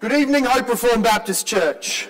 Good 0.00 0.12
evening, 0.12 0.46
Hope 0.46 0.66
Reformed 0.66 1.04
Baptist 1.04 1.46
Church. 1.46 2.08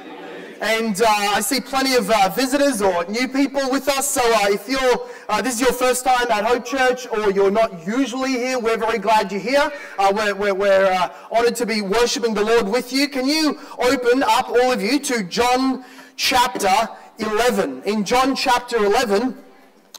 And 0.61 1.03
uh, 1.03 1.07
I 1.09 1.41
see 1.41 1.61
plenty 1.61 1.97
of 1.97 2.09
uh, 2.09 2.29
visitors 2.29 2.81
or 2.81 3.05
new 3.07 3.27
people 3.27 3.69
with 3.69 3.89
us. 3.89 4.09
So 4.09 4.21
uh, 4.25 4.47
if 4.49 4.69
you're 4.69 5.09
uh, 5.29 5.43
this 5.43 5.55
is 5.55 5.61
your 5.61 5.73
first 5.73 6.05
time 6.05 6.31
at 6.31 6.45
Hope 6.45 6.65
Church 6.65 7.09
or 7.09 7.33
you're 7.33 7.51
not 7.51 7.85
usually 7.85 8.31
here, 8.31 8.61
we're 8.61 8.77
very 8.77 8.99
glad 8.99 9.33
you're 9.33 9.41
here. 9.41 9.73
Uh, 9.99 10.13
we're 10.15 10.37
we're, 10.37 10.55
we're 10.55 10.93
uh, 10.93 11.13
honored 11.33 11.57
to 11.57 11.67
be 11.67 11.83
worshiping 11.83 12.33
the 12.33 12.45
Lord 12.45 12.69
with 12.69 12.93
you. 12.93 13.09
Can 13.09 13.27
you 13.27 13.59
open 13.81 14.23
up, 14.23 14.51
all 14.51 14.71
of 14.71 14.81
you, 14.81 15.01
to 15.01 15.25
John 15.25 15.85
chapter 16.15 16.71
11? 17.19 17.83
In 17.87 18.05
John 18.05 18.37
chapter 18.37 18.77
11, 18.85 19.37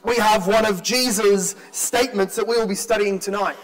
we 0.06 0.16
have 0.16 0.48
one 0.48 0.66
of 0.66 0.82
Jesus' 0.82 1.58
statements 1.72 2.38
that 2.38 2.48
we 2.48 2.56
will 2.56 2.68
be 2.68 2.76
studying 2.76 3.20
tonight. 3.20 3.58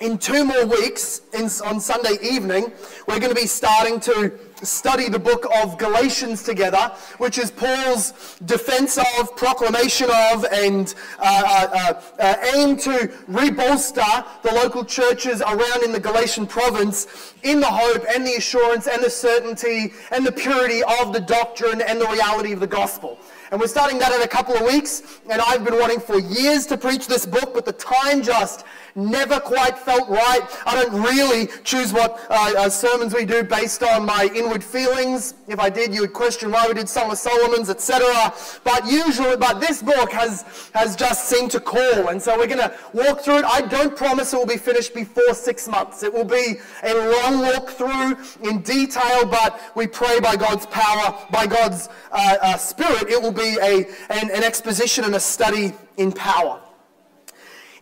In 0.00 0.18
two 0.18 0.44
more 0.44 0.64
weeks, 0.64 1.22
in, 1.32 1.44
on 1.64 1.80
Sunday 1.80 2.16
evening, 2.22 2.72
we're 3.06 3.18
going 3.18 3.34
to 3.34 3.40
be 3.40 3.46
starting 3.46 3.98
to 4.00 4.32
study 4.62 5.08
the 5.08 5.18
book 5.18 5.46
of 5.62 5.78
Galatians 5.78 6.42
together, 6.42 6.92
which 7.18 7.38
is 7.38 7.50
Paul's 7.50 8.36
defense 8.44 8.98
of, 8.98 9.36
proclamation 9.36 10.08
of, 10.10 10.44
and 10.52 10.94
uh, 11.18 11.68
uh, 11.72 12.02
uh, 12.20 12.34
aim 12.54 12.76
to 12.78 13.10
rebolster 13.28 14.24
the 14.42 14.52
local 14.52 14.84
churches 14.84 15.40
around 15.40 15.84
in 15.84 15.92
the 15.92 16.00
Galatian 16.00 16.46
province 16.46 17.34
in 17.42 17.60
the 17.60 17.66
hope 17.66 18.04
and 18.14 18.26
the 18.26 18.34
assurance 18.34 18.86
and 18.86 19.02
the 19.02 19.10
certainty 19.10 19.92
and 20.10 20.26
the 20.26 20.32
purity 20.32 20.82
of 21.00 21.12
the 21.12 21.20
doctrine 21.20 21.80
and 21.80 22.00
the 22.00 22.08
reality 22.08 22.52
of 22.52 22.60
the 22.60 22.66
gospel. 22.66 23.18
And 23.50 23.60
we're 23.60 23.66
starting 23.66 23.98
that 23.98 24.12
in 24.12 24.22
a 24.22 24.28
couple 24.28 24.54
of 24.54 24.62
weeks. 24.62 25.20
And 25.30 25.40
I've 25.40 25.64
been 25.64 25.78
wanting 25.78 26.00
for 26.00 26.18
years 26.18 26.66
to 26.66 26.76
preach 26.76 27.06
this 27.06 27.24
book, 27.24 27.54
but 27.54 27.64
the 27.64 27.72
time 27.72 28.22
just 28.22 28.64
never 28.94 29.38
quite 29.40 29.78
felt 29.78 30.08
right. 30.08 30.40
I 30.66 30.82
don't 30.82 31.02
really 31.02 31.48
choose 31.64 31.92
what 31.92 32.20
uh, 32.30 32.54
uh, 32.56 32.68
sermons 32.68 33.14
we 33.14 33.24
do 33.24 33.42
based 33.42 33.82
on 33.82 34.04
my 34.04 34.28
inward 34.34 34.62
feelings. 34.62 35.34
If 35.46 35.60
I 35.60 35.70
did, 35.70 35.94
you 35.94 36.02
would 36.02 36.12
question 36.12 36.50
why 36.50 36.66
we 36.66 36.74
did 36.74 36.88
Song 36.88 37.10
of 37.10 37.18
Solomon's, 37.18 37.70
etc. 37.70 38.34
But 38.64 38.86
usually, 38.86 39.36
but 39.36 39.60
this 39.60 39.82
book 39.82 40.10
has 40.12 40.44
has 40.74 40.96
just 40.96 41.26
seemed 41.26 41.50
to 41.52 41.60
call, 41.60 42.08
and 42.08 42.20
so 42.20 42.36
we're 42.36 42.46
going 42.46 42.58
to 42.58 42.74
walk 42.92 43.20
through 43.20 43.38
it. 43.38 43.44
I 43.44 43.60
don't 43.60 43.96
promise 43.96 44.32
it 44.32 44.36
will 44.36 44.46
be 44.46 44.56
finished 44.56 44.94
before 44.94 45.34
six 45.34 45.68
months. 45.68 46.02
It 46.02 46.12
will 46.12 46.24
be 46.24 46.56
a 46.82 46.94
long 46.94 47.40
walk 47.40 47.70
through 47.70 48.16
in 48.48 48.62
detail, 48.62 49.26
but 49.26 49.60
we 49.74 49.86
pray 49.86 50.20
by 50.20 50.36
God's 50.36 50.66
power, 50.66 51.26
by 51.30 51.46
God's 51.46 51.88
uh, 52.10 52.36
uh 52.42 52.56
Spirit, 52.56 53.08
it 53.08 53.20
will 53.20 53.32
be 53.38 53.56
a 53.60 53.86
an, 54.10 54.30
an 54.30 54.44
exposition 54.44 55.04
and 55.04 55.14
a 55.14 55.20
study 55.20 55.72
in 55.96 56.12
power. 56.12 56.60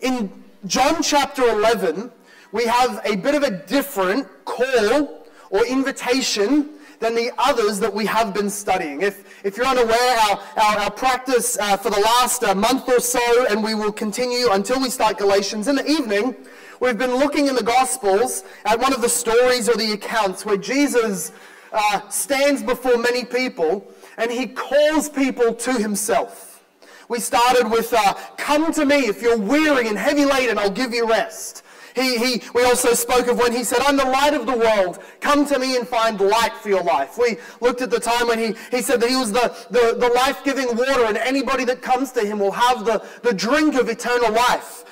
In 0.00 0.44
John 0.66 1.02
chapter 1.02 1.48
11, 1.48 2.10
we 2.52 2.64
have 2.64 3.00
a 3.04 3.16
bit 3.16 3.34
of 3.34 3.42
a 3.42 3.50
different 3.50 4.26
call 4.44 5.24
or 5.50 5.66
invitation 5.66 6.70
than 6.98 7.14
the 7.14 7.30
others 7.38 7.78
that 7.80 7.92
we 7.92 8.06
have 8.06 8.32
been 8.32 8.48
studying. 8.48 9.02
If, 9.02 9.44
if 9.44 9.56
you're 9.56 9.66
unaware, 9.66 10.18
our, 10.30 10.40
our, 10.56 10.78
our 10.78 10.90
practice 10.90 11.58
uh, 11.58 11.76
for 11.76 11.90
the 11.90 12.00
last 12.00 12.42
uh, 12.42 12.54
month 12.54 12.88
or 12.88 13.00
so, 13.00 13.46
and 13.50 13.62
we 13.62 13.74
will 13.74 13.92
continue 13.92 14.50
until 14.50 14.80
we 14.80 14.90
start 14.90 15.18
Galatians 15.18 15.68
in 15.68 15.76
the 15.76 15.86
evening, 15.86 16.34
we've 16.80 16.98
been 16.98 17.14
looking 17.16 17.48
in 17.48 17.54
the 17.54 17.62
Gospels 17.62 18.44
at 18.64 18.78
one 18.78 18.92
of 18.92 19.02
the 19.02 19.08
stories 19.08 19.68
or 19.68 19.76
the 19.76 19.92
accounts 19.92 20.46
where 20.46 20.56
Jesus 20.56 21.32
uh, 21.72 22.08
stands 22.08 22.62
before 22.62 22.96
many 22.96 23.24
people 23.24 23.86
and 24.16 24.30
he 24.30 24.46
calls 24.46 25.08
people 25.08 25.54
to 25.54 25.72
himself. 25.72 26.64
We 27.08 27.20
started 27.20 27.70
with, 27.70 27.92
uh, 27.92 28.14
Come 28.36 28.72
to 28.72 28.84
me 28.84 29.06
if 29.06 29.22
you're 29.22 29.38
weary 29.38 29.88
and 29.88 29.96
heavy 29.96 30.24
laden, 30.24 30.58
I'll 30.58 30.70
give 30.70 30.92
you 30.92 31.08
rest. 31.08 31.62
He, 31.94 32.18
he, 32.18 32.42
we 32.54 32.62
also 32.64 32.92
spoke 32.92 33.26
of 33.26 33.38
when 33.38 33.52
he 33.52 33.64
said, 33.64 33.78
I'm 33.80 33.96
the 33.96 34.04
light 34.04 34.34
of 34.34 34.44
the 34.44 34.56
world. 34.56 34.98
Come 35.20 35.46
to 35.46 35.58
me 35.58 35.76
and 35.78 35.88
find 35.88 36.20
light 36.20 36.52
for 36.52 36.68
your 36.68 36.82
life. 36.82 37.16
We 37.16 37.38
looked 37.62 37.80
at 37.80 37.90
the 37.90 37.98
time 37.98 38.28
when 38.28 38.38
he, 38.38 38.54
he 38.70 38.82
said 38.82 39.00
that 39.00 39.08
he 39.08 39.16
was 39.16 39.32
the, 39.32 39.56
the, 39.70 39.96
the 39.98 40.08
life 40.14 40.44
giving 40.44 40.66
water, 40.76 41.06
and 41.06 41.16
anybody 41.16 41.64
that 41.64 41.80
comes 41.80 42.12
to 42.12 42.20
him 42.20 42.38
will 42.38 42.52
have 42.52 42.84
the, 42.84 43.02
the 43.22 43.32
drink 43.32 43.76
of 43.76 43.88
eternal 43.88 44.30
life. 44.30 44.84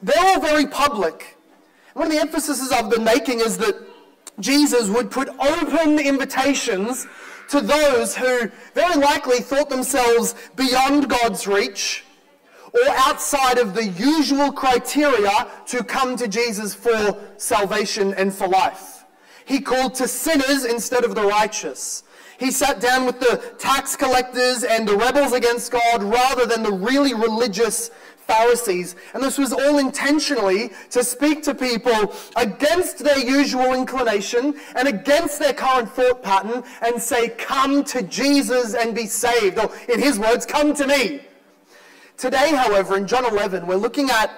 They're 0.00 0.24
all 0.24 0.40
very 0.40 0.66
public. 0.66 1.36
One 1.94 2.06
of 2.06 2.12
the 2.12 2.20
emphases 2.20 2.70
I've 2.70 2.88
been 2.88 3.04
making 3.04 3.40
is 3.40 3.58
that 3.58 3.74
Jesus 4.38 4.88
would 4.90 5.10
put 5.10 5.28
open 5.28 5.98
invitations 5.98 7.08
to 7.52 7.60
those 7.60 8.16
who 8.16 8.50
very 8.74 8.94
likely 8.94 9.40
thought 9.40 9.68
themselves 9.68 10.34
beyond 10.56 11.10
God's 11.10 11.46
reach 11.46 12.02
or 12.72 12.94
outside 12.96 13.58
of 13.58 13.74
the 13.74 13.88
usual 13.88 14.50
criteria 14.50 15.46
to 15.66 15.84
come 15.84 16.16
to 16.16 16.26
Jesus 16.28 16.74
for 16.74 17.20
salvation 17.36 18.14
and 18.14 18.32
for 18.32 18.48
life. 18.48 19.04
He 19.44 19.60
called 19.60 19.94
to 19.96 20.08
sinners 20.08 20.64
instead 20.64 21.04
of 21.04 21.14
the 21.14 21.24
righteous. 21.24 22.04
He 22.38 22.50
sat 22.50 22.80
down 22.80 23.04
with 23.04 23.20
the 23.20 23.36
tax 23.58 23.96
collectors 23.96 24.64
and 24.64 24.88
the 24.88 24.96
rebels 24.96 25.34
against 25.34 25.72
God 25.72 26.02
rather 26.02 26.46
than 26.46 26.62
the 26.62 26.72
really 26.72 27.12
religious 27.12 27.90
Pharisees. 28.26 28.96
And 29.14 29.22
this 29.22 29.38
was 29.38 29.52
all 29.52 29.78
intentionally 29.78 30.70
to 30.90 31.04
speak 31.04 31.42
to 31.44 31.54
people 31.54 32.14
against 32.36 32.98
their 32.98 33.18
usual 33.18 33.74
inclination 33.74 34.54
and 34.74 34.88
against 34.88 35.38
their 35.38 35.52
current 35.52 35.90
thought 35.90 36.22
pattern 36.22 36.62
and 36.82 37.00
say, 37.00 37.30
Come 37.30 37.84
to 37.84 38.02
Jesus 38.02 38.74
and 38.74 38.94
be 38.94 39.06
saved. 39.06 39.58
Or, 39.58 39.70
in 39.88 40.00
his 40.00 40.18
words, 40.18 40.46
come 40.46 40.74
to 40.74 40.86
me. 40.86 41.20
Today, 42.16 42.54
however, 42.54 42.96
in 42.96 43.06
John 43.06 43.24
11, 43.24 43.66
we're 43.66 43.76
looking 43.76 44.10
at 44.10 44.30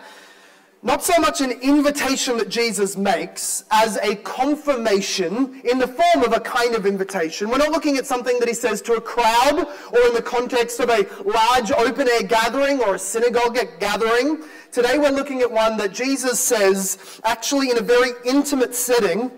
not 0.85 1.03
so 1.03 1.19
much 1.19 1.41
an 1.41 1.51
invitation 1.51 2.37
that 2.37 2.51
Jesus 2.51 2.95
makes 2.95 3.65
as 3.71 3.97
a 4.03 4.17
confirmation 4.17 5.63
in 5.65 5.79
the 5.79 5.87
form 5.89 6.23
of 6.23 6.35
a 6.35 6.41
kind 6.41 6.75
of 6.75 6.85
invitation. 6.85 7.49
We're 7.49 7.57
not 7.57 7.71
looking 7.71 7.97
at 7.97 8.05
something 8.05 8.39
that 8.39 8.49
he 8.49 8.53
says 8.53 8.83
to 8.83 8.93
a 8.93 9.01
crowd 9.01 9.67
or 9.93 10.07
in 10.07 10.13
the 10.13 10.23
context 10.23 10.81
of 10.81 10.91
a 10.91 11.07
large 11.25 11.73
open 11.73 12.07
air 12.07 12.23
gathering 12.23 12.81
or 12.81 12.97
a 12.97 12.99
synagogue 12.99 13.59
gathering. 13.81 14.45
Today 14.73 14.99
we're 14.99 15.11
looking 15.11 15.41
at 15.41 15.51
one 15.51 15.79
that 15.79 15.95
Jesus 15.95 16.39
says 16.39 17.19
actually 17.25 17.71
in 17.71 17.79
a 17.79 17.83
very 17.83 18.11
intimate 18.27 18.75
setting 18.75 19.31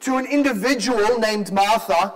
to 0.00 0.16
an 0.18 0.26
individual 0.26 1.18
named 1.18 1.50
Martha. 1.50 2.12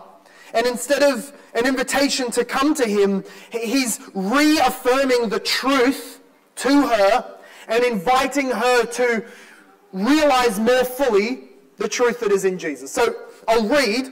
And 0.53 0.67
instead 0.67 1.03
of 1.03 1.33
an 1.55 1.67
invitation 1.67 2.31
to 2.33 2.45
come 2.45 2.75
to 2.75 2.85
him, 2.85 3.25
he's 3.51 3.99
reaffirming 4.13 5.31
the 5.31 5.41
truth 5.41 6.21
to 6.57 6.87
her 6.89 7.38
and 7.69 7.85
inviting 7.85 8.51
her 8.51 8.85
to 8.87 9.25
realize 9.93 10.59
more 10.59 10.85
fully 10.85 11.49
the 11.77 11.89
truth 11.89 12.21
that 12.21 12.33
is 12.33 12.45
in 12.45 12.59
Jesus. 12.59 12.91
So 12.91 13.15
I'll 13.47 13.69
read 13.69 14.09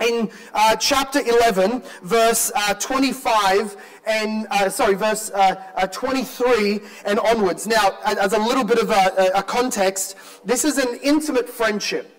in 0.00 0.30
uh, 0.52 0.76
chapter 0.76 1.20
11, 1.20 1.82
verse 2.02 2.52
uh, 2.54 2.74
25 2.74 3.76
and 4.06 4.46
uh, 4.50 4.68
sorry, 4.68 4.94
verse 4.94 5.30
uh, 5.30 5.62
uh, 5.74 5.86
23 5.86 6.80
and 7.04 7.18
onwards. 7.18 7.66
Now, 7.66 7.98
as 8.04 8.32
a 8.32 8.38
little 8.38 8.64
bit 8.64 8.78
of 8.78 8.90
a, 8.90 9.32
a 9.34 9.42
context, 9.42 10.16
this 10.44 10.64
is 10.64 10.78
an 10.78 10.98
intimate 11.02 11.48
friendship. 11.48 12.15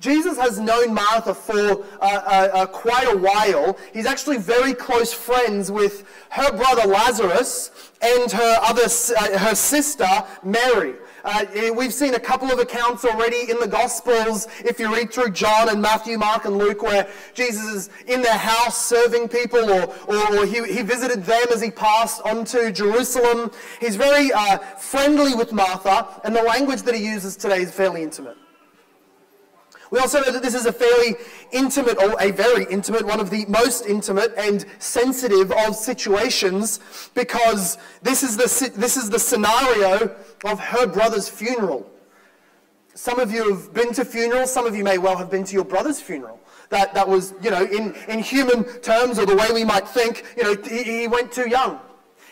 Jesus 0.00 0.38
has 0.38 0.58
known 0.58 0.94
Martha 0.94 1.34
for 1.34 1.58
uh, 1.60 1.76
uh, 2.00 2.48
uh, 2.52 2.66
quite 2.66 3.06
a 3.12 3.16
while. 3.16 3.78
He's 3.92 4.06
actually 4.06 4.38
very 4.38 4.72
close 4.72 5.12
friends 5.12 5.70
with 5.70 6.04
her 6.30 6.50
brother 6.56 6.88
Lazarus 6.88 7.70
and 8.00 8.32
her 8.32 8.58
other 8.62 8.84
uh, 8.84 9.38
her 9.38 9.54
sister 9.54 10.08
Mary. 10.42 10.94
Uh, 11.22 11.44
we've 11.76 11.92
seen 11.92 12.14
a 12.14 12.18
couple 12.18 12.50
of 12.50 12.58
accounts 12.58 13.04
already 13.04 13.50
in 13.50 13.60
the 13.60 13.68
Gospels, 13.68 14.48
if 14.60 14.80
you 14.80 14.90
read 14.90 15.12
through 15.12 15.30
John 15.30 15.68
and 15.68 15.82
Matthew, 15.82 16.16
Mark, 16.16 16.46
and 16.46 16.56
Luke, 16.56 16.82
where 16.82 17.10
Jesus 17.34 17.64
is 17.64 17.90
in 18.06 18.22
their 18.22 18.38
house 18.38 18.86
serving 18.86 19.28
people, 19.28 19.70
or, 19.70 19.94
or, 20.06 20.38
or 20.38 20.46
he, 20.46 20.64
he, 20.72 20.80
visited 20.80 21.24
them 21.24 21.46
as 21.52 21.60
he 21.60 21.70
passed 21.70 22.22
on 22.22 22.46
to 22.46 22.72
Jerusalem. 22.72 23.50
He's 23.80 23.96
very 23.96 24.32
uh, 24.32 24.56
friendly 24.78 25.34
with 25.34 25.52
Martha, 25.52 26.08
and 26.24 26.34
the 26.34 26.42
language 26.42 26.82
that 26.82 26.94
he 26.94 27.04
uses 27.04 27.36
today 27.36 27.60
is 27.60 27.70
fairly 27.70 28.02
intimate. 28.02 28.38
We 29.90 29.98
also 29.98 30.20
know 30.20 30.30
that 30.30 30.42
this 30.42 30.54
is 30.54 30.66
a 30.66 30.72
fairly 30.72 31.16
intimate, 31.50 31.98
or 31.98 32.14
a 32.20 32.30
very 32.30 32.64
intimate, 32.70 33.04
one 33.04 33.18
of 33.18 33.28
the 33.28 33.44
most 33.46 33.86
intimate 33.86 34.32
and 34.36 34.64
sensitive 34.78 35.50
of 35.50 35.74
situations 35.74 36.78
because 37.14 37.76
this 38.00 38.22
is 38.22 38.36
the, 38.36 38.70
this 38.76 38.96
is 38.96 39.10
the 39.10 39.18
scenario 39.18 40.14
of 40.44 40.60
her 40.60 40.86
brother's 40.86 41.28
funeral. 41.28 41.90
Some 42.94 43.18
of 43.18 43.32
you 43.32 43.52
have 43.52 43.74
been 43.74 43.92
to 43.94 44.04
funerals, 44.04 44.52
some 44.52 44.66
of 44.66 44.76
you 44.76 44.84
may 44.84 44.98
well 44.98 45.16
have 45.16 45.30
been 45.30 45.44
to 45.44 45.54
your 45.54 45.64
brother's 45.64 46.00
funeral. 46.00 46.38
That, 46.68 46.94
that 46.94 47.08
was, 47.08 47.34
you 47.42 47.50
know, 47.50 47.64
in, 47.64 47.94
in 48.08 48.20
human 48.20 48.64
terms 48.80 49.18
or 49.18 49.26
the 49.26 49.34
way 49.34 49.48
we 49.52 49.64
might 49.64 49.88
think, 49.88 50.24
you 50.36 50.44
know, 50.44 50.62
he, 50.62 50.84
he 50.84 51.08
went 51.08 51.32
too 51.32 51.48
young. 51.48 51.80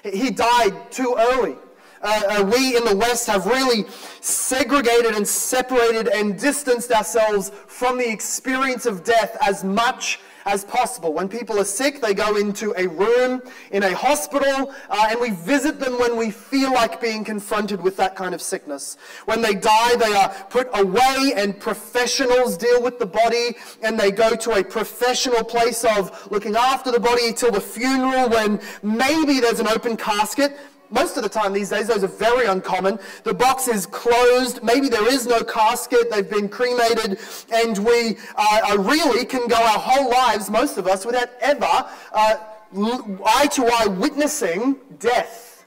He 0.04 0.30
died 0.30 0.92
too 0.92 1.16
early 1.18 1.56
uh, 2.02 2.22
uh, 2.28 2.44
we 2.44 2.76
in 2.76 2.84
the 2.84 2.96
West 2.96 3.26
have 3.26 3.46
really 3.46 3.84
segregated 4.20 5.14
and 5.14 5.26
separated 5.26 6.08
and 6.08 6.38
distanced 6.38 6.90
ourselves 6.92 7.50
from 7.66 7.98
the 7.98 8.10
experience 8.10 8.86
of 8.86 9.04
death 9.04 9.36
as 9.40 9.64
much 9.64 10.20
as 10.48 10.64
possible. 10.64 11.12
When 11.12 11.28
people 11.28 11.58
are 11.60 11.64
sick, 11.64 12.00
they 12.00 12.14
go 12.14 12.36
into 12.36 12.72
a 12.76 12.86
room 12.86 13.42
in 13.70 13.82
a 13.82 13.94
hospital, 13.94 14.74
uh, 14.88 15.06
and 15.10 15.20
we 15.20 15.30
visit 15.30 15.78
them 15.78 15.98
when 15.98 16.16
we 16.16 16.30
feel 16.30 16.72
like 16.72 17.00
being 17.00 17.22
confronted 17.22 17.82
with 17.82 17.96
that 17.98 18.16
kind 18.16 18.34
of 18.34 18.40
sickness. 18.40 18.96
When 19.26 19.42
they 19.42 19.54
die, 19.54 19.96
they 19.96 20.14
are 20.14 20.30
put 20.48 20.68
away, 20.72 21.34
and 21.36 21.58
professionals 21.60 22.56
deal 22.56 22.82
with 22.82 22.98
the 22.98 23.06
body, 23.06 23.56
and 23.82 24.00
they 24.00 24.10
go 24.10 24.34
to 24.36 24.52
a 24.52 24.64
professional 24.64 25.44
place 25.44 25.84
of 25.84 26.30
looking 26.30 26.56
after 26.56 26.90
the 26.90 27.00
body 27.00 27.32
till 27.32 27.50
the 27.50 27.60
funeral 27.60 28.30
when 28.30 28.60
maybe 28.82 29.40
there's 29.40 29.60
an 29.60 29.68
open 29.68 29.96
casket 29.96 30.56
most 30.90 31.16
of 31.16 31.22
the 31.22 31.28
time 31.28 31.52
these 31.52 31.70
days, 31.70 31.88
those 31.88 32.04
are 32.04 32.08
very 32.08 32.46
uncommon. 32.46 32.98
The 33.24 33.34
box 33.34 33.68
is 33.68 33.86
closed. 33.86 34.62
Maybe 34.62 34.88
there 34.88 35.06
is 35.12 35.26
no 35.26 35.42
casket. 35.42 36.10
They've 36.10 36.28
been 36.28 36.48
cremated. 36.48 37.18
And 37.52 37.78
we 37.78 38.16
uh, 38.36 38.76
really 38.78 39.24
can 39.24 39.46
go 39.48 39.56
our 39.56 39.78
whole 39.78 40.10
lives, 40.10 40.50
most 40.50 40.78
of 40.78 40.86
us, 40.86 41.04
without 41.04 41.28
ever 41.40 41.66
uh, 42.12 42.36
eye 42.74 43.48
to 43.52 43.66
eye 43.66 43.86
witnessing 43.86 44.76
death. 44.98 45.64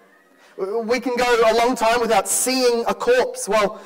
We 0.57 1.00
can 1.00 1.15
go 1.15 1.51
a 1.51 1.56
long 1.56 1.75
time 1.75 2.01
without 2.01 2.27
seeing 2.27 2.83
a 2.88 2.94
corpse. 2.94 3.47
Well, 3.47 3.81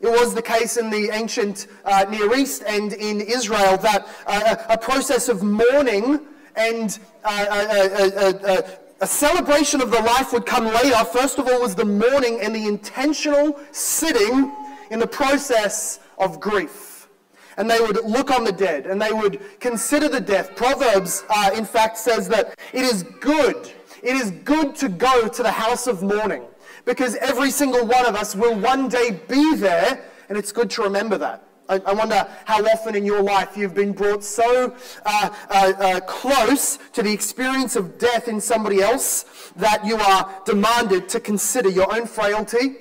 it 0.00 0.08
was 0.08 0.34
the 0.34 0.42
case 0.42 0.76
in 0.76 0.90
the 0.90 1.10
ancient 1.12 1.66
uh, 1.84 2.06
Near 2.08 2.34
East 2.34 2.62
and 2.66 2.92
in 2.92 3.20
Israel 3.20 3.76
that 3.78 4.06
uh, 4.26 4.56
a 4.68 4.78
process 4.78 5.28
of 5.28 5.42
mourning 5.42 6.20
and 6.54 6.98
uh, 7.24 7.46
uh, 7.50 8.62
a 9.00 9.06
celebration 9.06 9.80
of 9.80 9.90
the 9.90 10.00
life 10.00 10.32
would 10.32 10.46
come 10.46 10.66
later. 10.66 11.04
First 11.04 11.38
of 11.38 11.46
all, 11.46 11.60
was 11.60 11.74
the 11.74 11.84
mourning 11.84 12.40
and 12.40 12.54
the 12.54 12.66
intentional 12.66 13.58
sitting 13.70 14.52
in 14.90 14.98
the 14.98 15.06
process 15.06 16.00
of 16.18 16.40
grief. 16.40 17.08
And 17.56 17.68
they 17.68 17.80
would 17.80 18.04
look 18.04 18.30
on 18.30 18.44
the 18.44 18.52
dead 18.52 18.86
and 18.86 19.00
they 19.00 19.12
would 19.12 19.40
consider 19.60 20.08
the 20.08 20.20
death. 20.20 20.54
Proverbs, 20.54 21.24
uh, 21.28 21.50
in 21.54 21.64
fact, 21.64 21.98
says 21.98 22.28
that 22.28 22.58
it 22.72 22.82
is 22.84 23.02
good. 23.20 23.72
It 24.02 24.16
is 24.16 24.30
good 24.30 24.76
to 24.76 24.88
go 24.88 25.26
to 25.28 25.42
the 25.42 25.50
house 25.50 25.86
of 25.86 26.02
mourning 26.02 26.44
because 26.84 27.16
every 27.16 27.50
single 27.50 27.84
one 27.84 28.06
of 28.06 28.14
us 28.14 28.34
will 28.36 28.54
one 28.54 28.88
day 28.88 29.20
be 29.28 29.56
there, 29.56 30.00
and 30.28 30.38
it's 30.38 30.52
good 30.52 30.70
to 30.70 30.82
remember 30.82 31.18
that. 31.18 31.47
I, 31.68 31.92
wonder 31.92 32.26
how 32.46 32.64
often 32.64 32.94
in 32.94 33.04
your 33.04 33.20
life 33.20 33.54
you've 33.54 33.74
been 33.74 33.92
brought 33.92 34.24
so 34.24 34.74
uh, 35.04 35.30
uh, 35.50 35.72
uh, 35.78 36.00
close 36.00 36.78
to 36.94 37.02
the 37.02 37.12
experience 37.12 37.76
of 37.76 37.98
death 37.98 38.26
in 38.26 38.40
somebody 38.40 38.80
else 38.80 39.52
that 39.56 39.84
you 39.84 39.96
are 39.96 40.34
demanded 40.46 41.10
to 41.10 41.20
consider 41.20 41.68
your 41.68 41.94
own 41.94 42.06
frailty, 42.06 42.76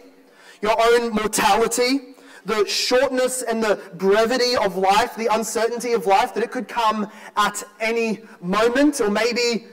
your 0.61 0.75
own 0.81 1.09
mortality, 1.09 2.15
the 2.45 2.65
shortness 2.65 3.41
and 3.41 3.61
the 3.61 3.77
brevity 3.95 4.55
of 4.55 4.77
life, 4.77 5.17
the 5.17 5.27
uncertainty 5.33 5.91
of 5.91 6.05
life, 6.05 6.33
that 6.33 6.41
it 6.41 6.51
could 6.51 6.69
come 6.69 7.11
at 7.35 7.61
any 7.81 8.21
moment, 8.39 9.01
or 9.01 9.09
maybe 9.09 9.65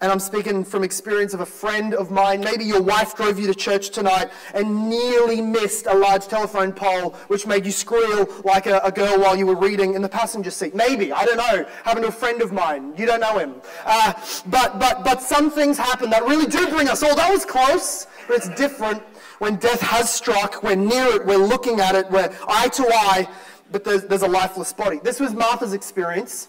and 0.00 0.10
I'm 0.10 0.20
speaking 0.20 0.64
from 0.64 0.82
experience 0.82 1.34
of 1.34 1.40
a 1.40 1.46
friend 1.46 1.92
of 1.92 2.10
mine. 2.10 2.40
Maybe 2.40 2.64
your 2.64 2.80
wife 2.80 3.14
drove 3.14 3.38
you 3.38 3.46
to 3.46 3.54
church 3.54 3.90
tonight 3.90 4.30
and 4.54 4.88
nearly 4.88 5.42
missed 5.42 5.86
a 5.86 5.94
large 5.94 6.26
telephone 6.26 6.72
pole, 6.72 7.10
which 7.28 7.46
made 7.46 7.66
you 7.66 7.72
squeal 7.72 8.26
like 8.42 8.64
a, 8.64 8.80
a 8.82 8.90
girl 8.90 9.20
while 9.20 9.36
you 9.36 9.46
were 9.46 9.56
reading 9.56 9.94
in 9.94 10.00
the 10.00 10.08
passenger 10.08 10.50
seat. 10.50 10.74
Maybe, 10.74 11.12
I 11.12 11.26
don't 11.26 11.36
know. 11.36 11.66
Happened 11.84 12.04
to 12.04 12.08
a 12.08 12.12
friend 12.12 12.40
of 12.40 12.50
mine. 12.50 12.94
You 12.96 13.04
don't 13.04 13.20
know 13.20 13.36
him. 13.36 13.56
Uh, 13.84 14.14
but, 14.46 14.78
but, 14.78 15.04
but 15.04 15.20
some 15.20 15.50
things 15.50 15.76
happen 15.76 16.08
that 16.10 16.24
really 16.24 16.46
do 16.46 16.66
bring 16.68 16.88
us, 16.88 17.02
oh, 17.02 17.14
that 17.14 17.30
was 17.30 17.44
close, 17.44 18.06
but 18.26 18.36
it's 18.36 18.48
different 18.50 19.02
when 19.38 19.56
death 19.56 19.82
has 19.82 20.10
struck. 20.10 20.62
We're 20.62 20.76
near 20.76 21.16
it, 21.16 21.26
we're 21.26 21.36
looking 21.36 21.80
at 21.80 21.94
it, 21.94 22.10
we're 22.10 22.34
eye 22.48 22.68
to 22.68 22.86
eye, 22.86 23.28
but 23.70 23.84
there's, 23.84 24.04
there's 24.04 24.22
a 24.22 24.28
lifeless 24.28 24.72
body. 24.72 24.98
This 25.04 25.20
was 25.20 25.34
Martha's 25.34 25.74
experience. 25.74 26.48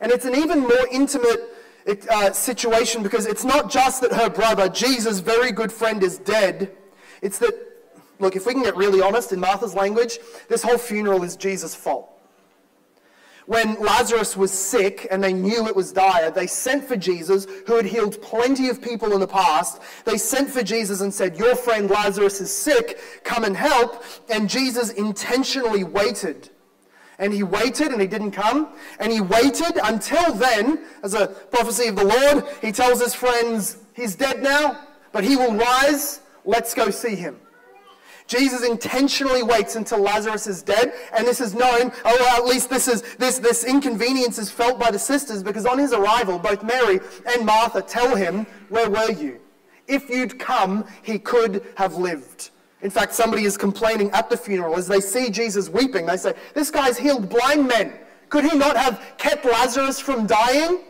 And 0.00 0.12
it's 0.12 0.26
an 0.26 0.36
even 0.36 0.60
more 0.60 0.86
intimate 0.92 1.54
uh, 1.86 2.32
situation 2.32 3.02
because 3.02 3.26
it's 3.26 3.44
not 3.44 3.70
just 3.70 4.00
that 4.00 4.12
her 4.12 4.30
brother, 4.30 4.68
Jesus' 4.68 5.20
very 5.20 5.52
good 5.52 5.70
friend, 5.70 6.02
is 6.02 6.18
dead. 6.18 6.72
It's 7.20 7.38
that, 7.38 7.54
look, 8.18 8.36
if 8.36 8.46
we 8.46 8.54
can 8.54 8.62
get 8.62 8.76
really 8.76 9.00
honest 9.00 9.32
in 9.32 9.40
Martha's 9.40 9.74
language, 9.74 10.18
this 10.48 10.62
whole 10.62 10.78
funeral 10.78 11.22
is 11.22 11.36
Jesus' 11.36 11.74
fault. 11.74 12.10
When 13.46 13.78
Lazarus 13.78 14.38
was 14.38 14.50
sick 14.50 15.06
and 15.10 15.22
they 15.22 15.34
knew 15.34 15.66
it 15.66 15.76
was 15.76 15.92
dire, 15.92 16.30
they 16.30 16.46
sent 16.46 16.84
for 16.84 16.96
Jesus, 16.96 17.46
who 17.66 17.76
had 17.76 17.84
healed 17.84 18.20
plenty 18.22 18.70
of 18.70 18.80
people 18.80 19.12
in 19.12 19.20
the 19.20 19.26
past. 19.26 19.82
They 20.06 20.16
sent 20.16 20.48
for 20.48 20.62
Jesus 20.62 21.02
and 21.02 21.12
said, 21.12 21.36
Your 21.36 21.54
friend 21.54 21.90
Lazarus 21.90 22.40
is 22.40 22.50
sick, 22.50 22.98
come 23.22 23.44
and 23.44 23.54
help. 23.54 24.02
And 24.30 24.48
Jesus 24.48 24.90
intentionally 24.90 25.84
waited 25.84 26.48
and 27.18 27.32
he 27.32 27.42
waited 27.42 27.88
and 27.88 28.00
he 28.00 28.06
didn't 28.06 28.32
come. 28.32 28.68
And 28.98 29.12
he 29.12 29.20
waited 29.20 29.78
until 29.82 30.34
then, 30.34 30.84
as 31.02 31.14
a 31.14 31.28
prophecy 31.28 31.88
of 31.88 31.96
the 31.96 32.04
Lord, 32.04 32.44
he 32.60 32.72
tells 32.72 33.00
his 33.00 33.14
friends, 33.14 33.78
He's 33.94 34.16
dead 34.16 34.42
now, 34.42 34.80
but 35.12 35.22
he 35.22 35.36
will 35.36 35.54
rise. 35.54 36.20
Let's 36.44 36.74
go 36.74 36.90
see 36.90 37.14
him. 37.14 37.38
Jesus 38.26 38.64
intentionally 38.64 39.42
waits 39.42 39.76
until 39.76 39.98
Lazarus 39.98 40.46
is 40.46 40.62
dead, 40.62 40.94
and 41.16 41.26
this 41.26 41.40
is 41.40 41.54
known, 41.54 41.92
oh, 42.04 42.16
or 42.16 42.42
at 42.42 42.46
least 42.46 42.70
this 42.70 42.88
is 42.88 43.02
this, 43.16 43.38
this 43.38 43.64
inconvenience 43.64 44.38
is 44.38 44.50
felt 44.50 44.80
by 44.80 44.90
the 44.90 44.98
sisters, 44.98 45.42
because 45.42 45.66
on 45.66 45.78
his 45.78 45.92
arrival, 45.92 46.38
both 46.38 46.62
Mary 46.62 47.00
and 47.26 47.44
Martha 47.44 47.82
tell 47.82 48.16
him, 48.16 48.46
Where 48.68 48.88
were 48.88 49.12
you? 49.12 49.40
If 49.86 50.08
you'd 50.08 50.38
come, 50.38 50.86
he 51.02 51.18
could 51.18 51.62
have 51.76 51.96
lived. 51.96 52.50
In 52.84 52.90
fact, 52.90 53.14
somebody 53.14 53.44
is 53.44 53.56
complaining 53.56 54.10
at 54.10 54.28
the 54.28 54.36
funeral 54.36 54.76
as 54.76 54.86
they 54.86 55.00
see 55.00 55.30
Jesus 55.30 55.70
weeping. 55.70 56.04
They 56.04 56.18
say, 56.18 56.34
This 56.52 56.70
guy's 56.70 56.98
healed 56.98 57.30
blind 57.30 57.66
men. 57.66 57.94
Could 58.28 58.44
he 58.44 58.56
not 58.56 58.76
have 58.76 59.02
kept 59.16 59.46
Lazarus 59.46 59.98
from 59.98 60.26
dying? 60.26 60.82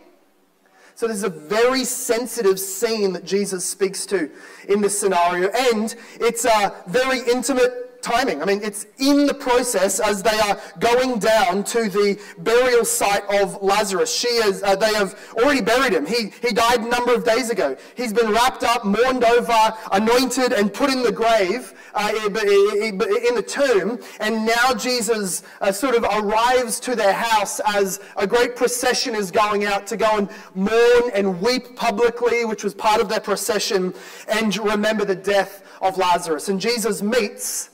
So, 0.96 1.06
this 1.06 1.19
is 1.19 1.23
a 1.23 1.29
very 1.29 1.85
sensitive 1.85 2.58
scene 2.58 3.12
that 3.12 3.25
Jesus 3.25 3.64
speaks 3.64 4.06
to 4.06 4.29
in 4.69 4.81
this 4.81 4.99
scenario, 4.99 5.50
and 5.50 5.94
it's 6.14 6.44
a 6.44 6.75
very 6.88 7.20
intimate 7.31 7.94
timing. 8.05 8.43
I 8.43 8.45
mean, 8.45 8.61
it's 8.62 8.87
in 8.99 9.27
the 9.27 9.35
process 9.35 9.99
as 9.99 10.23
they 10.23 10.39
are 10.41 10.61
going 10.79 11.19
down 11.19 11.65
to 11.65 11.89
the 11.89 12.21
burial 12.39 12.85
site 12.85 13.25
of 13.41 13.62
Lazarus. 13.62 14.15
She 14.15 14.29
is, 14.29 14.62
uh, 14.62 14.77
they 14.77 14.93
have 14.95 15.19
already 15.39 15.62
buried 15.62 15.95
him. 15.95 16.05
He, 16.06 16.33
he 16.43 16.53
died 16.53 16.81
a 16.81 16.89
number 16.89 17.15
of 17.15 17.25
days 17.25 17.51
ago. 17.51 17.77
He's 17.97 18.12
been 18.12 18.31
wrapped 18.31 18.62
up, 18.62 18.85
mourned 18.85 19.25
over, 19.25 19.75
anointed, 19.93 20.53
and 20.53 20.73
put 20.73 20.91
in 20.91 21.03
the 21.03 21.12
grave, 21.12 21.73
uh, 21.95 22.12
in 22.15 23.35
the 23.35 23.45
tomb. 23.47 23.99
And 24.21 24.45
now 24.45 24.75
Jesus 24.75 25.43
uh, 25.61 25.73
sort 25.73 25.97
of 25.97 26.05
arrives 26.05 26.79
to 26.81 26.95
their 26.95 27.15
house 27.15 27.61
as 27.67 28.01
a 28.17 28.27
great 28.27 28.55
procession 28.55 29.15
is 29.15 29.31
going 29.31 29.65
out 29.65 29.87
to 29.89 29.97
go 29.97 30.19
and 30.19 30.29
mourn 30.55 31.11
and 31.15 31.41
weep 31.41 31.75
publicly, 31.75 32.45
which 32.45 32.62
was 32.62 32.75
part 32.75 33.01
of 33.01 33.09
their 33.09 33.21
procession, 33.21 33.95
and 34.29 34.56
remember 34.59 35.05
the 35.05 35.15
death 35.15 35.62
of 35.81 35.97
Lazarus. 35.97 36.49
And 36.49 36.61
Jesus 36.61 37.03
meets 37.03 37.71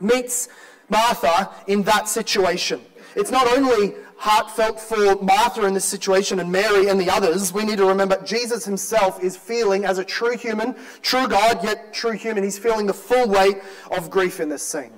meets 0.00 0.48
Martha 0.88 1.50
in 1.66 1.82
that 1.84 2.08
situation. 2.08 2.80
It's 3.14 3.30
not 3.30 3.46
only 3.48 3.94
heartfelt 4.18 4.80
for 4.80 5.16
Martha 5.22 5.64
in 5.66 5.74
this 5.74 5.84
situation 5.84 6.40
and 6.40 6.50
Mary 6.50 6.88
and 6.88 7.00
the 7.00 7.10
others. 7.10 7.52
We 7.52 7.64
need 7.64 7.78
to 7.78 7.86
remember 7.86 8.20
Jesus 8.22 8.64
himself 8.64 9.22
is 9.22 9.36
feeling, 9.36 9.84
as 9.84 9.98
a 9.98 10.04
true 10.04 10.36
human, 10.36 10.74
true 11.02 11.28
God, 11.28 11.62
yet 11.62 11.92
true 11.92 12.12
human, 12.12 12.42
he's 12.42 12.58
feeling 12.58 12.86
the 12.86 12.94
full 12.94 13.28
weight 13.28 13.58
of 13.90 14.10
grief 14.10 14.40
in 14.40 14.48
this 14.48 14.66
scene. 14.66 14.92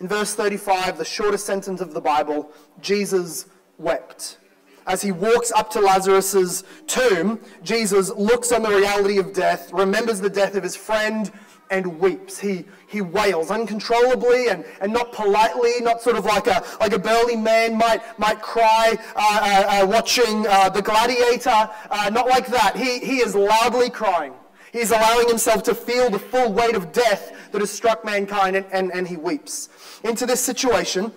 In 0.00 0.08
verse 0.08 0.34
35, 0.34 0.98
the 0.98 1.04
shortest 1.04 1.46
sentence 1.46 1.80
of 1.80 1.94
the 1.94 2.00
Bible, 2.00 2.50
Jesus 2.80 3.46
wept. 3.78 4.38
As 4.84 5.02
he 5.02 5.12
walks 5.12 5.52
up 5.52 5.70
to 5.70 5.80
Lazarus' 5.80 6.64
tomb, 6.88 7.38
Jesus 7.62 8.10
looks 8.10 8.50
on 8.50 8.62
the 8.62 8.70
reality 8.70 9.18
of 9.18 9.32
death, 9.32 9.72
remembers 9.72 10.20
the 10.20 10.30
death 10.30 10.56
of 10.56 10.64
his 10.64 10.74
friend, 10.74 11.30
and 11.72 11.98
weeps. 11.98 12.38
He, 12.38 12.66
he 12.86 13.00
wails 13.00 13.50
uncontrollably 13.50 14.48
and, 14.48 14.64
and 14.80 14.92
not 14.92 15.12
politely, 15.12 15.80
not 15.80 16.02
sort 16.02 16.16
of 16.16 16.26
like 16.26 16.46
a, 16.46 16.62
like 16.78 16.92
a 16.92 16.98
burly 16.98 17.34
man 17.34 17.76
might, 17.76 18.02
might 18.18 18.42
cry 18.42 18.96
uh, 19.16 19.40
uh, 19.42 19.82
uh, 19.82 19.86
watching 19.86 20.46
uh, 20.46 20.68
The 20.68 20.82
Gladiator. 20.82 21.70
Uh, 21.90 22.10
not 22.12 22.28
like 22.28 22.46
that. 22.48 22.76
He, 22.76 22.98
he 23.00 23.16
is 23.16 23.34
loudly 23.34 23.88
crying. 23.88 24.34
He's 24.70 24.90
allowing 24.90 25.28
himself 25.28 25.62
to 25.64 25.74
feel 25.74 26.10
the 26.10 26.18
full 26.18 26.52
weight 26.52 26.74
of 26.74 26.92
death 26.92 27.32
that 27.52 27.60
has 27.60 27.70
struck 27.70 28.04
mankind, 28.04 28.56
and, 28.56 28.66
and, 28.70 28.92
and 28.92 29.08
he 29.08 29.16
weeps. 29.16 29.68
Into 30.04 30.24
this 30.24 30.40
situation, 30.40 31.12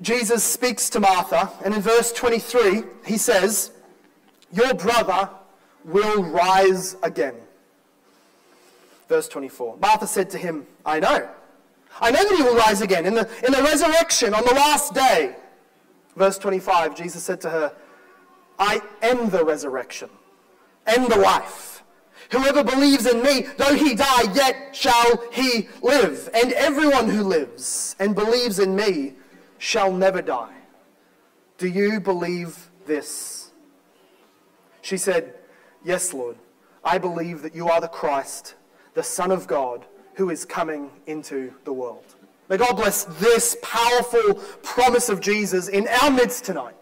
Jesus 0.00 0.42
speaks 0.42 0.88
to 0.90 1.00
Martha, 1.00 1.50
and 1.64 1.74
in 1.74 1.80
verse 1.80 2.12
23, 2.12 2.82
he 3.06 3.16
says, 3.16 3.70
Your 4.52 4.74
brother 4.74 5.30
will 5.84 6.24
rise 6.24 6.96
again. 7.02 7.34
Verse 9.12 9.28
24 9.28 9.76
Martha 9.76 10.06
said 10.06 10.30
to 10.30 10.38
him, 10.38 10.66
I 10.86 10.98
know. 10.98 11.28
I 12.00 12.10
know 12.10 12.26
that 12.26 12.34
he 12.34 12.42
will 12.42 12.56
rise 12.56 12.80
again 12.80 13.04
in 13.04 13.12
the, 13.12 13.28
in 13.44 13.52
the 13.52 13.62
resurrection 13.62 14.32
on 14.32 14.42
the 14.46 14.54
last 14.54 14.94
day. 14.94 15.36
Verse 16.16 16.38
25 16.38 16.96
Jesus 16.96 17.22
said 17.22 17.38
to 17.42 17.50
her, 17.50 17.76
I 18.58 18.80
am 19.02 19.28
the 19.28 19.44
resurrection 19.44 20.08
and 20.86 21.12
the 21.12 21.18
life. 21.18 21.84
Whoever 22.30 22.64
believes 22.64 23.04
in 23.04 23.22
me, 23.22 23.48
though 23.58 23.74
he 23.74 23.94
die, 23.94 24.32
yet 24.32 24.74
shall 24.74 25.22
he 25.30 25.68
live. 25.82 26.30
And 26.32 26.54
everyone 26.54 27.10
who 27.10 27.22
lives 27.22 27.94
and 27.98 28.14
believes 28.14 28.58
in 28.60 28.74
me 28.74 29.12
shall 29.58 29.92
never 29.92 30.22
die. 30.22 30.56
Do 31.58 31.68
you 31.68 32.00
believe 32.00 32.70
this? 32.86 33.50
She 34.80 34.96
said, 34.96 35.34
Yes, 35.84 36.14
Lord, 36.14 36.36
I 36.82 36.96
believe 36.96 37.42
that 37.42 37.54
you 37.54 37.68
are 37.68 37.82
the 37.82 37.88
Christ, 37.88 38.54
the 38.94 39.02
Son 39.02 39.30
of 39.30 39.46
God, 39.46 39.86
who 40.14 40.30
is 40.30 40.44
coming 40.44 40.90
into 41.06 41.52
the 41.64 41.72
world. 41.72 42.04
May 42.48 42.58
God 42.58 42.74
bless 42.74 43.04
this 43.04 43.56
powerful 43.62 44.34
promise 44.62 45.08
of 45.08 45.20
Jesus 45.20 45.68
in 45.68 45.88
our 45.88 46.10
midst 46.10 46.44
tonight. 46.44 46.74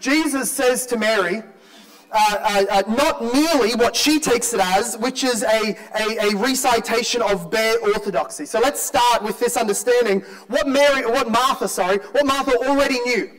Jesus 0.00 0.50
says 0.50 0.84
to 0.86 0.96
Mary, 0.96 1.42
uh, 2.10 2.36
uh, 2.38 2.64
uh, 2.70 2.82
not 2.94 3.22
merely 3.22 3.74
what 3.74 3.96
she 3.96 4.20
takes 4.20 4.52
it 4.52 4.60
as, 4.60 4.96
which 4.98 5.24
is 5.24 5.42
a, 5.42 5.76
a, 5.98 6.30
a, 6.30 6.36
recitation 6.36 7.20
of 7.22 7.50
bare 7.50 7.76
orthodoxy. 7.80 8.46
So 8.46 8.60
let's 8.60 8.80
start 8.80 9.22
with 9.22 9.40
this 9.40 9.56
understanding 9.56 10.20
what 10.48 10.68
Mary, 10.68 11.04
what 11.06 11.30
Martha, 11.30 11.66
sorry, 11.66 11.98
what 12.12 12.24
Martha 12.24 12.56
already 12.68 13.00
knew. 13.00 13.30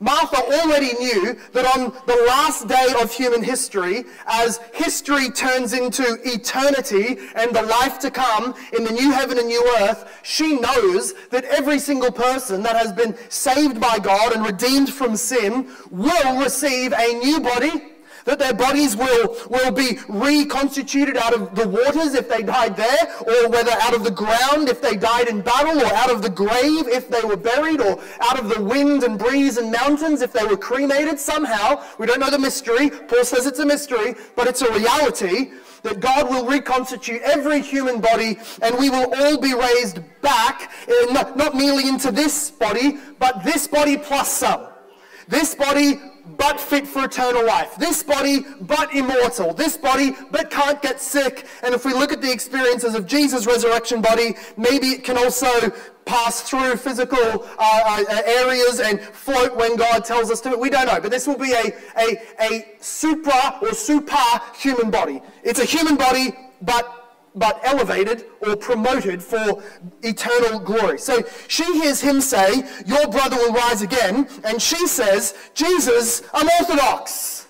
Martha 0.00 0.36
already 0.36 0.92
knew 0.94 1.36
that 1.52 1.76
on 1.76 1.92
the 2.06 2.24
last 2.26 2.68
day 2.68 2.92
of 3.00 3.12
human 3.12 3.42
history, 3.42 4.04
as 4.26 4.58
history 4.72 5.30
turns 5.30 5.72
into 5.72 6.18
eternity 6.24 7.18
and 7.36 7.54
the 7.54 7.62
life 7.62 7.98
to 8.00 8.10
come 8.10 8.54
in 8.76 8.84
the 8.84 8.92
new 8.92 9.12
heaven 9.12 9.38
and 9.38 9.48
new 9.48 9.76
earth, 9.80 10.20
she 10.22 10.58
knows 10.58 11.14
that 11.30 11.44
every 11.44 11.78
single 11.78 12.12
person 12.12 12.62
that 12.62 12.76
has 12.76 12.92
been 12.92 13.16
saved 13.28 13.80
by 13.80 13.98
God 13.98 14.32
and 14.32 14.44
redeemed 14.44 14.92
from 14.92 15.16
sin 15.16 15.68
will 15.90 16.42
receive 16.42 16.92
a 16.92 17.14
new 17.14 17.40
body 17.40 17.93
that 18.24 18.38
their 18.38 18.54
bodies 18.54 18.96
will, 18.96 19.36
will 19.48 19.70
be 19.70 19.98
reconstituted 20.08 21.16
out 21.16 21.34
of 21.34 21.54
the 21.54 21.68
waters 21.68 22.14
if 22.14 22.28
they 22.28 22.42
died 22.42 22.76
there, 22.76 23.14
or 23.20 23.48
whether 23.48 23.72
out 23.82 23.94
of 23.94 24.04
the 24.04 24.10
ground 24.10 24.68
if 24.68 24.80
they 24.80 24.96
died 24.96 25.28
in 25.28 25.40
battle, 25.40 25.80
or 25.80 25.92
out 25.94 26.10
of 26.10 26.22
the 26.22 26.30
grave 26.30 26.88
if 26.88 27.08
they 27.08 27.22
were 27.22 27.36
buried, 27.36 27.80
or 27.80 28.00
out 28.20 28.38
of 28.38 28.48
the 28.48 28.62
wind 28.62 29.02
and 29.02 29.18
breeze 29.18 29.58
and 29.58 29.70
mountains 29.70 30.22
if 30.22 30.32
they 30.32 30.44
were 30.44 30.56
cremated 30.56 31.18
somehow. 31.18 31.82
We 31.98 32.06
don't 32.06 32.20
know 32.20 32.30
the 32.30 32.38
mystery. 32.38 32.90
Paul 32.90 33.24
says 33.24 33.46
it's 33.46 33.58
a 33.58 33.66
mystery, 33.66 34.14
but 34.36 34.46
it's 34.46 34.62
a 34.62 34.72
reality 34.72 35.52
that 35.82 36.00
God 36.00 36.30
will 36.30 36.46
reconstitute 36.46 37.20
every 37.22 37.60
human 37.60 38.00
body 38.00 38.38
and 38.62 38.76
we 38.78 38.88
will 38.88 39.14
all 39.14 39.38
be 39.38 39.54
raised 39.54 40.00
back, 40.22 40.72
not, 41.10 41.36
not 41.36 41.54
merely 41.54 41.88
into 41.88 42.10
this 42.10 42.50
body, 42.50 42.98
but 43.18 43.44
this 43.44 43.68
body 43.68 43.98
plus 43.98 44.32
some. 44.32 44.66
This 45.28 45.54
body 45.54 46.00
but 46.36 46.60
fit 46.60 46.86
for 46.86 47.04
eternal 47.04 47.44
life. 47.44 47.76
This 47.76 48.02
body, 48.02 48.44
but 48.62 48.94
immortal. 48.94 49.52
This 49.52 49.76
body, 49.76 50.14
but 50.30 50.50
can't 50.50 50.80
get 50.80 51.00
sick. 51.00 51.46
And 51.62 51.74
if 51.74 51.84
we 51.84 51.92
look 51.92 52.12
at 52.12 52.22
the 52.22 52.32
experiences 52.32 52.94
of 52.94 53.06
Jesus' 53.06 53.46
resurrection 53.46 54.00
body, 54.00 54.34
maybe 54.56 54.88
it 54.88 55.04
can 55.04 55.18
also 55.18 55.70
pass 56.06 56.42
through 56.42 56.76
physical 56.76 57.46
uh, 57.58 58.04
uh, 58.08 58.22
areas 58.24 58.80
and 58.80 59.00
float 59.00 59.56
when 59.56 59.76
God 59.76 60.04
tells 60.04 60.30
us 60.30 60.40
to. 60.42 60.56
We 60.56 60.70
don't 60.70 60.86
know. 60.86 61.00
But 61.00 61.10
this 61.10 61.26
will 61.26 61.38
be 61.38 61.52
a, 61.52 61.74
a, 61.98 62.22
a 62.40 62.76
supra 62.80 63.58
or 63.62 63.74
super 63.74 64.16
human 64.54 64.90
body. 64.90 65.22
It's 65.42 65.60
a 65.60 65.64
human 65.64 65.96
body, 65.96 66.34
but 66.62 67.03
but 67.34 67.60
elevated 67.64 68.26
or 68.40 68.56
promoted 68.56 69.22
for 69.22 69.62
eternal 70.02 70.58
glory. 70.58 70.98
So 70.98 71.22
she 71.48 71.64
hears 71.80 72.00
him 72.00 72.20
say, 72.20 72.62
Your 72.86 73.08
brother 73.08 73.36
will 73.36 73.52
rise 73.52 73.82
again. 73.82 74.28
And 74.44 74.60
she 74.60 74.86
says, 74.86 75.34
Jesus, 75.54 76.22
I'm 76.32 76.48
Orthodox. 76.60 77.46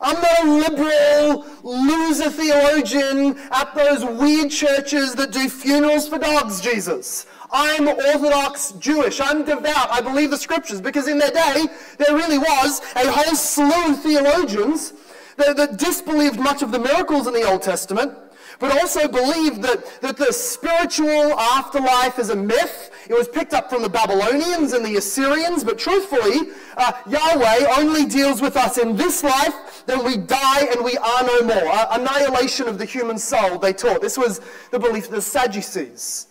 I'm 0.00 0.20
not 0.20 0.44
a 0.44 0.50
liberal 0.50 1.46
loser 1.62 2.30
theologian 2.30 3.38
at 3.50 3.74
those 3.74 4.04
weird 4.04 4.50
churches 4.50 5.14
that 5.14 5.32
do 5.32 5.48
funerals 5.48 6.08
for 6.08 6.18
dogs, 6.18 6.60
Jesus. 6.60 7.26
I'm 7.50 7.88
Orthodox 7.88 8.72
Jewish. 8.72 9.20
I'm 9.20 9.44
devout. 9.44 9.90
I 9.90 10.00
believe 10.00 10.30
the 10.30 10.36
scriptures 10.36 10.80
because 10.80 11.08
in 11.08 11.18
their 11.18 11.30
day, 11.30 11.64
there 11.98 12.14
really 12.14 12.38
was 12.38 12.80
a 12.96 13.10
whole 13.10 13.34
slew 13.34 13.92
of 13.92 14.02
theologians 14.02 14.92
that, 15.36 15.56
that 15.56 15.78
disbelieved 15.78 16.38
much 16.38 16.62
of 16.62 16.70
the 16.70 16.78
miracles 16.78 17.26
in 17.26 17.32
the 17.32 17.44
Old 17.44 17.62
Testament 17.62 18.12
but 18.58 18.72
also 18.78 19.08
believed 19.08 19.62
that, 19.62 20.00
that 20.00 20.16
the 20.16 20.32
spiritual 20.32 21.38
afterlife 21.38 22.18
is 22.18 22.30
a 22.30 22.36
myth. 22.36 22.90
It 23.08 23.14
was 23.14 23.28
picked 23.28 23.52
up 23.52 23.70
from 23.70 23.82
the 23.82 23.88
Babylonians 23.88 24.72
and 24.72 24.84
the 24.84 24.96
Assyrians, 24.96 25.64
but 25.64 25.78
truthfully, 25.78 26.52
uh, 26.76 26.92
Yahweh 27.08 27.66
only 27.78 28.06
deals 28.06 28.40
with 28.40 28.56
us 28.56 28.78
in 28.78 28.96
this 28.96 29.22
life, 29.22 29.84
then 29.86 30.04
we 30.04 30.16
die 30.16 30.66
and 30.72 30.84
we 30.84 30.96
are 30.96 31.22
no 31.22 31.42
more. 31.42 31.68
Uh, 31.68 31.98
annihilation 31.98 32.68
of 32.68 32.78
the 32.78 32.84
human 32.84 33.18
soul, 33.18 33.58
they 33.58 33.72
taught. 33.72 34.00
This 34.00 34.16
was 34.16 34.40
the 34.70 34.78
belief 34.78 35.06
of 35.06 35.12
the 35.12 35.22
Sadducees. 35.22 36.28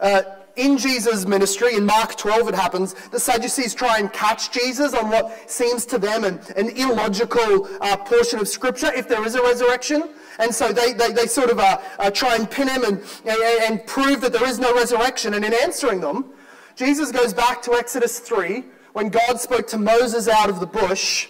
Uh, 0.00 0.22
in 0.56 0.76
Jesus' 0.76 1.24
ministry, 1.26 1.76
in 1.76 1.86
Mark 1.86 2.16
12 2.16 2.48
it 2.48 2.54
happens, 2.54 2.94
the 3.10 3.18
Sadducees 3.18 3.74
try 3.74 3.98
and 3.98 4.12
catch 4.12 4.52
Jesus 4.52 4.92
on 4.94 5.08
what 5.08 5.50
seems 5.50 5.86
to 5.86 5.98
them 5.98 6.24
an, 6.24 6.40
an 6.56 6.68
illogical 6.70 7.68
uh, 7.80 7.96
portion 7.96 8.38
of 8.38 8.48
Scripture, 8.48 8.92
if 8.92 9.08
there 9.08 9.24
is 9.24 9.34
a 9.34 9.42
resurrection. 9.42 10.10
And 10.38 10.54
so 10.54 10.72
they, 10.72 10.92
they, 10.92 11.12
they 11.12 11.26
sort 11.26 11.50
of 11.50 11.58
uh, 11.58 11.80
uh, 11.98 12.10
try 12.10 12.36
and 12.36 12.50
pin 12.50 12.68
him 12.68 12.84
and, 12.84 13.02
and, 13.24 13.42
and 13.64 13.86
prove 13.86 14.20
that 14.22 14.32
there 14.32 14.46
is 14.46 14.58
no 14.58 14.74
resurrection. 14.74 15.34
And 15.34 15.44
in 15.44 15.52
answering 15.52 16.00
them, 16.00 16.32
Jesus 16.74 17.12
goes 17.12 17.32
back 17.34 17.62
to 17.62 17.74
Exodus 17.74 18.18
3 18.18 18.64
when 18.92 19.08
God 19.08 19.40
spoke 19.40 19.66
to 19.68 19.78
Moses 19.78 20.28
out 20.28 20.48
of 20.48 20.60
the 20.60 20.66
bush. 20.66 21.28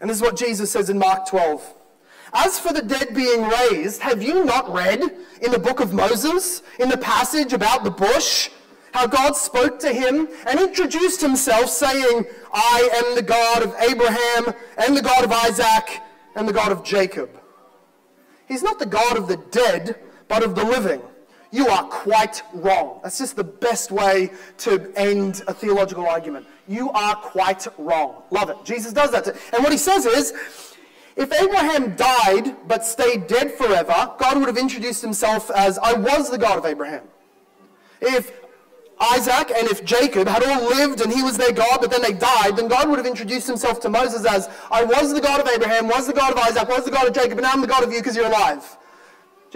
And 0.00 0.10
this 0.10 0.18
is 0.18 0.22
what 0.22 0.36
Jesus 0.36 0.70
says 0.70 0.90
in 0.90 0.98
Mark 0.98 1.26
12. 1.26 1.74
As 2.32 2.58
for 2.58 2.72
the 2.72 2.82
dead 2.82 3.14
being 3.14 3.48
raised, 3.48 4.02
have 4.02 4.22
you 4.22 4.44
not 4.44 4.72
read 4.72 5.00
in 5.40 5.50
the 5.50 5.58
book 5.58 5.80
of 5.80 5.92
Moses, 5.92 6.62
in 6.78 6.88
the 6.88 6.98
passage 6.98 7.52
about 7.52 7.84
the 7.84 7.90
bush, 7.90 8.50
how 8.92 9.06
God 9.06 9.36
spoke 9.36 9.78
to 9.80 9.92
him 9.92 10.28
and 10.46 10.58
introduced 10.58 11.20
himself, 11.20 11.68
saying, 11.68 12.24
I 12.52 13.04
am 13.04 13.14
the 13.14 13.22
God 13.22 13.62
of 13.62 13.74
Abraham, 13.78 14.54
and 14.78 14.96
the 14.96 15.02
God 15.02 15.24
of 15.24 15.32
Isaac, 15.32 16.00
and 16.34 16.48
the 16.48 16.52
God 16.52 16.72
of 16.72 16.82
Jacob? 16.82 17.30
He's 18.46 18.62
not 18.62 18.78
the 18.78 18.86
God 18.86 19.16
of 19.16 19.28
the 19.28 19.36
dead, 19.50 19.96
but 20.28 20.42
of 20.42 20.54
the 20.54 20.64
living. 20.64 21.02
You 21.50 21.68
are 21.68 21.84
quite 21.84 22.42
wrong. 22.52 23.00
That's 23.02 23.18
just 23.18 23.36
the 23.36 23.44
best 23.44 23.90
way 23.90 24.30
to 24.58 24.92
end 24.96 25.42
a 25.46 25.54
theological 25.54 26.06
argument. 26.06 26.46
You 26.68 26.90
are 26.90 27.14
quite 27.14 27.66
wrong. 27.78 28.22
Love 28.30 28.50
it. 28.50 28.56
Jesus 28.64 28.92
does 28.92 29.10
that. 29.12 29.26
and 29.26 29.62
what 29.62 29.72
he 29.72 29.78
says 29.78 30.06
is, 30.06 30.32
if 31.16 31.32
Abraham 31.32 31.96
died 31.96 32.56
but 32.68 32.84
stayed 32.84 33.26
dead 33.26 33.52
forever, 33.52 34.12
God 34.18 34.38
would 34.38 34.48
have 34.48 34.58
introduced 34.58 35.00
himself 35.00 35.50
as, 35.50 35.78
I 35.78 35.94
was 35.94 36.30
the 36.30 36.38
God 36.38 36.58
of 36.58 36.66
Abraham. 36.66 37.04
If 38.00 38.32
Isaac 38.98 39.52
and 39.54 39.68
if 39.68 39.84
Jacob 39.84 40.26
had 40.26 40.42
all 40.42 40.64
lived 40.68 41.00
and 41.02 41.12
he 41.12 41.22
was 41.22 41.36
their 41.36 41.52
God, 41.52 41.78
but 41.80 41.90
then 41.90 42.02
they 42.02 42.12
died, 42.12 42.56
then 42.56 42.68
God 42.68 42.88
would 42.88 42.98
have 42.98 43.06
introduced 43.06 43.46
himself 43.46 43.80
to 43.80 43.90
Moses 43.90 44.24
as, 44.24 44.48
I 44.70 44.84
was 44.84 45.12
the 45.12 45.20
God 45.20 45.40
of 45.40 45.48
Abraham, 45.48 45.86
was 45.86 46.06
the 46.06 46.14
God 46.14 46.32
of 46.32 46.38
Isaac, 46.38 46.68
was 46.68 46.84
the 46.84 46.90
God 46.90 47.06
of 47.06 47.14
Jacob, 47.14 47.32
and 47.32 47.42
now 47.42 47.52
I'm 47.52 47.60
the 47.60 47.66
God 47.66 47.84
of 47.84 47.92
you 47.92 47.98
because 47.98 48.16
you're 48.16 48.26
alive. 48.26 48.78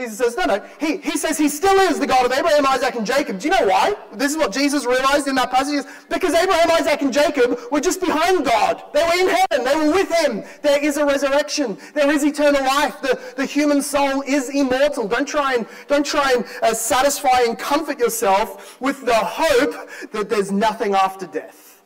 Jesus 0.01 0.17
says, 0.17 0.37
no, 0.37 0.45
no. 0.45 0.67
He, 0.79 0.97
he 0.97 1.19
says 1.19 1.37
he 1.37 1.49
still 1.49 1.79
is 1.79 2.01
the 2.01 2.07
God 2.07 2.25
of 2.25 2.33
Abraham, 2.33 2.67
Isaac, 2.67 2.95
and 2.95 3.05
Jacob. 3.05 3.39
Do 3.39 3.49
you 3.49 3.55
know 3.55 3.67
why? 3.67 3.95
This 4.15 4.33
is 4.33 4.39
what 4.39 4.51
Jesus 4.51 4.87
realized 4.87 5.29
in 5.29 5.35
that 5.35 5.51
passage. 5.51 5.85
Because 6.09 6.33
Abraham, 6.33 6.71
Isaac, 6.71 7.03
and 7.03 7.13
Jacob 7.13 7.59
were 7.71 7.81
just 7.81 8.01
behind 8.01 8.47
God. 8.47 8.83
They 8.95 9.03
were 9.03 9.21
in 9.21 9.29
heaven. 9.29 9.65
They 9.65 9.77
were 9.77 9.93
with 9.93 10.11
him. 10.11 10.43
There 10.63 10.83
is 10.83 10.97
a 10.97 11.05
resurrection. 11.05 11.77
There 11.93 12.11
is 12.11 12.25
eternal 12.25 12.63
life. 12.63 13.03
The, 13.03 13.21
the 13.37 13.45
human 13.45 13.83
soul 13.83 14.23
is 14.23 14.49
immortal. 14.49 15.07
Don't 15.07 15.29
try 15.29 15.55
and, 15.55 15.67
don't 15.87 16.07
try 16.07 16.33
and 16.35 16.47
uh, 16.63 16.73
satisfy 16.73 17.43
and 17.43 17.59
comfort 17.59 17.99
yourself 17.99 18.81
with 18.81 19.05
the 19.05 19.15
hope 19.15 19.91
that 20.13 20.31
there's 20.31 20.51
nothing 20.51 20.95
after 20.95 21.27
death. 21.27 21.83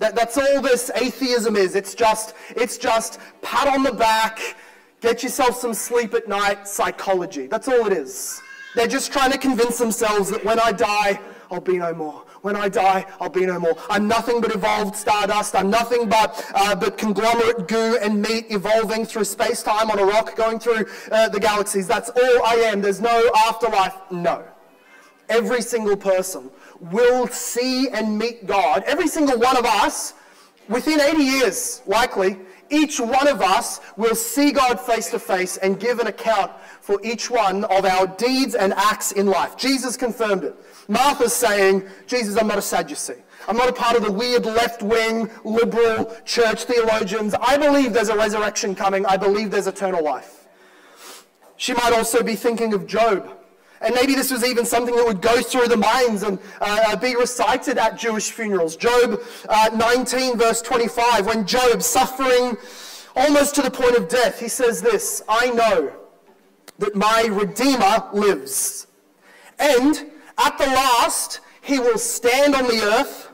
That, 0.00 0.16
that's 0.16 0.36
all 0.36 0.60
this 0.60 0.90
atheism 0.96 1.54
is. 1.54 1.76
It's 1.76 1.94
just, 1.94 2.34
it's 2.50 2.78
just 2.78 3.20
pat 3.42 3.68
on 3.68 3.84
the 3.84 3.92
back 3.92 4.56
Get 5.04 5.22
yourself 5.22 5.56
some 5.56 5.74
sleep 5.74 6.14
at 6.14 6.28
night 6.28 6.66
psychology. 6.66 7.46
That's 7.46 7.68
all 7.68 7.86
it 7.86 7.92
is. 7.92 8.40
They're 8.74 8.86
just 8.86 9.12
trying 9.12 9.30
to 9.32 9.36
convince 9.36 9.76
themselves 9.76 10.30
that 10.30 10.42
when 10.46 10.58
I 10.58 10.72
die, 10.72 11.20
I'll 11.50 11.60
be 11.60 11.76
no 11.76 11.92
more. 11.92 12.24
When 12.40 12.56
I 12.56 12.70
die, 12.70 13.04
I'll 13.20 13.28
be 13.28 13.44
no 13.44 13.60
more. 13.60 13.76
I'm 13.90 14.08
nothing 14.08 14.40
but 14.40 14.54
evolved 14.54 14.96
stardust. 14.96 15.54
I'm 15.56 15.68
nothing 15.68 16.08
but, 16.08 16.50
uh, 16.54 16.74
but 16.74 16.96
conglomerate 16.96 17.68
goo 17.68 17.98
and 18.00 18.22
meat 18.22 18.46
evolving 18.48 19.04
through 19.04 19.24
space 19.24 19.62
time 19.62 19.90
on 19.90 19.98
a 19.98 20.04
rock 20.06 20.36
going 20.36 20.58
through 20.58 20.86
uh, 21.12 21.28
the 21.28 21.38
galaxies. 21.38 21.86
That's 21.86 22.08
all 22.08 22.42
I 22.46 22.54
am. 22.64 22.80
There's 22.80 23.02
no 23.02 23.30
afterlife. 23.46 23.94
No. 24.10 24.42
Every 25.28 25.60
single 25.60 25.98
person 25.98 26.50
will 26.80 27.26
see 27.26 27.90
and 27.90 28.16
meet 28.16 28.46
God. 28.46 28.84
Every 28.86 29.08
single 29.08 29.38
one 29.38 29.58
of 29.58 29.66
us, 29.66 30.14
within 30.70 30.98
80 30.98 31.22
years, 31.22 31.82
likely, 31.84 32.38
each 32.74 32.98
one 32.98 33.28
of 33.28 33.40
us 33.40 33.80
will 33.96 34.14
see 34.14 34.50
God 34.50 34.80
face 34.80 35.10
to 35.10 35.18
face 35.18 35.56
and 35.58 35.78
give 35.78 36.00
an 36.00 36.08
account 36.08 36.50
for 36.80 36.98
each 37.04 37.30
one 37.30 37.64
of 37.64 37.84
our 37.84 38.06
deeds 38.06 38.54
and 38.54 38.72
acts 38.74 39.12
in 39.12 39.26
life. 39.26 39.56
Jesus 39.56 39.96
confirmed 39.96 40.44
it. 40.44 40.56
Martha's 40.88 41.32
saying, 41.32 41.84
Jesus, 42.06 42.36
I'm 42.36 42.48
not 42.48 42.58
a 42.58 42.62
Sadducee. 42.62 43.22
I'm 43.46 43.56
not 43.56 43.68
a 43.68 43.72
part 43.72 43.96
of 43.96 44.02
the 44.02 44.10
weird 44.10 44.46
left 44.46 44.82
wing 44.82 45.30
liberal 45.44 46.14
church 46.24 46.64
theologians. 46.64 47.34
I 47.34 47.56
believe 47.58 47.92
there's 47.92 48.08
a 48.08 48.16
resurrection 48.16 48.74
coming. 48.74 49.06
I 49.06 49.16
believe 49.16 49.50
there's 49.50 49.66
eternal 49.66 50.02
life. 50.02 50.46
She 51.56 51.72
might 51.74 51.92
also 51.92 52.22
be 52.22 52.34
thinking 52.34 52.74
of 52.74 52.86
Job 52.86 53.43
And 53.84 53.94
maybe 53.94 54.14
this 54.14 54.30
was 54.30 54.42
even 54.44 54.64
something 54.64 54.96
that 54.96 55.04
would 55.04 55.20
go 55.20 55.42
through 55.42 55.68
the 55.68 55.76
minds 55.76 56.22
and 56.22 56.38
uh, 56.62 56.96
be 56.96 57.14
recited 57.16 57.76
at 57.76 57.98
Jewish 57.98 58.30
funerals. 58.30 58.76
Job 58.76 59.20
uh, 59.46 59.70
19, 59.74 60.38
verse 60.38 60.62
25, 60.62 61.26
when 61.26 61.46
Job, 61.46 61.82
suffering 61.82 62.56
almost 63.14 63.54
to 63.56 63.62
the 63.62 63.70
point 63.70 63.96
of 63.96 64.08
death, 64.08 64.40
he 64.40 64.48
says 64.48 64.80
this 64.80 65.22
I 65.28 65.50
know 65.50 65.92
that 66.78 66.96
my 66.96 67.28
Redeemer 67.30 68.08
lives. 68.14 68.86
And 69.58 70.10
at 70.38 70.56
the 70.56 70.66
last, 70.66 71.40
he 71.60 71.78
will 71.78 71.98
stand 71.98 72.54
on 72.54 72.64
the 72.64 72.82
earth. 72.82 73.30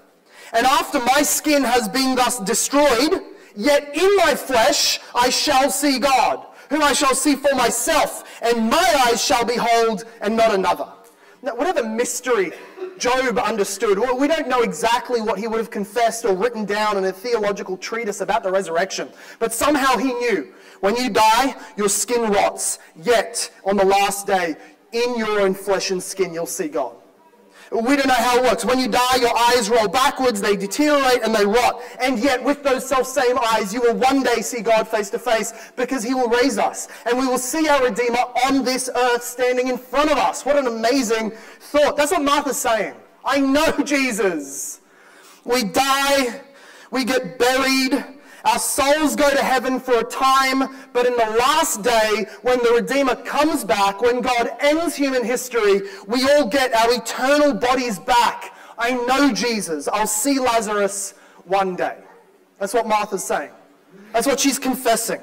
And 0.53 0.67
after 0.67 0.99
my 0.99 1.23
skin 1.23 1.63
has 1.63 1.89
been 1.89 2.17
thus 2.17 2.41
destroyed, 2.41 3.21
yet 3.55 3.97
in 3.97 4.17
my 4.17 4.35
flesh 4.35 4.99
I 5.15 5.31
shall 5.31 5.71
see 5.71 6.01
God 6.01 6.45
whom 6.71 6.83
I 6.83 6.93
shall 6.93 7.15
see 7.15 7.35
for 7.35 7.55
myself, 7.55 8.30
and 8.43 8.71
my 8.71 9.07
eyes 9.07 9.23
shall 9.23 9.45
behold, 9.45 10.05
and 10.21 10.37
not 10.37 10.55
another. 10.55 10.89
Now, 11.43 11.55
whatever 11.57 11.83
mystery 11.83 12.53
Job 12.99 13.39
understood, 13.39 13.99
we 13.99 14.29
don't 14.29 14.49
know 14.49 14.61
exactly 14.61 15.23
what 15.23 15.39
he 15.39 15.49
would 15.49 15.59
have 15.59 15.71
confessed 15.71 16.27
or 16.27 16.35
written 16.35 16.67
down 16.67 16.99
in 16.99 17.05
a 17.05 17.13
theological 17.13 17.79
treatise 17.79 18.21
about 18.21 18.43
the 18.43 18.53
resurrection, 18.53 19.09
but 19.39 19.53
somehow 19.55 19.97
he 19.97 20.13
knew 20.13 20.53
when 20.81 20.97
you 20.97 21.09
die, 21.09 21.57
your 21.77 21.89
skin 21.89 22.31
rots, 22.31 22.79
yet 22.95 23.51
on 23.65 23.77
the 23.77 23.85
last 23.85 24.27
day, 24.27 24.57
in 24.93 25.17
your 25.17 25.41
own 25.41 25.55
flesh 25.55 25.91
and 25.91 26.03
skin, 26.03 26.35
you'll 26.35 26.47
see 26.47 26.69
God. 26.69 26.97
We 27.71 27.95
don't 27.95 28.09
know 28.09 28.15
how 28.15 28.39
it 28.39 28.43
works. 28.43 28.65
When 28.65 28.81
you 28.81 28.89
die, 28.89 29.17
your 29.21 29.37
eyes 29.37 29.71
roll 29.71 29.87
backwards, 29.87 30.41
they 30.41 30.57
deteriorate, 30.57 31.23
and 31.23 31.33
they 31.33 31.47
rot. 31.47 31.81
And 32.01 32.19
yet, 32.19 32.43
with 32.43 32.65
those 32.65 32.89
self 32.89 33.07
same 33.07 33.39
eyes, 33.39 33.73
you 33.73 33.81
will 33.81 33.95
one 33.95 34.25
day 34.25 34.41
see 34.41 34.61
God 34.61 34.89
face 34.89 35.09
to 35.11 35.21
face 35.21 35.53
because 35.77 36.03
He 36.03 36.13
will 36.13 36.29
raise 36.29 36.59
us. 36.59 36.89
And 37.07 37.17
we 37.17 37.29
will 37.29 37.39
see 37.39 37.69
our 37.69 37.85
Redeemer 37.85 38.25
on 38.45 38.65
this 38.65 38.91
earth 38.95 39.23
standing 39.23 39.69
in 39.69 39.79
front 39.79 40.11
of 40.11 40.19
us. 40.19 40.45
What 40.45 40.57
an 40.57 40.67
amazing 40.67 41.31
thought. 41.61 41.97
That's 41.97 42.11
what 42.11 42.23
Martha's 42.23 42.59
saying. 42.59 42.95
I 43.25 43.39
know 43.39 43.71
Jesus. 43.85 44.81
We 45.45 45.63
die, 45.63 46.41
we 46.91 47.05
get 47.05 47.39
buried, 47.39 48.05
our 48.45 48.59
souls 48.59 49.17
go 49.17 49.31
to 49.31 49.43
heaven 49.43 49.79
for 49.81 49.99
a 49.99 50.05
time, 50.05 50.77
but 50.93 51.07
in 51.07 51.13
the 51.13 51.37
last 51.39 51.83
day, 51.83 52.27
when 52.43 52.59
the 52.59 52.73
Redeemer 52.75 53.17
comes 53.17 53.65
back, 53.65 54.01
when 54.01 54.21
God 54.21 54.51
ends 54.61 54.97
human 54.97 55.25
history, 55.25 55.83
we 56.07 56.29
all 56.31 56.47
get 56.47 56.75
our 56.75 56.93
eternal 56.95 57.55
bodies 57.55 57.99
back. 57.99 58.55
I 58.79 58.93
know 58.93 59.33
Jesus. 59.33 59.89
I'll 59.89 60.07
see 60.07 60.39
Lazarus 60.39 61.15
one 61.45 61.77
day. 61.77 61.99
That's 62.59 62.75
what 62.75 62.87
Martha's 62.87 63.25
saying. 63.25 63.51
That's 64.13 64.27
what 64.27 64.41
she's 64.41 64.59
confessing. 64.59 65.21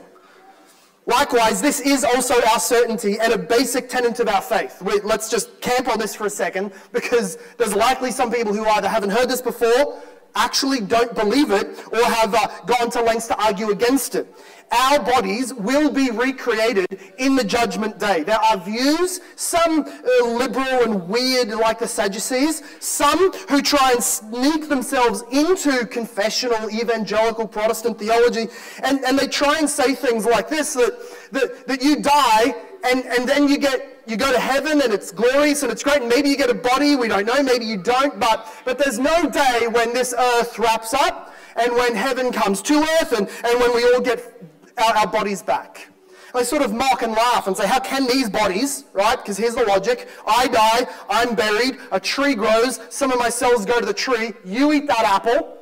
Likewise, 1.08 1.62
this 1.62 1.80
is 1.80 2.04
also 2.04 2.34
our 2.48 2.60
certainty 2.60 3.18
and 3.18 3.32
a 3.32 3.38
basic 3.38 3.88
tenet 3.88 4.20
of 4.20 4.28
our 4.28 4.42
faith. 4.42 4.82
Wait, 4.82 5.06
let's 5.06 5.30
just 5.30 5.62
camp 5.62 5.88
on 5.88 5.98
this 5.98 6.14
for 6.14 6.26
a 6.26 6.30
second 6.30 6.74
because 6.92 7.38
there's 7.58 7.74
likely 7.74 8.12
some 8.12 8.30
people 8.30 8.54
who 8.54 8.66
either 8.66 8.90
haven't 8.90 9.12
heard 9.12 9.30
this 9.30 9.42
before 9.42 10.02
actually 10.36 10.82
don't 10.82 11.14
believe 11.16 11.52
it 11.52 11.68
or 11.92 12.04
have 12.04 12.34
uh, 12.34 12.48
gone 12.66 12.90
to 12.92 13.02
lengths 13.02 13.28
to 13.28 13.44
argue 13.44 13.72
against 13.72 14.16
it. 14.16 14.28
Our 14.70 15.00
bodies 15.00 15.54
will 15.54 15.90
be 15.90 16.12
recreated 16.12 17.00
in 17.18 17.36
the 17.38 17.44
judgment 17.44 18.00
day. 18.00 18.24
There 18.24 18.40
are 18.40 18.58
views, 18.58 19.22
some 19.38 19.86
uh, 19.88 20.28
liberal 20.28 20.84
and 20.84 21.08
weird 21.08 21.50
like 21.50 21.80
the 21.80 21.88
Sadducees, 21.88 22.64
some 22.80 23.32
who 23.48 23.62
try 23.62 23.94
and 23.94 24.04
sneak 24.04 24.68
themselves 24.68 25.24
into 25.32 25.86
confessional 25.86 26.70
evangelical 26.70 27.48
Protestant 27.48 27.98
theology, 27.98 28.48
and, 28.84 29.00
and 29.06 29.18
they 29.18 29.28
try 29.28 29.58
and 29.58 29.70
say 29.70 29.96
things 29.96 30.26
like 30.26 30.50
this 30.50 30.74
that, 30.74 31.00
that, 31.32 31.68
that 31.68 31.82
you 31.82 32.02
die 32.02 32.54
and, 32.84 33.06
and 33.06 33.28
then 33.28 33.48
you 33.48 33.58
get 33.58 33.97
you 34.08 34.18
go 34.18 34.32
to 34.32 34.40
heaven 34.40 34.82
and 34.82 34.94
it's 34.94 35.12
glorious 35.12 35.64
and 35.64 35.72
it's 35.72 35.84
great, 35.84 36.02
and 36.02 36.10
maybe 36.10 36.30
you 36.30 36.38
get 36.38 36.50
a 36.50 36.54
body, 36.54 36.96
we 36.96 37.08
don't 37.08 37.26
know, 37.26 37.42
maybe 37.44 37.66
you 37.66 37.78
don't, 37.78 38.20
but, 38.20 38.48
but 38.66 38.78
there's 38.78 39.00
no 39.00 39.30
day 39.30 39.68
when 39.72 39.94
this 39.94 40.14
earth 40.18 40.58
wraps 40.58 40.94
up 40.94 41.34
and 41.56 41.74
when 41.74 41.96
heaven 41.96 42.32
comes 42.32 42.62
to 42.64 42.76
earth 42.76 43.12
and, 43.12 43.28
and 43.44 43.60
when 43.60 43.76
we 43.76 43.84
all 43.84 44.02
get 44.02 44.42
our, 44.78 44.98
our 44.98 45.08
bodies 45.08 45.42
back. 45.42 45.90
I 46.34 46.44
sort 46.44 46.62
of 46.62 46.74
mock 46.74 47.02
and 47.02 47.14
laugh 47.14 47.48
and 47.48 47.58
say, 47.58 47.68
how 47.68 47.80
can 47.80 48.06
these 48.06 48.30
bodies, 48.30 48.86
right? 48.94 49.18
Because 49.18 49.38
here's 49.38 49.56
the 49.56 49.64
logic. 49.64 50.08
I 50.28 50.48
die, 50.48 50.88
I'm 51.10 51.36
buried, 51.36 51.80
a 51.92 52.00
tree 52.00 52.36
grows, 52.36 52.80
some 52.90 53.12
of 53.12 53.18
my 53.18 53.30
cells 53.30 53.66
go 53.66 53.80
to 53.80 53.86
the 53.86 53.94
tree, 53.94 54.34
you 54.46 54.72
eat 54.74 54.88
that 54.88 55.04
apple, 55.04 55.58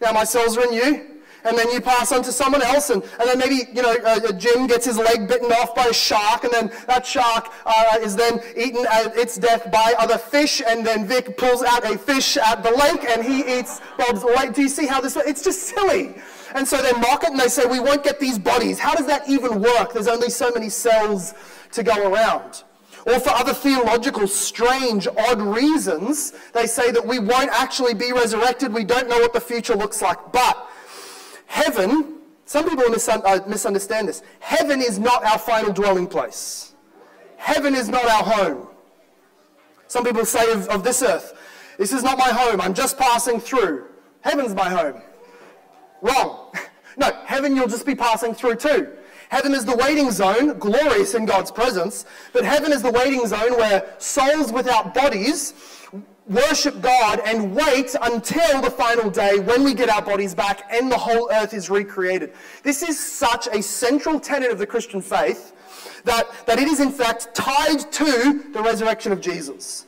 now 0.00 0.12
my 0.12 0.24
cells 0.24 0.56
are 0.56 0.64
in 0.64 0.72
you, 0.72 1.17
and 1.44 1.56
then 1.56 1.70
you 1.70 1.80
pass 1.80 2.12
on 2.12 2.22
to 2.22 2.32
someone 2.32 2.62
else, 2.62 2.90
and, 2.90 3.02
and 3.02 3.28
then 3.28 3.38
maybe, 3.38 3.68
you 3.72 3.82
know, 3.82 3.96
uh, 4.04 4.32
Jim 4.32 4.66
gets 4.66 4.86
his 4.86 4.98
leg 4.98 5.28
bitten 5.28 5.50
off 5.52 5.74
by 5.74 5.86
a 5.86 5.92
shark, 5.92 6.44
and 6.44 6.52
then 6.52 6.72
that 6.86 7.06
shark 7.06 7.52
uh, 7.64 7.96
is 8.00 8.16
then 8.16 8.40
eaten 8.56 8.86
at 8.90 9.16
its 9.16 9.36
death 9.36 9.70
by 9.70 9.94
other 9.98 10.18
fish, 10.18 10.62
and 10.66 10.86
then 10.86 11.06
Vic 11.06 11.36
pulls 11.36 11.62
out 11.62 11.84
a 11.84 11.96
fish 11.96 12.36
at 12.36 12.62
the 12.62 12.70
lake, 12.70 13.04
and 13.08 13.24
he 13.24 13.58
eats 13.58 13.80
Bob's 13.96 14.24
leg. 14.24 14.54
Do 14.54 14.62
you 14.62 14.68
see 14.68 14.86
how 14.86 15.00
this 15.00 15.16
works? 15.16 15.28
It's 15.28 15.44
just 15.44 15.62
silly. 15.62 16.14
And 16.54 16.66
so 16.66 16.80
they 16.82 16.92
mock 16.92 17.24
it, 17.24 17.30
and 17.30 17.38
they 17.38 17.48
say, 17.48 17.66
we 17.66 17.80
won't 17.80 18.02
get 18.02 18.18
these 18.18 18.38
bodies. 18.38 18.78
How 18.78 18.94
does 18.94 19.06
that 19.06 19.28
even 19.28 19.60
work? 19.60 19.92
There's 19.92 20.08
only 20.08 20.30
so 20.30 20.50
many 20.50 20.68
cells 20.68 21.34
to 21.72 21.82
go 21.82 22.12
around. 22.12 22.64
Or 23.06 23.20
for 23.20 23.30
other 23.30 23.54
theological, 23.54 24.26
strange, 24.26 25.06
odd 25.06 25.40
reasons, 25.40 26.32
they 26.52 26.66
say 26.66 26.90
that 26.90 27.06
we 27.06 27.18
won't 27.18 27.50
actually 27.50 27.94
be 27.94 28.12
resurrected. 28.12 28.72
We 28.72 28.84
don't 28.84 29.08
know 29.08 29.18
what 29.18 29.32
the 29.32 29.40
future 29.40 29.74
looks 29.74 30.02
like. 30.02 30.18
But 30.32 30.68
Heaven, 31.48 32.18
some 32.44 32.68
people 32.68 32.84
uh, 32.86 33.40
misunderstand 33.46 34.08
this. 34.08 34.22
Heaven 34.38 34.80
is 34.80 34.98
not 34.98 35.24
our 35.24 35.38
final 35.38 35.72
dwelling 35.72 36.06
place. 36.06 36.74
Heaven 37.36 37.74
is 37.74 37.88
not 37.88 38.04
our 38.04 38.22
home. 38.22 38.68
Some 39.88 40.04
people 40.04 40.24
say 40.26 40.52
of, 40.52 40.68
of 40.68 40.84
this 40.84 41.02
earth, 41.02 41.34
this 41.78 41.92
is 41.92 42.02
not 42.02 42.18
my 42.18 42.28
home, 42.28 42.60
I'm 42.60 42.74
just 42.74 42.98
passing 42.98 43.40
through. 43.40 43.86
Heaven's 44.20 44.54
my 44.54 44.68
home. 44.68 45.02
Wrong. 46.00 46.52
No, 47.00 47.12
heaven 47.26 47.54
you'll 47.54 47.68
just 47.68 47.86
be 47.86 47.94
passing 47.94 48.34
through 48.34 48.56
too. 48.56 48.88
Heaven 49.28 49.54
is 49.54 49.64
the 49.64 49.76
waiting 49.76 50.10
zone, 50.10 50.58
glorious 50.58 51.14
in 51.14 51.26
God's 51.26 51.52
presence, 51.52 52.04
but 52.32 52.44
heaven 52.44 52.72
is 52.72 52.82
the 52.82 52.90
waiting 52.90 53.24
zone 53.24 53.52
where 53.52 53.94
souls 53.98 54.50
without 54.52 54.94
bodies 54.94 55.54
worship 56.28 56.80
God 56.80 57.20
and 57.24 57.54
wait 57.54 57.94
until 58.02 58.60
the 58.60 58.70
final 58.70 59.10
day 59.10 59.38
when 59.38 59.64
we 59.64 59.74
get 59.74 59.88
our 59.88 60.02
bodies 60.02 60.34
back 60.34 60.68
and 60.70 60.90
the 60.90 60.98
whole 60.98 61.30
earth 61.32 61.54
is 61.54 61.70
recreated. 61.70 62.32
This 62.62 62.82
is 62.82 62.98
such 62.98 63.46
a 63.48 63.62
central 63.62 64.20
tenet 64.20 64.50
of 64.50 64.58
the 64.58 64.66
Christian 64.66 65.00
faith 65.00 65.52
that, 66.04 66.28
that 66.46 66.58
it 66.58 66.68
is 66.68 66.80
in 66.80 66.92
fact 66.92 67.34
tied 67.34 67.90
to 67.92 68.44
the 68.52 68.62
resurrection 68.62 69.12
of 69.12 69.20
Jesus. 69.20 69.86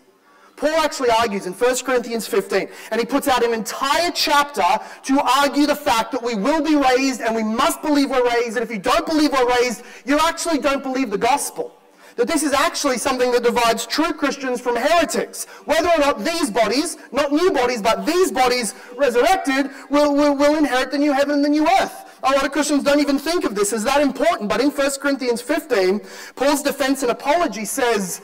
Paul 0.57 0.79
actually 0.81 1.09
argues 1.11 1.47
in 1.47 1.55
1 1.55 1.77
Corinthians 1.79 2.27
15, 2.27 2.69
and 2.91 3.01
he 3.01 3.07
puts 3.07 3.29
out 3.29 3.43
an 3.43 3.55
entire 3.55 4.11
chapter 4.11 4.63
to 5.05 5.21
argue 5.41 5.67
the 5.67 5.75
fact 5.75 6.13
that 6.13 6.23
we 6.23 6.35
will 6.35 6.63
be 6.63 6.77
raised 6.77 7.23
and 7.23 7.35
we 7.35 7.43
must 7.43 7.81
believe 7.81 8.11
we're 8.11 8.29
raised, 8.29 8.59
and 8.59 8.63
if 8.63 8.71
you 8.71 8.79
don't 8.79 9.07
believe 9.07 9.33
we're 9.33 9.49
raised, 9.63 9.83
you 10.05 10.19
actually 10.19 10.59
don't 10.59 10.83
believe 10.83 11.11
the 11.11 11.17
gospel 11.17 11.80
that 12.21 12.29
this 12.29 12.43
is 12.43 12.53
actually 12.53 12.99
something 12.99 13.33
that 13.33 13.43
divides 13.43 13.87
true 13.87 14.13
Christians 14.13 14.61
from 14.61 14.77
heretics. 14.77 15.47
Whether 15.65 15.89
or 15.89 15.97
not 16.01 16.23
these 16.23 16.51
bodies, 16.51 16.99
not 17.13 17.33
new 17.33 17.51
bodies, 17.51 17.81
but 17.81 18.05
these 18.05 18.31
bodies 18.31 18.75
resurrected, 18.95 19.71
will, 19.89 20.15
will, 20.15 20.37
will 20.37 20.57
inherit 20.57 20.91
the 20.91 20.99
new 20.99 21.15
heaven 21.15 21.37
and 21.37 21.45
the 21.47 21.49
new 21.49 21.67
earth. 21.81 22.21
A 22.23 22.33
lot 22.33 22.45
of 22.45 22.53
Christians 22.53 22.85
don't 22.85 23.01
even 23.01 23.19
think 23.19 23.47
of 23.47 23.55
this 23.55 23.73
as 23.73 23.85
that 23.85 24.03
important, 24.03 24.51
but 24.51 24.61
in 24.61 24.69
1 24.69 24.91
Corinthians 25.01 25.41
15, 25.41 26.03
Paul's 26.37 26.63
defense 26.63 27.01
and 27.01 27.11
apology 27.11 27.65
says, 27.65 28.21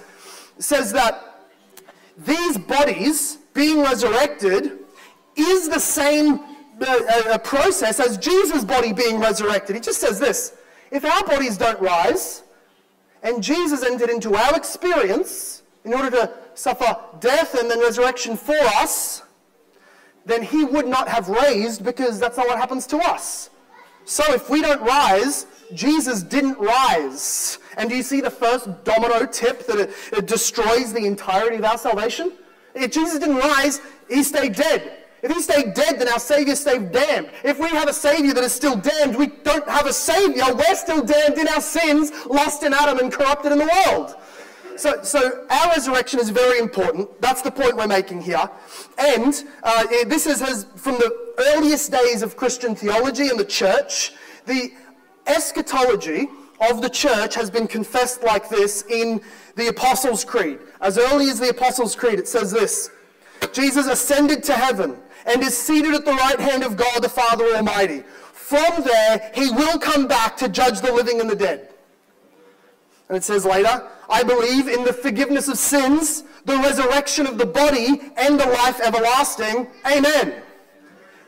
says 0.59 0.93
that 0.93 1.49
these 2.19 2.59
bodies 2.59 3.39
being 3.55 3.81
resurrected 3.81 4.79
is 5.37 5.71
the 5.71 5.81
same 5.81 6.41
uh, 6.83 7.01
uh, 7.31 7.39
process 7.39 7.99
as 7.99 8.19
Jesus' 8.19 8.63
body 8.63 8.93
being 8.93 9.19
resurrected. 9.19 9.75
He 9.75 9.81
just 9.81 10.01
says 10.01 10.21
this 10.21 10.53
if 10.91 11.03
our 11.03 11.25
bodies 11.25 11.57
don't 11.57 11.81
rise, 11.81 12.43
and 13.27 13.43
Jesus 13.43 13.83
entered 13.83 14.09
into 14.09 14.37
our 14.37 14.57
experience 14.57 15.65
in 15.85 15.93
order 15.93 16.11
to 16.11 16.33
suffer 16.55 16.97
death 17.19 17.59
and 17.59 17.69
then 17.69 17.81
resurrection 17.81 18.37
for 18.37 18.57
us, 18.77 19.25
then 20.25 20.45
he 20.45 20.65
would 20.65 20.87
not 20.87 21.09
have 21.09 21.29
raised 21.29 21.85
because 21.85 22.21
that's 22.21 22.37
not 22.37 22.47
what 22.47 22.57
happens 22.57 22.87
to 22.87 22.99
us. 22.99 23.51
So 24.05 24.23
if 24.33 24.49
we 24.49 24.63
don't 24.63 24.81
rise, 24.81 25.47
Jesus 25.75 26.23
didn't 26.23 26.57
rise. 26.61 27.59
And 27.77 27.91
do 27.91 27.97
you 27.97 28.05
see 28.05 28.21
the 28.21 28.31
first 28.31 28.69
domino 28.85 29.27
tip 29.27 29.67
that 29.67 29.79
it, 29.79 29.91
it 30.13 30.27
destroys 30.29 30.93
the 30.93 31.05
entirety 31.05 31.57
of 31.57 31.65
our 31.65 31.79
salvation? 31.79 32.33
If 32.77 32.93
Jesus 32.93 33.19
didn't 33.19 33.39
rise, 33.39 33.81
he 34.09 34.23
stayed 34.23 34.55
dead. 34.55 35.06
If 35.23 35.33
he 35.33 35.41
stayed 35.41 35.75
dead, 35.75 35.99
then 35.99 36.09
our 36.09 36.19
Savior 36.19 36.55
stayed 36.55 36.93
damned. 36.93 37.31
If 37.43 37.59
we 37.59 37.69
have 37.71 37.89
a 37.89 37.93
Savior 37.93 38.35
that 38.35 38.45
is 38.45 38.53
still 38.53 38.77
damned, 38.77 39.17
we 39.17 39.29
don't 39.29 39.69
have 39.69 39.87
a 39.87 39.93
Savior. 39.93 40.45
We're 40.55 40.75
still 40.75 41.03
damned 41.03 41.39
in 41.39 41.49
our 41.49 41.61
sins, 41.61 42.13
lost 42.27 42.63
in 42.63 42.75
Adam 42.75 42.99
and 42.99 43.13
corrupted 43.13 43.53
in 43.53 43.59
the 43.59 43.71
world. 43.87 44.15
So, 44.77 45.03
so 45.03 45.47
our 45.49 45.71
resurrection 45.71 46.21
is 46.21 46.29
very 46.29 46.59
important. 46.59 47.21
That's 47.23 47.41
the 47.41 47.51
point 47.51 47.77
we're 47.77 47.87
making 47.87 48.21
here. 48.21 48.49
And 48.99 49.43
uh, 49.63 49.87
this 50.07 50.27
is 50.27 50.41
has, 50.41 50.67
from 50.77 50.97
the 50.97 51.35
earliest 51.55 51.91
days 51.91 52.23
of 52.23 52.37
Christian 52.37 52.75
theology 52.75 53.29
and 53.29 53.41
the 53.41 53.45
church, 53.45 54.13
the 54.45 54.73
eschatology 55.27 56.29
of 56.61 56.83
the 56.83 56.91
church 56.91 57.35
has 57.35 57.51
been 57.51 57.67
confessed 57.67 58.23
like 58.23 58.49
this 58.49 58.85
in 58.91 59.21
the 59.57 59.69
Apostles' 59.69 60.25
Creed. 60.25 60.59
As 60.81 60.99
early 60.99 61.31
as 61.31 61.41
the 61.41 61.49
Apostles' 61.49 61.97
Creed, 61.97 62.19
it 62.19 62.29
says 62.29 62.53
this 62.53 62.91
Jesus 63.53 63.87
ascended 63.87 64.43
to 64.45 64.53
heaven 64.53 64.99
and 65.27 65.43
is 65.43 65.57
seated 65.57 65.95
at 65.95 66.05
the 66.05 66.13
right 66.13 66.41
hand 66.41 66.63
of 66.63 66.77
God 66.77 67.03
the 67.03 67.09
Father 67.09 67.45
Almighty. 67.55 68.03
From 68.33 68.85
there, 68.85 69.31
he 69.35 69.51
will 69.51 69.79
come 69.79 70.07
back 70.07 70.37
to 70.39 70.49
judge 70.49 70.81
the 70.81 70.93
living 70.93 71.21
and 71.21 71.29
the 71.29 71.37
dead. 71.37 71.69
And 73.09 73.17
it 73.17 73.25
says 73.25 73.45
later, 73.45 73.89
I 74.09 74.23
believe 74.23 74.69
in 74.69 74.85
the 74.85 74.93
forgiveness 74.93 75.49
of 75.49 75.59
sins, 75.59 76.25
the 76.45 76.57
resurrection 76.57 77.27
of 77.27 77.39
the 77.39 77.47
body, 77.47 78.01
and 78.17 78.39
the 78.39 78.47
life 78.47 78.81
everlasting. 78.81 79.67
Amen. 79.85 80.43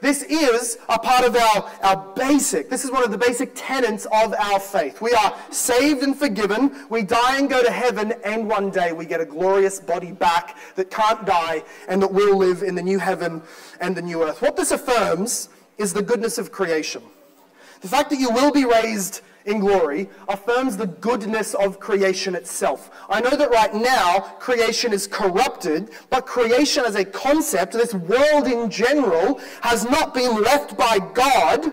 This 0.00 0.22
is 0.22 0.78
a 0.88 0.98
part 0.98 1.24
of 1.24 1.34
our, 1.34 1.70
our 1.82 2.14
basic, 2.14 2.70
this 2.70 2.84
is 2.84 2.90
one 2.90 3.02
of 3.02 3.11
the 3.11 3.18
basic 3.18 3.52
tenets 3.54 4.06
of 4.06 4.32
our 4.34 4.61
faith. 4.61 5.00
We 5.00 5.12
are 5.12 5.37
saved 5.50 6.02
and 6.02 6.16
forgiven, 6.16 6.87
we 6.88 7.02
die 7.02 7.38
and 7.38 7.50
go 7.50 7.62
to 7.64 7.70
heaven, 7.70 8.14
and 8.24 8.48
one 8.48 8.70
day 8.70 8.92
we 8.92 9.06
get 9.06 9.20
a 9.20 9.24
glorious 9.24 9.80
body 9.80 10.12
back 10.12 10.56
that 10.76 10.90
can't 10.90 11.26
die 11.26 11.64
and 11.88 12.00
that 12.00 12.12
will 12.12 12.37
live 12.37 12.62
in 12.62 12.76
the 12.76 12.82
new 12.82 13.00
heaven 13.00 13.42
and 13.80 13.96
the 13.96 14.02
new 14.02 14.22
earth. 14.22 14.40
What 14.40 14.56
this 14.56 14.70
affirms 14.70 15.48
is 15.78 15.92
the 15.92 16.02
goodness 16.02 16.38
of 16.38 16.52
creation. 16.52 17.02
The 17.80 17.88
fact 17.88 18.11
that 18.11 18.20
you 18.20 18.30
will 18.30 18.52
be 18.52 18.64
raised 18.64 19.22
in 19.48 19.61
glory 19.61 20.08
affirms 20.28 20.76
the 20.76 20.87
goodness 20.87 21.54
of 21.54 21.80
creation 21.80 22.34
itself. 22.34 22.90
I 23.08 23.20
know 23.20 23.30
that 23.30 23.50
right 23.50 23.74
now 23.74 24.20
creation 24.38 24.92
is 24.92 25.06
corrupted, 25.06 25.90
but 26.11 26.26
creation 26.26 26.84
as 26.84 26.94
a 26.94 27.04
concept, 27.04 27.72
this 27.72 27.94
world 27.94 28.46
in 28.46 28.70
general, 28.70 29.40
has 29.62 29.84
not 29.84 30.14
been 30.14 30.42
left 30.42 30.76
by 30.76 30.98
God 30.98 31.72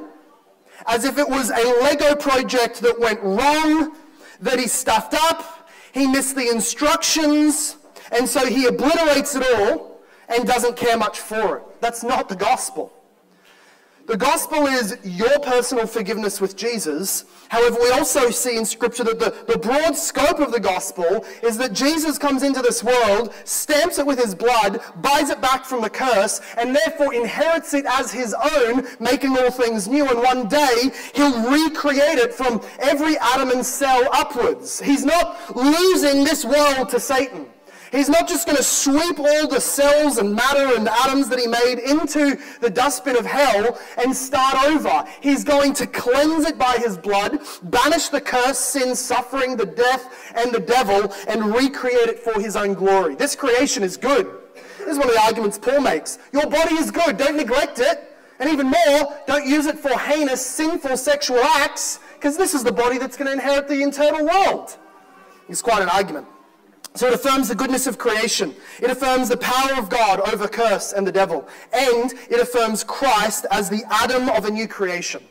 as 0.87 1.03
if 1.03 1.17
it 1.17 1.27
was 1.27 1.49
a 1.49 1.81
Lego 1.83 2.15
project 2.15 2.79
that 2.81 2.99
went 2.99 3.21
wrong, 3.21 3.95
that 4.39 4.59
he 4.59 4.67
stuffed 4.67 5.13
up, 5.13 5.69
he 5.93 6.07
missed 6.07 6.35
the 6.35 6.49
instructions, 6.49 7.77
and 8.11 8.27
so 8.27 8.45
he 8.45 8.65
obliterates 8.67 9.35
it 9.35 9.43
all 9.55 9.99
and 10.29 10.47
doesn't 10.47 10.75
care 10.75 10.97
much 10.97 11.19
for 11.19 11.57
it. 11.57 11.63
That's 11.81 12.03
not 12.03 12.29
the 12.29 12.35
gospel. 12.35 12.91
The 14.07 14.17
gospel 14.17 14.67
is 14.67 14.99
your 15.03 15.39
personal 15.39 15.87
forgiveness 15.87 16.39
with 16.39 16.55
Jesus. 16.55 17.25
However, 17.49 17.77
we 17.81 17.89
also 17.89 18.29
see 18.29 18.55
in 18.55 18.63
Scripture 18.63 19.03
that 19.03 19.17
the, 19.17 19.35
the 19.51 19.57
broad 19.57 19.95
scope 19.95 20.39
of 20.39 20.51
the 20.51 20.59
gospel 20.59 21.25
is 21.41 21.57
that 21.57 21.73
Jesus 21.73 22.19
comes 22.19 22.43
into 22.43 22.61
this 22.61 22.83
world, 22.83 23.33
stamps 23.45 23.97
it 23.97 24.05
with 24.05 24.19
his 24.19 24.35
blood, 24.35 24.79
buys 25.01 25.31
it 25.31 25.41
back 25.41 25.65
from 25.65 25.81
the 25.81 25.89
curse, 25.89 26.39
and 26.55 26.75
therefore 26.75 27.15
inherits 27.15 27.73
it 27.73 27.85
as 27.87 28.11
his 28.11 28.35
own, 28.53 28.85
making 28.99 29.35
all 29.39 29.49
things 29.49 29.87
new. 29.87 30.07
And 30.07 30.19
one 30.19 30.47
day, 30.47 30.91
he'll 31.15 31.49
recreate 31.49 32.19
it 32.19 32.31
from 32.31 32.61
every 32.77 33.17
atom 33.17 33.49
and 33.49 33.65
cell 33.65 34.07
upwards. 34.13 34.79
He's 34.79 35.03
not 35.03 35.55
losing 35.55 36.23
this 36.23 36.45
world 36.45 36.89
to 36.89 36.99
Satan. 36.99 37.47
He's 37.95 38.09
not 38.09 38.27
just 38.27 38.45
going 38.45 38.57
to 38.57 38.63
sweep 38.63 39.19
all 39.19 39.47
the 39.47 39.61
cells 39.61 40.17
and 40.17 40.35
matter 40.35 40.75
and 40.75 40.87
atoms 40.87 41.29
that 41.29 41.39
he 41.39 41.47
made 41.47 41.79
into 41.79 42.37
the 42.59 42.69
dustbin 42.69 43.15
of 43.15 43.25
hell 43.25 43.79
and 43.97 44.13
start 44.15 44.67
over. 44.67 45.05
He's 45.21 45.45
going 45.45 45.73
to 45.75 45.87
cleanse 45.87 46.45
it 46.45 46.57
by 46.57 46.77
his 46.77 46.97
blood, 46.97 47.39
banish 47.63 48.09
the 48.09 48.19
curse, 48.19 48.59
sin, 48.59 48.95
suffering, 48.95 49.55
the 49.55 49.65
death, 49.65 50.33
and 50.35 50.53
the 50.53 50.59
devil, 50.59 51.13
and 51.27 51.55
recreate 51.55 52.09
it 52.09 52.19
for 52.19 52.39
his 52.39 52.57
own 52.57 52.73
glory. 52.73 53.15
This 53.15 53.35
creation 53.35 53.81
is 53.81 53.95
good. 53.95 54.27
This 54.79 54.89
is 54.89 54.97
one 54.97 55.07
of 55.07 55.15
the 55.15 55.21
arguments 55.21 55.57
Paul 55.57 55.79
makes. 55.79 56.19
Your 56.33 56.47
body 56.47 56.75
is 56.75 56.91
good, 56.91 57.17
don't 57.17 57.37
neglect 57.37 57.79
it. 57.79 58.11
And 58.39 58.49
even 58.49 58.67
more, 58.67 59.17
don't 59.25 59.47
use 59.47 59.65
it 59.65 59.79
for 59.79 59.97
heinous, 59.97 60.45
sinful 60.45 60.97
sexual 60.97 61.39
acts, 61.39 61.99
because 62.15 62.35
this 62.35 62.53
is 62.53 62.63
the 62.63 62.73
body 62.73 62.97
that's 62.97 63.15
going 63.15 63.27
to 63.27 63.33
inherit 63.33 63.69
the 63.69 63.81
eternal 63.81 64.25
world. 64.25 64.77
It's 65.47 65.61
quite 65.61 65.81
an 65.81 65.87
argument. 65.89 66.27
So 66.95 67.07
it 67.07 67.13
affirms 67.13 67.49
the 67.49 67.55
goodness 67.55 67.87
of 67.87 67.97
creation. 67.97 68.55
It 68.81 68.89
affirms 68.89 69.27
the 69.27 69.37
power 69.37 69.77
of 69.77 69.89
God 69.89 70.21
over 70.33 70.47
curse 70.47 70.93
and 70.93 71.05
the 71.05 71.11
devil. 71.11 71.47
And 71.73 72.13
it 72.29 72.39
affirms 72.39 72.85
Christ 72.85 73.45
as 73.51 73.69
the 73.69 73.83
Adam 73.89 74.29
of 74.29 74.45
a 74.45 74.51
new 74.51 74.67
creation, 74.67 75.21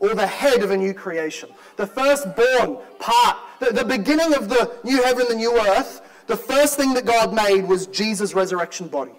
or 0.00 0.14
the 0.14 0.26
head 0.26 0.62
of 0.62 0.70
a 0.70 0.76
new 0.76 0.92
creation. 0.92 1.48
The 1.76 1.86
firstborn 1.86 2.78
part, 2.98 3.38
the, 3.58 3.72
the 3.72 3.84
beginning 3.84 4.34
of 4.34 4.50
the 4.50 4.76
new 4.84 5.02
heaven, 5.02 5.24
the 5.28 5.34
new 5.34 5.58
earth, 5.58 6.02
the 6.26 6.36
first 6.36 6.76
thing 6.76 6.92
that 6.94 7.06
God 7.06 7.32
made 7.32 7.62
was 7.62 7.86
Jesus' 7.86 8.34
resurrection 8.34 8.88
body. 8.88 9.12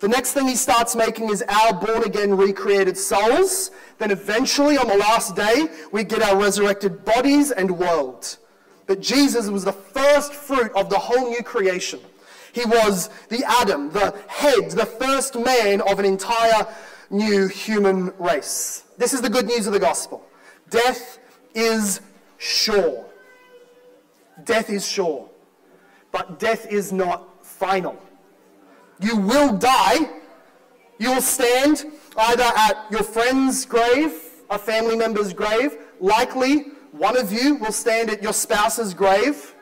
The 0.00 0.08
next 0.08 0.32
thing 0.32 0.48
he 0.48 0.56
starts 0.56 0.96
making 0.96 1.30
is 1.30 1.44
our 1.48 1.74
born 1.74 2.02
again, 2.02 2.36
recreated 2.36 2.98
souls. 2.98 3.70
Then 3.98 4.10
eventually, 4.10 4.76
on 4.76 4.88
the 4.88 4.96
last 4.96 5.36
day, 5.36 5.68
we 5.92 6.02
get 6.02 6.22
our 6.22 6.36
resurrected 6.36 7.04
bodies 7.04 7.52
and 7.52 7.78
world. 7.78 8.38
But 8.86 9.00
Jesus 9.00 9.48
was 9.48 9.64
the 9.64 9.72
first 9.72 10.34
fruit 10.34 10.72
of 10.74 10.90
the 10.90 10.98
whole 10.98 11.30
new 11.30 11.42
creation. 11.42 12.00
He 12.52 12.64
was 12.66 13.08
the 13.28 13.44
Adam, 13.46 13.90
the 13.90 14.14
head, 14.28 14.70
the 14.70 14.86
first 14.86 15.36
man 15.36 15.80
of 15.82 15.98
an 15.98 16.04
entire 16.04 16.66
new 17.10 17.48
human 17.48 18.12
race. 18.18 18.84
This 18.98 19.12
is 19.14 19.20
the 19.20 19.30
good 19.30 19.46
news 19.46 19.66
of 19.66 19.72
the 19.72 19.78
gospel. 19.78 20.26
Death 20.68 21.18
is 21.54 22.00
sure. 22.38 23.04
Death 24.44 24.70
is 24.70 24.86
sure. 24.86 25.28
But 26.10 26.38
death 26.38 26.66
is 26.70 26.92
not 26.92 27.44
final. 27.44 27.96
You 29.00 29.16
will 29.16 29.56
die. 29.56 30.10
You 30.98 31.12
will 31.12 31.22
stand 31.22 31.84
either 32.16 32.50
at 32.56 32.86
your 32.90 33.02
friend's 33.02 33.64
grave, 33.64 34.12
a 34.50 34.58
family 34.58 34.96
member's 34.96 35.32
grave, 35.32 35.76
likely 36.00 36.66
one 36.92 37.16
of 37.16 37.32
you 37.32 37.56
will 37.56 37.72
stand 37.72 38.10
at 38.10 38.22
your 38.22 38.34
spouse's 38.34 38.92
grave. 38.92 39.54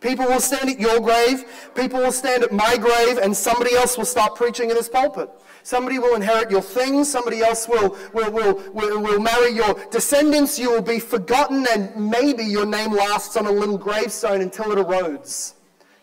People 0.00 0.26
will 0.26 0.40
stand 0.40 0.70
at 0.70 0.78
your 0.78 1.00
grave. 1.00 1.44
People 1.74 1.98
will 1.98 2.12
stand 2.12 2.44
at 2.44 2.52
my 2.52 2.76
grave, 2.76 3.18
and 3.18 3.36
somebody 3.36 3.74
else 3.74 3.98
will 3.98 4.04
start 4.04 4.36
preaching 4.36 4.70
in 4.70 4.76
this 4.76 4.88
pulpit. 4.88 5.28
Somebody 5.64 5.98
will 5.98 6.14
inherit 6.14 6.50
your 6.50 6.62
things. 6.62 7.10
Somebody 7.10 7.40
else 7.40 7.66
will, 7.66 7.96
will, 8.12 8.30
will, 8.30 8.54
will, 8.72 9.00
will 9.00 9.18
marry 9.18 9.50
your 9.50 9.74
descendants. 9.90 10.58
You 10.58 10.70
will 10.70 10.82
be 10.82 11.00
forgotten, 11.00 11.66
and 11.72 12.10
maybe 12.10 12.44
your 12.44 12.66
name 12.66 12.92
lasts 12.92 13.36
on 13.36 13.46
a 13.46 13.50
little 13.50 13.78
gravestone 13.78 14.40
until 14.40 14.70
it 14.72 14.78
erodes. 14.78 15.54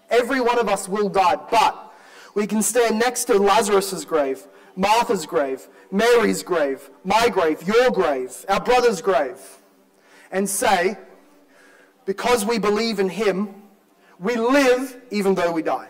Every 0.10 0.42
one 0.42 0.60
of 0.60 0.68
us 0.68 0.90
will 0.90 1.08
die, 1.08 1.38
but 1.50 1.94
we 2.34 2.46
can 2.46 2.62
stand 2.62 3.00
next 3.00 3.26
to 3.26 3.38
Lazarus's 3.38 4.04
grave, 4.04 4.48
Martha's 4.76 5.26
grave, 5.26 5.70
Mary's 5.92 6.44
grave, 6.44 6.90
my 7.06 7.30
grave, 7.30 7.64
your 7.64 7.90
grave, 7.92 8.46
our 8.50 8.60
brother's 8.60 9.02
grave 9.02 9.40
and 10.32 10.50
say, 10.50 10.98
because 12.06 12.46
we 12.46 12.60
believe 12.60 13.00
in 13.00 13.10
Him, 13.10 13.54
we 14.20 14.36
live 14.36 15.02
even 15.12 15.36
though 15.36 15.52
we 15.52 15.62
die. 15.62 15.88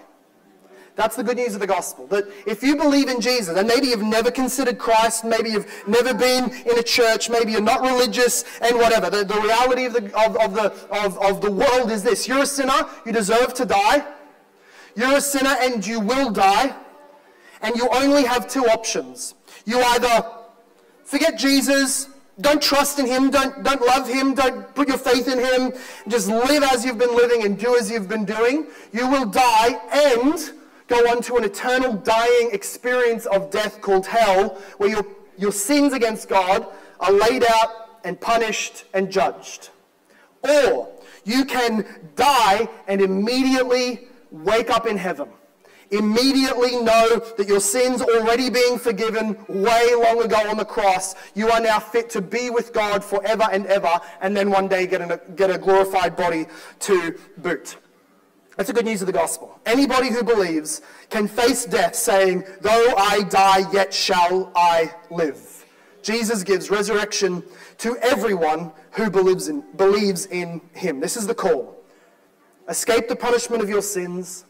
That's 0.96 1.16
the 1.16 1.24
good 1.24 1.38
news 1.38 1.54
of 1.54 1.62
the 1.62 1.68
gospel. 1.68 2.06
That 2.08 2.26
if 2.46 2.62
you 2.62 2.76
believe 2.76 3.08
in 3.08 3.22
Jesus, 3.22 3.58
and 3.58 3.68
maybe 3.68 3.88
you've 3.88 4.04
never 4.04 4.30
considered 4.30 4.78
Christ, 4.78 5.24
maybe 5.24 5.50
you've 5.52 5.88
never 5.88 6.14
been 6.14 6.52
in 6.52 6.78
a 6.78 6.84
church, 6.84 7.30
maybe 7.30 7.54
you're 7.54 7.62
not 7.62 7.82
religious, 7.82 8.44
and 8.62 8.78
whatever, 8.78 9.10
the, 9.10 9.24
the 9.24 9.40
reality 9.42 9.86
of 9.86 9.94
the, 9.94 10.06
of, 10.20 10.36
of, 10.38 10.54
the, 10.54 10.66
of, 10.92 11.18
of 11.20 11.42
the 11.42 11.52
world 11.52 11.92
is 11.92 12.04
this 12.04 12.28
you're 12.28 12.44
a 12.44 12.46
sinner, 12.46 12.88
you 13.06 13.12
deserve 13.12 13.54
to 13.56 13.66
die. 13.66 14.06
You're 14.96 15.18
a 15.18 15.22
sinner, 15.22 15.56
and 15.62 15.86
you 15.88 16.02
will 16.02 16.30
die. 16.30 16.76
And 17.62 17.76
you 17.76 17.88
only 17.94 18.26
have 18.26 18.48
two 18.48 18.66
options. 18.66 19.36
You 19.66 19.80
either 19.80 20.30
forget 21.06 21.38
Jesus, 21.38 22.10
don't 22.40 22.62
trust 22.62 22.98
in 23.00 23.06
him, 23.06 23.30
don't, 23.30 23.64
don't 23.64 23.82
love 23.82 24.08
him, 24.08 24.34
don't 24.34 24.74
put 24.74 24.88
your 24.88 24.98
faith 24.98 25.28
in 25.28 25.38
him, 25.38 25.74
just 26.08 26.28
live 26.28 26.64
as 26.64 26.86
you've 26.86 26.98
been 26.98 27.16
living 27.16 27.44
and 27.44 27.58
do 27.60 27.76
as 27.76 27.92
you've 27.92 28.08
been 28.08 28.26
doing, 28.26 28.68
you 28.94 29.08
will 29.08 29.26
die 29.26 29.80
and 29.94 30.54
go 30.88 30.98
on 31.10 31.22
to 31.24 31.36
an 31.38 31.44
eternal 31.44 31.94
dying 31.94 32.50
experience 32.54 33.26
of 33.26 33.52
death 33.52 33.82
called 33.82 34.06
hell, 34.06 34.62
where 34.78 34.90
your, 34.90 35.06
your 35.38 35.52
sins 35.52 35.94
against 35.94 36.30
God 36.30 36.66
are 37.00 37.12
laid 37.12 37.44
out 37.44 38.00
and 38.04 38.20
punished 38.20 38.86
and 38.94 39.12
judged. 39.12 39.70
Or 40.44 40.90
you 41.24 41.46
can 41.46 41.86
die 42.16 42.68
and 42.88 43.02
immediately 43.02 44.08
wake 44.32 44.70
up 44.70 44.88
in 44.88 44.98
heaven 44.98 45.28
immediately 45.92 46.78
know 46.78 47.20
that 47.38 47.48
your 47.48 47.60
sins 47.60 48.02
already 48.02 48.50
being 48.50 48.80
forgiven 48.80 49.38
way 49.48 49.94
long 49.96 50.24
ago 50.24 50.50
on 50.50 50.58
the 50.58 50.66
cross. 50.66 51.16
You 51.36 51.50
are 51.50 51.60
now 51.60 51.80
fit 51.80 52.10
to 52.12 52.22
be 52.22 52.50
with 52.50 52.74
God 52.74 53.04
forever 53.04 53.46
and 53.52 53.66
ever, 53.68 54.00
and 54.22 54.36
then 54.36 54.50
one 54.50 54.68
day 54.68 54.88
get, 54.88 55.02
a 55.02 55.22
get 55.36 55.50
a 55.50 55.58
glorified 55.58 56.16
body 56.16 56.48
to 56.80 57.20
boot. 57.38 57.78
That's 58.58 58.68
the 58.68 58.74
good 58.74 58.86
news 58.86 59.02
of 59.02 59.08
the 59.08 59.14
gospel. 59.14 59.60
Anybody 59.66 60.10
who 60.10 60.24
believes 60.24 60.82
can 61.10 61.28
face 61.28 61.66
death 61.66 61.96
saying, 61.96 62.44
Though 62.62 62.94
I 62.98 63.24
die, 63.24 63.70
yet 63.72 63.94
shall 63.94 64.52
I 64.56 64.94
live. 65.10 65.66
Jesus 66.02 66.44
gives 66.44 66.70
resurrection 66.70 67.44
to 67.78 67.98
everyone 67.98 68.72
who 68.92 69.10
believes 69.10 69.48
in, 69.48 69.64
believes 69.78 70.26
in 70.28 70.62
him. 70.74 71.00
This 71.00 71.16
is 71.16 71.28
the 71.28 71.36
call. 71.36 71.78
Escape 72.68 73.08
the 73.08 73.16
punishment 73.16 73.62
of 73.62 73.70
your 73.70 73.82
sins 73.82 74.46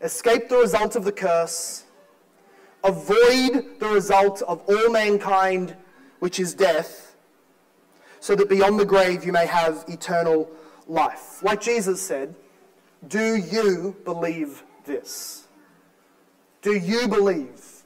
escape 0.00 0.48
the 0.48 0.56
result 0.56 0.96
of 0.96 1.04
the 1.04 1.12
curse, 1.12 1.84
avoid 2.84 3.78
the 3.78 3.88
result 3.88 4.42
of 4.42 4.62
all 4.68 4.90
mankind, 4.90 5.76
which 6.20 6.40
is 6.40 6.54
death, 6.54 7.16
so 8.20 8.34
that 8.34 8.48
beyond 8.48 8.78
the 8.78 8.84
grave 8.84 9.24
you 9.24 9.32
may 9.32 9.46
have 9.46 9.84
eternal 9.88 10.50
life. 10.86 11.42
Like 11.42 11.60
Jesus 11.60 12.00
said, 12.00 12.34
do 13.08 13.36
you 13.36 13.96
believe 14.04 14.62
this? 14.84 15.48
Do 16.62 16.74
you 16.74 17.08
believe? 17.08 17.84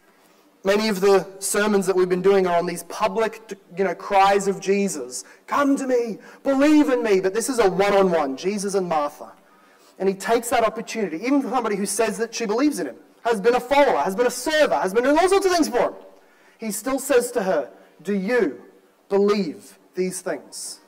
Many 0.65 0.89
of 0.89 1.01
the 1.01 1.29
sermons 1.41 1.87
that 1.87 1.95
we've 1.95 2.09
been 2.09 2.23
doing 2.23 2.47
are 2.47 2.57
on 2.57 2.67
these 2.67 2.85
public, 2.85 3.53
you 3.77 3.85
know, 3.85 3.95
cries 3.95 4.49
of 4.49 4.61
Jesus. 4.61 5.23
Come 5.47 5.77
to 5.77 5.87
me, 5.87 6.19
believe 6.43 6.89
in 6.89 7.03
me. 7.03 7.21
But 7.21 7.35
this 7.35 7.49
is 7.49 7.59
a 7.59 7.71
one-on-one, 7.71 8.37
Jesus 8.37 8.75
and 8.75 8.89
Martha. 8.89 9.33
And 9.99 10.09
he 10.09 10.15
takes 10.15 10.51
that 10.51 10.65
opportunity, 10.65 11.19
even 11.19 11.41
for 11.41 11.49
somebody 11.51 11.77
who 11.77 11.87
says 11.87 12.19
that 12.19 12.35
she 12.35 12.47
believes 12.47 12.79
in 12.79 12.87
him, 12.87 12.97
has 13.25 13.41
been 13.41 13.55
a 13.55 13.61
follower, 13.61 13.99
has 13.99 14.17
been 14.17 14.27
a 14.27 14.31
server, 14.31 14.75
has 14.75 14.93
been 14.93 15.05
doing 15.05 15.19
all 15.19 15.29
sorts 15.29 15.47
of 15.47 15.53
things 15.53 15.69
for 15.69 15.79
him. 15.79 15.95
He 16.59 16.71
still 16.71 16.99
says 16.99 17.31
to 17.33 17.43
her, 17.43 17.71
Do 18.03 18.15
you 18.15 18.63
believe 19.09 19.79
these 19.95 20.21
things? 20.21 20.81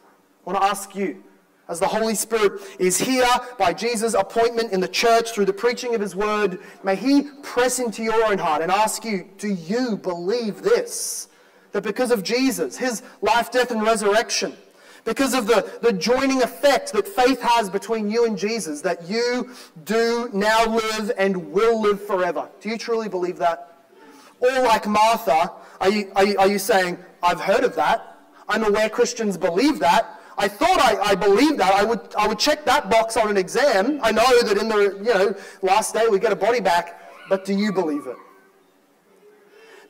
I 0.46 0.50
want 0.50 0.62
to 0.62 0.68
ask 0.68 0.94
you, 0.94 1.22
as 1.68 1.80
the 1.80 1.88
Holy 1.88 2.14
Spirit 2.14 2.60
is 2.78 2.98
here 2.98 3.26
by 3.58 3.72
Jesus' 3.72 4.14
appointment 4.14 4.72
in 4.72 4.80
the 4.80 4.88
church 4.88 5.32
through 5.32 5.46
the 5.46 5.52
preaching 5.52 5.94
of 5.94 6.00
his 6.00 6.14
word, 6.14 6.60
may 6.84 6.94
he 6.94 7.22
press 7.42 7.80
into 7.80 8.02
your 8.02 8.24
own 8.24 8.38
heart 8.38 8.62
and 8.62 8.70
ask 8.70 9.04
you, 9.04 9.28
do 9.38 9.48
you 9.48 9.96
believe 9.96 10.62
this? 10.62 11.28
That 11.72 11.82
because 11.82 12.12
of 12.12 12.22
Jesus, 12.22 12.76
his 12.76 13.02
life, 13.20 13.50
death, 13.50 13.72
and 13.72 13.82
resurrection, 13.82 14.56
because 15.06 15.32
of 15.32 15.46
the, 15.46 15.78
the 15.80 15.92
joining 15.92 16.42
effect 16.42 16.92
that 16.92 17.08
faith 17.08 17.40
has 17.40 17.70
between 17.70 18.10
you 18.10 18.26
and 18.26 18.36
Jesus, 18.36 18.82
that 18.82 19.08
you 19.08 19.54
do 19.84 20.28
now 20.34 20.66
live 20.66 21.12
and 21.16 21.52
will 21.52 21.80
live 21.80 22.04
forever. 22.04 22.50
Do 22.60 22.68
you 22.68 22.76
truly 22.76 23.08
believe 23.08 23.38
that? 23.38 23.72
Or 24.40 24.50
like 24.50 24.86
Martha, 24.86 25.52
are 25.80 25.88
you, 25.88 26.12
are 26.14 26.26
you, 26.26 26.36
are 26.38 26.48
you 26.48 26.58
saying, 26.58 26.98
I've 27.22 27.40
heard 27.40 27.64
of 27.64 27.74
that, 27.76 28.18
I'm 28.48 28.64
aware 28.64 28.90
Christians 28.90 29.38
believe 29.38 29.78
that, 29.78 30.20
I 30.38 30.48
thought 30.48 30.78
I, 30.78 30.98
I 31.12 31.14
believed 31.14 31.58
that. 31.60 31.72
I 31.72 31.82
would, 31.82 32.14
I 32.18 32.28
would 32.28 32.38
check 32.38 32.66
that 32.66 32.90
box 32.90 33.16
on 33.16 33.30
an 33.30 33.38
exam. 33.38 34.00
I 34.02 34.12
know 34.12 34.42
that 34.42 34.58
in 34.58 34.68
the 34.68 34.98
you 34.98 35.14
know, 35.14 35.34
last 35.62 35.94
day 35.94 36.08
we 36.10 36.18
get 36.18 36.30
a 36.30 36.36
body 36.36 36.60
back, 36.60 37.00
but 37.30 37.46
do 37.46 37.54
you 37.54 37.72
believe 37.72 38.06
it? 38.06 38.16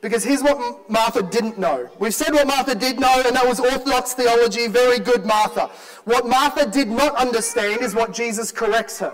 Because 0.07 0.23
here's 0.23 0.41
what 0.41 0.89
Martha 0.89 1.21
didn't 1.21 1.59
know. 1.59 1.89
We've 1.99 2.13
said 2.13 2.31
what 2.31 2.47
Martha 2.47 2.73
did 2.73 2.97
know, 2.97 3.23
and 3.25 3.35
that 3.35 3.45
was 3.45 3.59
Orthodox 3.59 4.13
theology. 4.13 4.67
Very 4.67 4.99
good, 4.99 5.25
Martha. 5.25 5.69
What 6.05 6.25
Martha 6.25 6.65
did 6.65 6.87
not 6.87 7.13
understand 7.15 7.81
is 7.81 7.93
what 7.93 8.13
Jesus 8.13 8.49
corrects 8.49 8.99
her. 8.99 9.13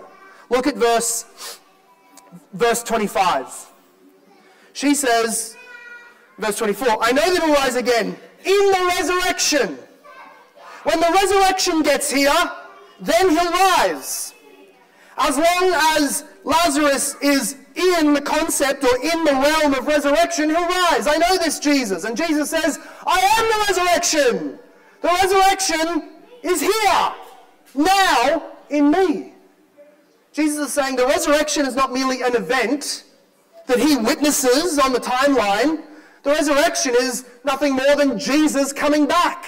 Look 0.52 0.68
at 0.68 0.76
verse, 0.76 1.60
verse 2.54 2.84
25. 2.84 3.72
She 4.74 4.94
says, 4.94 5.58
verse 6.38 6.60
24, 6.60 6.88
I 7.02 7.12
know 7.12 7.34
that 7.34 7.44
he'll 7.44 7.56
rise 7.56 7.76
again 7.76 8.16
in 8.46 8.72
the 8.72 8.94
resurrection. 8.96 9.80
When 10.84 11.00
the 11.00 11.10
resurrection 11.12 11.82
gets 11.82 12.12
here, 12.12 12.52
then 13.02 13.32
he'll 13.32 13.52
rise. 13.52 14.36
As 15.18 15.38
long 15.38 15.74
as 15.98 16.24
Lazarus 16.44 17.16
is 17.22 17.56
in 17.76 18.14
the 18.14 18.22
concept 18.22 18.84
or 18.84 18.96
in 18.98 19.24
the 19.24 19.32
realm 19.32 19.74
of 19.74 19.88
resurrection, 19.88 20.50
he'll 20.50 20.68
rise. 20.68 21.08
I 21.08 21.18
know 21.18 21.38
this, 21.38 21.60
Jesus. 21.60 22.04
And 22.04 22.16
Jesus 22.16 22.50
says, 22.50 22.80
I 23.06 23.20
am 23.20 23.46
the 23.48 23.66
resurrection. 23.68 24.60
The 25.02 25.08
resurrection 25.08 26.10
is 26.44 26.62
here, 26.62 27.14
now, 27.76 28.52
in 28.70 28.92
me. 28.92 29.34
Jesus 30.32 30.68
is 30.68 30.74
saying 30.74 30.96
the 30.96 31.06
resurrection 31.06 31.66
is 31.66 31.76
not 31.76 31.94
merely 31.94 32.22
an 32.22 32.36
event 32.36 33.06
that 33.68 33.80
he 33.80 33.96
witnesses 33.96 34.80
on 34.80 34.94
the 34.94 35.00
timeline. 35.00 35.84
The 36.24 36.32
resurrection 36.32 36.96
is 37.00 37.26
nothing 37.44 37.74
more 37.74 37.96
than 37.96 38.18
Jesus 38.18 38.74
coming 38.74 39.06
back. 39.06 39.46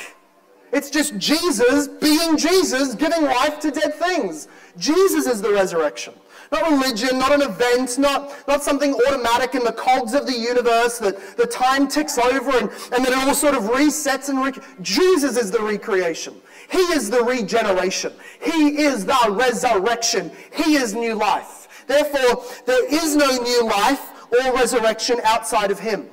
It's 0.72 0.90
just 0.90 1.18
Jesus 1.18 1.88
being 1.88 2.38
Jesus, 2.38 2.96
giving 2.96 3.24
life 3.24 3.60
to 3.62 3.72
dead 3.72 3.96
things. 3.96 4.48
Jesus 4.78 5.26
is 5.26 5.42
the 5.42 5.52
resurrection. 5.52 6.14
Not 6.56 6.72
religion, 6.72 7.20
not 7.20 7.34
an 7.34 7.42
event, 7.42 7.98
not, 7.98 8.34
not 8.48 8.64
something 8.64 8.94
automatic 9.08 9.56
in 9.56 9.64
the 9.66 9.74
cogs 9.74 10.14
of 10.14 10.26
the 10.26 10.32
universe 10.32 11.00
that 11.00 11.36
the 11.36 11.46
time 11.46 11.86
ticks 11.86 12.18
over 12.18 12.52
and, 12.52 12.70
and 12.94 13.04
then 13.04 13.08
it 13.08 13.18
all 13.18 13.34
sort 13.34 13.56
of 13.56 13.64
resets 13.64 14.30
and 14.30 14.42
re- 14.42 14.64
Jesus 14.82 15.36
is 15.36 15.52
the 15.52 15.62
recreation. 15.62 16.34
He 16.70 16.78
is 16.78 17.10
the 17.10 17.22
regeneration. 17.22 18.14
He 18.42 18.82
is 18.84 19.06
the 19.06 19.18
resurrection. 19.32 20.32
He 20.54 20.76
is 20.76 20.94
new 20.94 21.16
life. 21.16 21.84
Therefore, 21.88 22.46
there 22.66 22.86
is 22.94 23.18
no 23.18 23.36
new 23.36 23.66
life 23.66 24.32
or 24.32 24.56
resurrection 24.56 25.20
outside 25.26 25.72
of 25.72 25.80
him. 25.80 26.08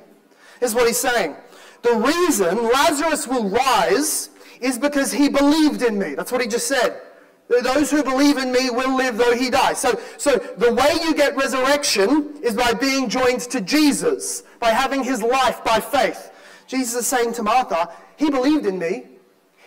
Is 0.59 0.75
what 0.75 0.87
he's 0.87 0.97
saying. 0.97 1.37
The 1.83 1.95
reason 1.95 2.63
Lazarus 2.63 3.29
will 3.29 3.49
rise 3.49 4.29
is 4.59 4.77
because 4.77 5.13
he 5.13 5.29
believed 5.29 5.83
in 5.83 5.97
me. 5.97 6.15
That's 6.15 6.33
what 6.33 6.41
he 6.41 6.47
just 6.47 6.67
said. 6.67 6.99
Those 7.61 7.91
who 7.91 8.03
believe 8.03 8.37
in 8.37 8.51
me 8.51 8.69
will 8.69 8.95
live 8.95 9.17
though 9.17 9.35
he 9.35 9.49
dies. 9.49 9.79
So, 9.79 9.99
so 10.17 10.37
the 10.57 10.73
way 10.73 10.97
you 11.03 11.13
get 11.13 11.35
resurrection 11.35 12.35
is 12.41 12.55
by 12.55 12.73
being 12.73 13.09
joined 13.09 13.41
to 13.41 13.61
Jesus, 13.61 14.43
by 14.59 14.69
having 14.69 15.03
his 15.03 15.21
life 15.21 15.63
by 15.63 15.79
faith. 15.79 16.31
Jesus 16.67 17.01
is 17.01 17.07
saying 17.07 17.33
to 17.33 17.43
Martha, 17.43 17.93
He 18.15 18.29
believed 18.29 18.65
in 18.65 18.79
me. 18.79 19.05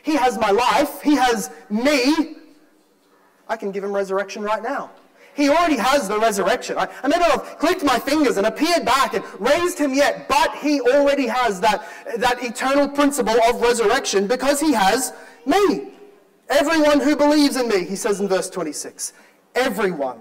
He 0.03 0.15
has 0.17 0.39
my 0.39 0.51
life. 0.51 1.03
He 1.03 1.17
has 1.17 1.51
me. 1.69 2.37
I 3.49 3.57
can 3.57 3.71
give 3.71 3.85
him 3.85 3.93
resurrection 3.93 4.43
right 4.43 4.63
now. 4.63 4.91
He 5.35 5.51
already 5.51 5.77
has 5.77 6.09
the 6.09 6.19
resurrection. 6.19 6.79
I, 6.79 6.89
I 7.03 7.09
may 7.09 7.19
not 7.19 7.31
have 7.31 7.59
clicked 7.59 7.85
my 7.85 7.99
fingers 7.99 8.39
and 8.39 8.47
appeared 8.47 8.87
back 8.87 9.13
and 9.13 9.23
raised 9.39 9.79
him 9.79 9.93
yet, 9.93 10.29
but 10.29 10.55
he 10.57 10.81
already 10.81 11.27
has 11.27 11.61
that, 11.61 11.87
that 12.17 12.43
eternal 12.43 12.89
principle 12.89 13.37
of 13.43 13.61
resurrection 13.61 14.27
because 14.27 14.61
he 14.61 14.73
has 14.73 15.13
me. 15.45 15.93
Everyone 16.49 17.01
who 17.01 17.17
believes 17.17 17.57
in 17.57 17.69
me, 17.69 17.85
he 17.85 17.97
says 17.97 18.21
in 18.21 18.29
verse 18.29 18.49
26. 18.49 19.13
Everyone. 19.55 20.19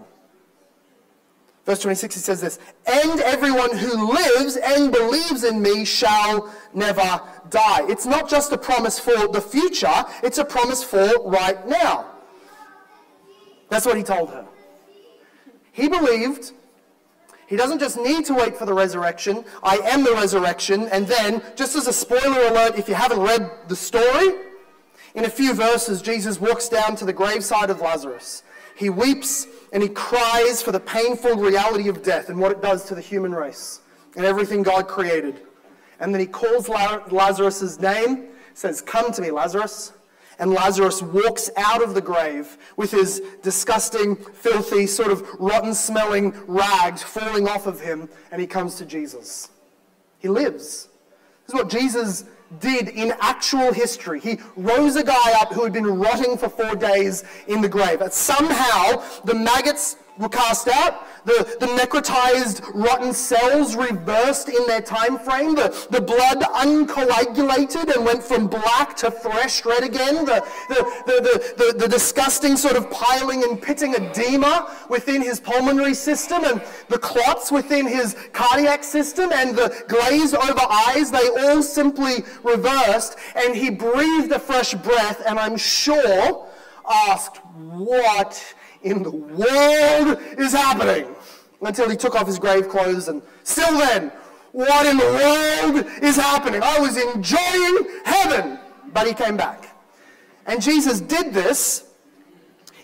Verse 1.66 1.80
26, 1.80 2.16
he 2.16 2.22
says 2.22 2.42
this 2.42 2.60
And 2.86 3.20
everyone 3.22 3.76
who 3.76 4.14
lives 4.14 4.56
and 4.56 4.92
believes 4.92 5.44
in 5.44 5.62
me 5.62 5.84
shall 5.84 6.54
never 6.74 7.20
die. 7.50 7.86
It's 7.90 8.06
not 8.06 8.30
just 8.30 8.52
a 8.52 8.58
promise 8.58 9.00
for 9.00 9.28
the 9.28 9.42
future, 9.42 10.06
it's 10.24 10.38
a 10.38 10.46
promise 10.46 10.84
for 10.84 11.08
right 11.24 11.68
now. 11.68 12.06
That's 13.70 13.86
what 13.86 13.98
he 13.98 14.04
told 14.04 14.30
her. 14.30 14.46
He 15.72 15.90
believed. 15.90 16.54
He 17.48 17.56
doesn't 17.56 17.80
just 17.80 17.98
need 17.98 18.26
to 18.26 18.34
wait 18.34 18.58
for 18.58 18.66
the 18.66 18.74
resurrection. 18.74 19.46
I 19.62 19.78
am 19.78 20.04
the 20.04 20.14
resurrection. 20.14 20.88
And 20.88 21.08
then, 21.08 21.44
just 21.56 21.76
as 21.76 21.88
a 21.88 21.94
spoiler 21.94 22.48
alert, 22.48 22.78
if 22.78 22.88
you 22.88 22.96
haven't 22.96 23.20
read 23.20 23.52
the 23.68 23.76
story, 23.76 24.45
in 25.16 25.26
a 25.26 25.30
few 25.30 25.54
verses, 25.54 26.02
Jesus 26.02 26.40
walks 26.40 26.70
down 26.70 26.96
to 26.98 27.06
the 27.06 27.14
graveside 27.14 27.70
of 27.70 27.82
Lazarus. 27.82 28.44
He 28.76 28.90
weeps 28.90 29.48
and 29.72 29.82
he 29.82 29.90
cries 29.90 30.62
for 30.62 30.72
the 30.72 30.80
painful 30.80 31.36
reality 31.38 31.88
of 31.88 32.04
death 32.04 32.30
and 32.30 32.40
what 32.40 32.52
it 32.52 32.62
does 32.62 32.86
to 32.86 32.96
the 32.96 33.02
human 33.02 33.34
race 33.34 33.82
and 34.16 34.26
everything 34.26 34.64
God 34.64 34.88
created. 34.88 35.42
And 36.00 36.14
then 36.14 36.20
he 36.20 36.28
calls 36.28 36.68
Lazarus' 36.68 37.80
name, 37.80 38.28
says, 38.54 38.82
Come 38.82 39.12
to 39.14 39.22
me, 39.22 39.32
Lazarus 39.32 39.94
and 40.40 40.52
Lazarus 40.52 41.02
walks 41.02 41.50
out 41.56 41.82
of 41.82 41.94
the 41.94 42.02
grave 42.02 42.58
with 42.76 42.92
his 42.92 43.22
disgusting, 43.42 44.16
filthy, 44.16 44.86
sort 44.88 45.12
of 45.12 45.26
rotten 45.40 45.74
smelling 45.74 46.34
rags 46.48 47.02
falling 47.02 47.48
off 47.48 47.68
of 47.68 47.80
him, 47.80 48.10
and 48.32 48.42
he 48.42 48.48
comes 48.48 48.76
to 48.76 48.86
Jesus. 48.86 49.50
He 50.20 50.28
lives. 50.28 50.90
This 51.46 51.50
is 51.50 51.54
what 51.54 51.70
Jesus 51.70 52.26
did 52.60 52.90
in 52.90 53.14
actual 53.20 53.74
history. 53.74 54.20
He 54.20 54.40
rose 54.56 54.96
a 54.96 55.04
guy 55.04 55.42
up 55.42 55.54
who 55.54 55.64
had 55.64 55.74
been 55.74 55.86
rotting 55.86 56.38
for 56.38 56.50
four 56.50 56.76
days 56.76 57.24
in 57.48 57.62
the 57.62 57.70
grave. 57.70 58.02
Somehow 58.12 59.04
the 59.24 59.34
maggots 59.34 59.98
were 60.18 60.30
cast 60.30 60.68
out, 60.68 61.06
the, 61.26 61.58
the 61.60 61.66
necrotized 61.68 62.62
rotten 62.74 63.14
cells 63.14 63.76
reversed 63.76 64.50
in 64.50 64.66
their 64.68 64.82
time 64.82 65.18
frame, 65.20 65.56
the, 65.56 65.88
the 65.92 66.02
blood 66.02 66.44
uncoagulated 66.54 67.94
and 67.96 68.06
went 68.06 68.24
from 68.24 68.48
black 68.48 68.96
to 68.98 69.12
fresh 69.12 69.66
red 69.66 69.84
again, 69.84 70.26
the, 70.26 70.46
the, 70.70 70.76
the, 71.06 71.54
the, 71.58 71.80
the, 71.80 71.88
disgusting 71.88 72.56
sort 72.56 72.76
of 72.76 72.90
piling 72.92 73.44
and 73.44 73.62
pitting 73.62 73.94
edema 73.96 74.76
within 74.90 75.22
his 75.22 75.40
pulmonary 75.40 75.94
system 75.94 76.44
and 76.46 76.62
the 76.90 76.98
clots 76.98 77.52
within 77.52 77.88
his 77.88 78.16
cardiac 78.32 78.84
system 78.84 79.32
and 79.34 79.56
the 79.56 79.84
glaze 79.88 80.34
over 80.34 80.62
eyes, 80.70 81.12
they 81.12 81.30
all 81.40 81.62
simply 81.62 82.24
reversed. 82.44 83.18
And 83.36 83.56
he 83.56 83.70
breathed 83.70 84.32
a 84.32 84.40
fresh 84.40 84.74
breath 84.76 85.22
and 85.26 85.40
I'm 85.40 85.58
sure 85.58 86.48
asked, 86.88 87.38
what 87.56 88.55
in 88.86 89.04
the 89.04 89.12
world 89.12 90.20
is 90.38 90.54
happening? 90.54 91.14
Until 91.62 91.90
he 91.90 91.98
took 91.98 92.16
off 92.16 92.28
his 92.28 92.40
grave 92.40 92.70
clothes, 92.70 93.08
and 93.08 93.22
still 93.44 93.78
then, 93.78 94.12
what 94.52 94.86
in 94.86 94.98
the 94.98 95.04
world 95.04 95.86
is 96.02 96.16
happening? 96.16 96.62
I 96.64 96.80
was 96.80 96.96
enjoying 96.96 98.02
heaven, 98.06 98.60
but 98.94 99.08
he 99.08 99.14
came 99.14 99.36
back. 99.36 99.76
And 100.46 100.62
Jesus 100.62 101.02
did 101.02 101.34
this 101.34 101.86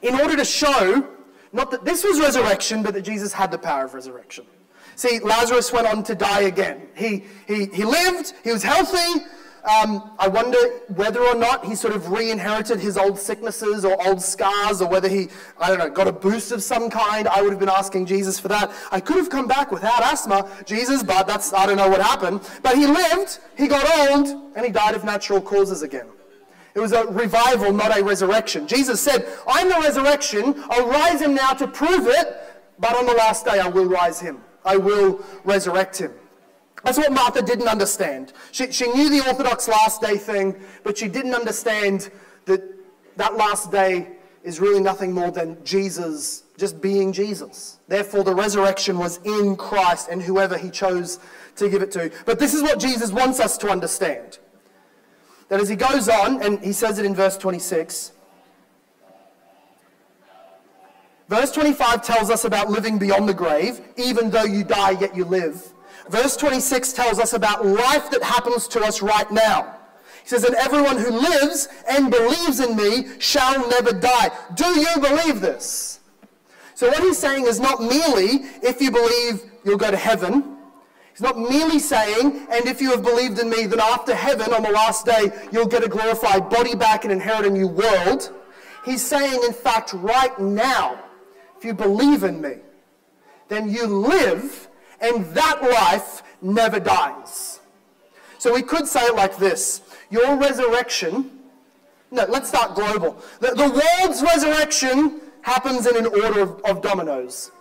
in 0.01 0.15
order 0.15 0.35
to 0.35 0.43
show 0.43 1.07
not 1.53 1.69
that 1.71 1.85
this 1.85 2.03
was 2.03 2.19
resurrection, 2.19 2.81
but 2.81 2.93
that 2.93 3.01
Jesus 3.01 3.33
had 3.33 3.51
the 3.51 3.57
power 3.57 3.85
of 3.85 3.93
resurrection. 3.93 4.45
See, 4.95 5.19
Lazarus 5.19 5.71
went 5.71 5.87
on 5.87 6.03
to 6.03 6.15
die 6.15 6.41
again. 6.41 6.87
He, 6.95 7.25
he, 7.47 7.65
he 7.65 7.83
lived, 7.83 8.33
he 8.43 8.51
was 8.51 8.63
healthy, 8.63 9.25
Um, 9.63 10.11
I 10.17 10.27
wonder 10.27 10.57
whether 10.95 11.21
or 11.21 11.35
not 11.35 11.65
he 11.65 11.75
sort 11.75 11.93
of 11.93 12.09
re 12.09 12.31
inherited 12.31 12.79
his 12.79 12.97
old 12.97 13.19
sicknesses 13.19 13.85
or 13.85 13.95
old 14.07 14.21
scars, 14.21 14.81
or 14.81 14.89
whether 14.89 15.07
he, 15.07 15.29
I 15.59 15.67
don't 15.67 15.77
know, 15.77 15.89
got 15.89 16.07
a 16.07 16.11
boost 16.11 16.51
of 16.51 16.63
some 16.63 16.89
kind. 16.89 17.27
I 17.27 17.41
would 17.43 17.51
have 17.51 17.59
been 17.59 17.69
asking 17.69 18.07
Jesus 18.07 18.39
for 18.39 18.47
that. 18.47 18.71
I 18.91 18.99
could 18.99 19.17
have 19.17 19.29
come 19.29 19.47
back 19.47 19.71
without 19.71 20.01
asthma, 20.01 20.49
Jesus, 20.65 21.03
but 21.03 21.27
that's, 21.27 21.53
I 21.53 21.67
don't 21.67 21.77
know 21.77 21.89
what 21.89 22.01
happened. 22.01 22.41
But 22.63 22.75
he 22.75 22.87
lived, 22.87 23.39
he 23.55 23.67
got 23.67 23.85
old, 24.09 24.27
and 24.55 24.65
he 24.65 24.71
died 24.71 24.95
of 24.95 25.03
natural 25.03 25.39
causes 25.39 25.83
again. 25.83 26.07
It 26.73 26.79
was 26.79 26.93
a 26.93 27.05
revival, 27.05 27.71
not 27.71 27.95
a 27.95 28.03
resurrection. 28.03 28.67
Jesus 28.67 28.99
said, 28.99 29.27
I'm 29.47 29.69
the 29.69 29.79
resurrection. 29.79 30.63
I'll 30.69 30.87
rise 30.87 31.21
him 31.21 31.35
now 31.35 31.51
to 31.51 31.67
prove 31.67 32.07
it, 32.07 32.35
but 32.79 32.95
on 32.95 33.05
the 33.05 33.13
last 33.13 33.45
day 33.45 33.59
I 33.59 33.67
will 33.67 33.85
rise 33.85 34.19
him. 34.19 34.41
I 34.65 34.77
will 34.77 35.23
resurrect 35.43 35.97
him. 35.97 36.13
That's 36.83 36.97
what 36.97 37.11
Martha 37.11 37.41
didn't 37.41 37.67
understand. 37.67 38.33
She, 38.51 38.71
she 38.71 38.87
knew 38.91 39.09
the 39.09 39.27
Orthodox 39.27 39.67
last 39.67 40.01
day 40.01 40.17
thing, 40.17 40.55
but 40.83 40.97
she 40.97 41.07
didn't 41.07 41.35
understand 41.35 42.09
that 42.45 42.61
that 43.17 43.35
last 43.35 43.71
day 43.71 44.07
is 44.43 44.59
really 44.59 44.79
nothing 44.79 45.11
more 45.11 45.31
than 45.31 45.63
Jesus 45.63 46.43
just 46.57 46.81
being 46.81 47.11
Jesus. 47.11 47.79
Therefore, 47.87 48.23
the 48.23 48.35
resurrection 48.35 48.97
was 48.97 49.17
in 49.23 49.55
Christ 49.55 50.09
and 50.09 50.21
whoever 50.21 50.57
he 50.57 50.69
chose 50.69 51.19
to 51.55 51.69
give 51.69 51.81
it 51.81 51.91
to. 51.91 52.11
But 52.25 52.39
this 52.39 52.53
is 52.53 52.61
what 52.61 52.79
Jesus 52.79 53.11
wants 53.11 53.39
us 53.39 53.57
to 53.59 53.69
understand. 53.69 54.39
That 55.49 55.59
as 55.59 55.69
he 55.69 55.75
goes 55.75 56.07
on, 56.07 56.41
and 56.41 56.63
he 56.63 56.71
says 56.71 56.97
it 56.97 57.05
in 57.05 57.13
verse 57.13 57.37
26, 57.37 58.13
verse 61.27 61.51
25 61.51 62.03
tells 62.03 62.29
us 62.29 62.45
about 62.45 62.69
living 62.69 62.97
beyond 62.97 63.27
the 63.27 63.33
grave, 63.33 63.81
even 63.97 64.29
though 64.29 64.45
you 64.45 64.63
die, 64.63 64.91
yet 64.91 65.15
you 65.15 65.25
live. 65.25 65.70
Verse 66.09 66.35
26 66.37 66.93
tells 66.93 67.19
us 67.19 67.33
about 67.33 67.65
life 67.65 68.09
that 68.11 68.23
happens 68.23 68.67
to 68.69 68.81
us 68.81 69.01
right 69.01 69.29
now. 69.31 69.77
He 70.23 70.29
says, 70.29 70.43
And 70.43 70.55
everyone 70.55 70.97
who 70.97 71.11
lives 71.11 71.67
and 71.89 72.11
believes 72.11 72.59
in 72.59 72.75
me 72.75 73.19
shall 73.19 73.67
never 73.69 73.91
die. 73.91 74.29
Do 74.55 74.67
you 74.79 74.95
believe 74.99 75.41
this? 75.41 75.99
So, 76.75 76.89
what 76.89 77.03
he's 77.03 77.17
saying 77.17 77.45
is 77.45 77.59
not 77.59 77.81
merely 77.81 78.45
if 78.63 78.81
you 78.81 78.91
believe 78.91 79.41
you'll 79.63 79.77
go 79.77 79.91
to 79.91 79.97
heaven. 79.97 80.57
He's 81.11 81.21
not 81.21 81.37
merely 81.37 81.77
saying, 81.77 82.47
and 82.49 82.65
if 82.65 82.81
you 82.81 82.89
have 82.91 83.03
believed 83.03 83.37
in 83.37 83.49
me, 83.49 83.65
then 83.65 83.81
after 83.81 84.15
heaven 84.15 84.53
on 84.53 84.63
the 84.63 84.71
last 84.71 85.05
day, 85.05 85.31
you'll 85.51 85.67
get 85.67 85.83
a 85.83 85.89
glorified 85.89 86.49
body 86.49 86.73
back 86.73 87.03
and 87.03 87.11
inherit 87.11 87.45
a 87.45 87.49
new 87.49 87.67
world. 87.67 88.33
He's 88.85 89.05
saying, 89.05 89.39
in 89.45 89.53
fact, 89.53 89.93
right 89.93 90.37
now, 90.39 90.99
if 91.57 91.65
you 91.65 91.73
believe 91.73 92.23
in 92.23 92.41
me, 92.41 92.55
then 93.49 93.69
you 93.69 93.85
live 93.85 94.69
and 95.01 95.25
that 95.33 95.61
life 95.61 96.23
never 96.41 96.79
dies. 96.79 97.59
So 98.37 98.53
we 98.53 98.61
could 98.61 98.87
say 98.87 99.01
it 99.01 99.15
like 99.15 99.37
this 99.37 99.81
Your 100.09 100.37
resurrection, 100.37 101.39
no, 102.11 102.25
let's 102.29 102.49
start 102.49 102.75
global. 102.75 103.21
The, 103.39 103.49
the 103.49 103.81
world's 104.01 104.21
resurrection 104.21 105.21
happens 105.41 105.87
in 105.87 105.97
an 105.97 106.05
order 106.05 106.41
of, 106.41 106.61
of 106.65 106.81
dominoes. 106.81 107.51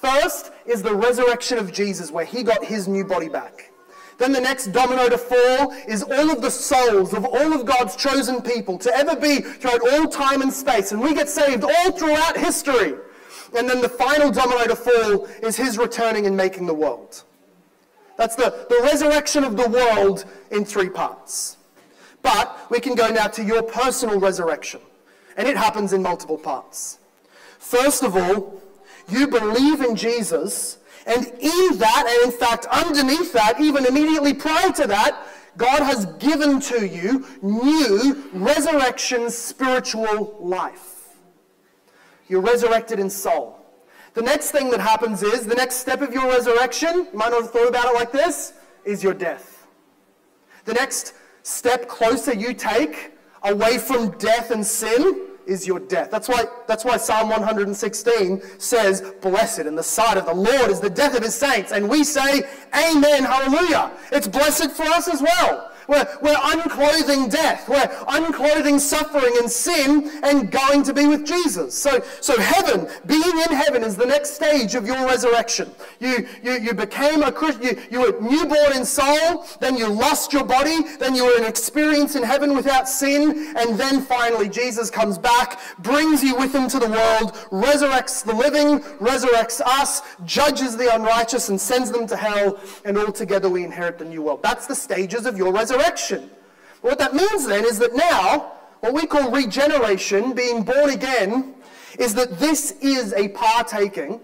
First 0.00 0.52
is 0.66 0.82
the 0.82 0.94
resurrection 0.94 1.58
of 1.58 1.72
Jesus, 1.72 2.10
where 2.10 2.24
he 2.24 2.42
got 2.42 2.64
his 2.64 2.86
new 2.86 3.04
body 3.04 3.28
back. 3.28 3.72
Then 4.18 4.32
the 4.32 4.40
next 4.40 4.68
domino 4.68 5.08
to 5.08 5.18
fall 5.18 5.72
is 5.86 6.02
all 6.02 6.30
of 6.30 6.42
the 6.42 6.50
souls 6.50 7.14
of 7.14 7.24
all 7.24 7.52
of 7.52 7.64
God's 7.64 7.94
chosen 7.96 8.42
people 8.42 8.76
to 8.78 8.94
ever 8.94 9.14
be 9.14 9.40
throughout 9.40 9.80
all 9.92 10.08
time 10.08 10.42
and 10.42 10.52
space. 10.52 10.92
And 10.92 11.00
we 11.00 11.14
get 11.14 11.28
saved 11.28 11.64
all 11.64 11.92
throughout 11.92 12.36
history. 12.36 12.94
And 13.56 13.68
then 13.68 13.80
the 13.80 13.88
final 13.88 14.30
domino 14.30 14.66
to 14.66 14.76
fall 14.76 15.26
is 15.42 15.56
his 15.56 15.78
returning 15.78 16.26
and 16.26 16.36
making 16.36 16.66
the 16.66 16.74
world. 16.74 17.22
That's 18.16 18.34
the, 18.34 18.66
the 18.68 18.80
resurrection 18.82 19.44
of 19.44 19.56
the 19.56 19.68
world 19.68 20.24
in 20.50 20.64
three 20.64 20.88
parts. 20.88 21.56
But 22.22 22.66
we 22.70 22.80
can 22.80 22.94
go 22.94 23.08
now 23.08 23.28
to 23.28 23.44
your 23.44 23.62
personal 23.62 24.18
resurrection. 24.18 24.80
And 25.36 25.46
it 25.46 25.56
happens 25.56 25.92
in 25.92 26.02
multiple 26.02 26.36
parts. 26.36 26.98
First 27.58 28.02
of 28.02 28.16
all, 28.16 28.60
you 29.08 29.28
believe 29.28 29.80
in 29.80 29.94
Jesus, 29.94 30.78
and 31.06 31.26
in 31.26 31.78
that, 31.78 32.22
and 32.24 32.32
in 32.32 32.38
fact, 32.38 32.66
underneath 32.66 33.32
that, 33.32 33.60
even 33.60 33.86
immediately 33.86 34.34
prior 34.34 34.72
to 34.72 34.86
that, 34.88 35.26
God 35.56 35.82
has 35.82 36.06
given 36.16 36.60
to 36.60 36.86
you 36.86 37.26
new 37.40 38.30
resurrection 38.32 39.30
spiritual 39.30 40.36
life. 40.40 40.97
You're 42.28 42.40
resurrected 42.40 42.98
in 42.98 43.10
soul. 43.10 43.58
The 44.14 44.22
next 44.22 44.50
thing 44.50 44.70
that 44.70 44.80
happens 44.80 45.22
is, 45.22 45.46
the 45.46 45.54
next 45.54 45.76
step 45.76 46.02
of 46.02 46.12
your 46.12 46.26
resurrection, 46.28 47.06
you 47.12 47.18
might 47.18 47.30
not 47.30 47.42
have 47.42 47.50
thought 47.50 47.68
about 47.68 47.86
it 47.86 47.94
like 47.94 48.12
this, 48.12 48.54
is 48.84 49.02
your 49.02 49.14
death. 49.14 49.66
The 50.64 50.74
next 50.74 51.14
step 51.42 51.88
closer 51.88 52.34
you 52.34 52.52
take 52.52 53.12
away 53.42 53.78
from 53.78 54.10
death 54.18 54.50
and 54.50 54.66
sin 54.66 55.28
is 55.46 55.66
your 55.66 55.80
death. 55.80 56.10
That's 56.10 56.28
why, 56.28 56.44
that's 56.66 56.84
why 56.84 56.98
Psalm 56.98 57.30
116 57.30 58.42
says, 58.58 59.00
Blessed 59.22 59.60
in 59.60 59.74
the 59.74 59.82
sight 59.82 60.18
of 60.18 60.26
the 60.26 60.34
Lord 60.34 60.70
is 60.70 60.78
the 60.78 60.90
death 60.90 61.16
of 61.16 61.22
his 61.22 61.34
saints. 61.34 61.72
And 61.72 61.88
we 61.88 62.04
say, 62.04 62.42
Amen, 62.74 63.24
hallelujah. 63.24 63.90
It's 64.12 64.28
blessed 64.28 64.72
for 64.72 64.84
us 64.84 65.08
as 65.08 65.22
well. 65.22 65.67
We're, 65.88 66.06
we're 66.20 66.36
unclothing 66.36 67.30
death. 67.30 67.66
We're 67.66 67.88
unclothing 68.08 68.78
suffering 68.78 69.34
and 69.38 69.50
sin 69.50 70.10
and 70.22 70.50
going 70.50 70.82
to 70.82 70.92
be 70.92 71.06
with 71.06 71.26
Jesus. 71.26 71.74
So, 71.74 72.04
so 72.20 72.38
heaven, 72.38 72.88
being 73.06 73.22
in 73.22 73.56
heaven, 73.56 73.82
is 73.82 73.96
the 73.96 74.04
next 74.04 74.34
stage 74.34 74.74
of 74.74 74.86
your 74.86 75.06
resurrection. 75.06 75.72
You, 75.98 76.28
you, 76.42 76.52
you 76.60 76.74
became 76.74 77.22
a 77.22 77.32
Christian, 77.32 77.64
you, 77.64 77.82
you 77.90 78.00
were 78.00 78.20
newborn 78.20 78.76
in 78.76 78.84
soul, 78.84 79.46
then 79.60 79.78
you 79.78 79.88
lost 79.88 80.34
your 80.34 80.44
body, 80.44 80.82
then 80.98 81.14
you 81.14 81.24
were 81.24 81.38
an 81.38 81.46
experience 81.46 82.16
in 82.16 82.22
heaven 82.22 82.54
without 82.54 82.86
sin, 82.86 83.54
and 83.56 83.80
then 83.80 84.02
finally 84.02 84.50
Jesus 84.50 84.90
comes 84.90 85.16
back, 85.16 85.58
brings 85.78 86.22
you 86.22 86.36
with 86.36 86.54
him 86.54 86.68
to 86.68 86.78
the 86.78 86.88
world, 86.88 87.32
resurrects 87.50 88.22
the 88.22 88.34
living, 88.34 88.80
resurrects 88.98 89.62
us, 89.62 90.02
judges 90.26 90.76
the 90.76 90.94
unrighteous, 90.94 91.48
and 91.48 91.58
sends 91.58 91.90
them 91.90 92.06
to 92.06 92.16
hell, 92.16 92.60
and 92.84 92.98
all 92.98 93.10
together 93.10 93.48
we 93.48 93.64
inherit 93.64 93.98
the 93.98 94.04
new 94.04 94.20
world. 94.20 94.42
That's 94.42 94.66
the 94.66 94.74
stages 94.74 95.24
of 95.24 95.38
your 95.38 95.50
resurrection 95.50 95.77
resurrection. 95.78 96.30
What 96.80 96.98
that 96.98 97.14
means 97.14 97.46
then 97.46 97.64
is 97.64 97.78
that 97.78 97.94
now, 97.94 98.52
what 98.80 98.92
we 98.92 99.06
call 99.06 99.30
regeneration, 99.30 100.32
being 100.32 100.62
born 100.62 100.90
again, 100.90 101.54
is 101.98 102.14
that 102.14 102.38
this 102.38 102.72
is 102.80 103.12
a 103.14 103.28
partaking. 103.28 104.20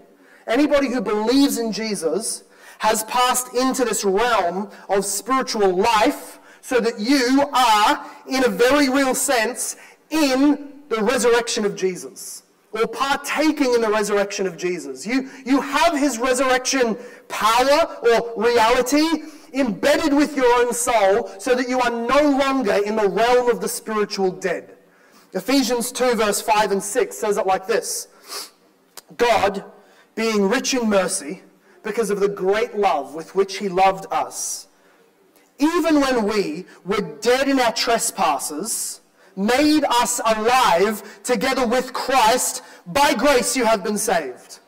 Anybody 0.47 0.89
who 0.89 1.01
believes 1.01 1.57
in 1.57 1.71
Jesus 1.71 2.43
has 2.79 3.03
passed 3.05 3.53
into 3.53 3.83
this 3.83 4.05
realm 4.05 4.69
of 4.89 5.05
spiritual 5.05 5.75
life 5.75 6.39
so 6.61 6.79
that 6.79 6.99
you 6.99 7.49
are, 7.53 8.05
in 8.27 8.45
a 8.45 8.49
very 8.49 8.89
real 8.89 9.15
sense, 9.15 9.75
in 10.09 10.73
the 10.89 11.01
resurrection 11.01 11.65
of 11.65 11.75
Jesus 11.75 12.43
or 12.71 12.87
partaking 12.87 13.73
in 13.73 13.81
the 13.81 13.89
resurrection 13.89 14.45
of 14.45 14.57
Jesus. 14.57 15.07
You, 15.07 15.29
you 15.45 15.61
have 15.61 15.97
his 15.97 16.19
resurrection 16.19 16.97
power 17.29 17.97
or 18.03 18.33
reality 18.35 19.23
embedded 19.55 20.13
with 20.13 20.35
your 20.35 20.51
own 20.59 20.73
soul 20.73 21.29
so 21.39 21.55
that 21.55 21.69
you 21.69 21.79
are 21.79 21.89
no 21.89 22.37
longer 22.37 22.73
in 22.73 22.95
the 22.95 23.09
realm 23.09 23.49
of 23.49 23.61
the 23.61 23.67
spiritual 23.67 24.31
dead. 24.31 24.75
Ephesians 25.33 25.91
2, 25.91 26.15
verse 26.15 26.41
5 26.41 26.71
and 26.73 26.83
6 26.83 27.17
says 27.17 27.37
it 27.37 27.45
like 27.45 27.67
this 27.67 28.07
God, 29.17 29.63
being 30.15 30.47
rich 30.47 30.73
in 30.73 30.89
mercy, 30.89 31.43
because 31.83 32.09
of 32.09 32.19
the 32.19 32.27
great 32.27 32.75
love 32.75 33.13
with 33.13 33.35
which 33.35 33.57
he 33.57 33.69
loved 33.69 34.07
us, 34.11 34.67
even 35.59 36.01
when 36.01 36.25
we 36.25 36.65
were 36.83 37.17
dead 37.21 37.47
in 37.47 37.59
our 37.59 37.71
trespasses, 37.71 39.01
made 39.35 39.83
us 39.85 40.19
alive 40.25 41.21
together 41.23 41.67
with 41.67 41.93
Christ. 41.93 42.61
By 42.87 43.13
grace 43.13 43.55
you 43.55 43.65
have 43.65 43.83
been 43.83 43.97
saved. 43.97 44.59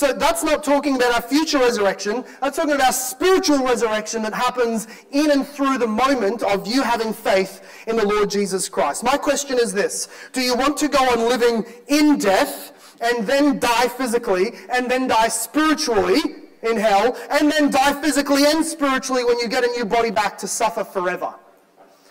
So 0.00 0.14
that's 0.14 0.42
not 0.42 0.64
talking 0.64 0.96
about 0.96 1.12
our 1.12 1.20
future 1.20 1.58
resurrection. 1.58 2.24
That's 2.40 2.56
talking 2.56 2.72
about 2.72 2.86
our 2.86 2.92
spiritual 2.94 3.58
resurrection 3.58 4.22
that 4.22 4.32
happens 4.32 4.88
in 5.10 5.30
and 5.30 5.46
through 5.46 5.76
the 5.76 5.86
moment 5.86 6.42
of 6.42 6.66
you 6.66 6.80
having 6.80 7.12
faith 7.12 7.84
in 7.86 7.96
the 7.96 8.06
Lord 8.06 8.30
Jesus 8.30 8.66
Christ. 8.66 9.04
My 9.04 9.18
question 9.18 9.58
is 9.58 9.74
this 9.74 10.08
Do 10.32 10.40
you 10.40 10.56
want 10.56 10.78
to 10.78 10.88
go 10.88 11.00
on 11.10 11.28
living 11.28 11.66
in 11.88 12.16
death 12.16 12.96
and 13.02 13.26
then 13.26 13.58
die 13.58 13.88
physically 13.88 14.52
and 14.72 14.90
then 14.90 15.06
die 15.06 15.28
spiritually 15.28 16.20
in 16.62 16.78
hell 16.78 17.14
and 17.30 17.52
then 17.52 17.70
die 17.70 17.92
physically 18.00 18.46
and 18.46 18.64
spiritually 18.64 19.22
when 19.22 19.38
you 19.38 19.48
get 19.48 19.64
a 19.64 19.66
new 19.66 19.84
body 19.84 20.10
back 20.10 20.38
to 20.38 20.48
suffer 20.48 20.82
forever? 20.82 21.34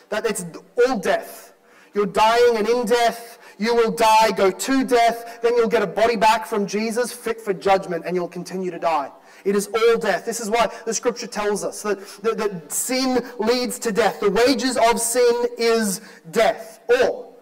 That 0.10 0.28
it's 0.28 0.46
all 0.78 1.00
death. 1.00 1.54
You're 1.96 2.06
dying 2.06 2.58
and 2.58 2.70
in 2.70 2.86
death 2.86 3.39
you 3.60 3.76
will 3.76 3.92
die, 3.92 4.32
go 4.32 4.50
to 4.50 4.84
death, 4.86 5.40
then 5.44 5.56
you'll 5.58 5.68
get 5.68 5.84
a 5.84 5.88
body 5.88 6.16
back 6.16 6.48
from 6.48 6.66
Jesus 6.66 7.12
fit 7.12 7.42
for 7.42 7.54
judgment, 7.54 8.06
and 8.06 8.16
you'll 8.16 8.30
continue 8.30 8.72
to 8.72 8.80
die. 8.80 9.12
It 9.44 9.56
is 9.56 9.68
all 9.68 9.98
death. 9.98 10.26
This 10.26 10.40
is 10.40 10.50
why 10.50 10.72
the 10.86 10.94
scripture 10.94 11.28
tells 11.28 11.64
us 11.64 11.82
that, 11.84 12.00
that, 12.24 12.38
that 12.38 12.72
sin 12.72 13.24
leads 13.38 13.78
to 13.80 13.92
death. 13.92 14.22
The 14.22 14.32
wages 14.32 14.78
of 14.78 15.00
sin 15.00 15.48
is 15.58 16.02
death. 16.32 16.80
Or 17.02 17.34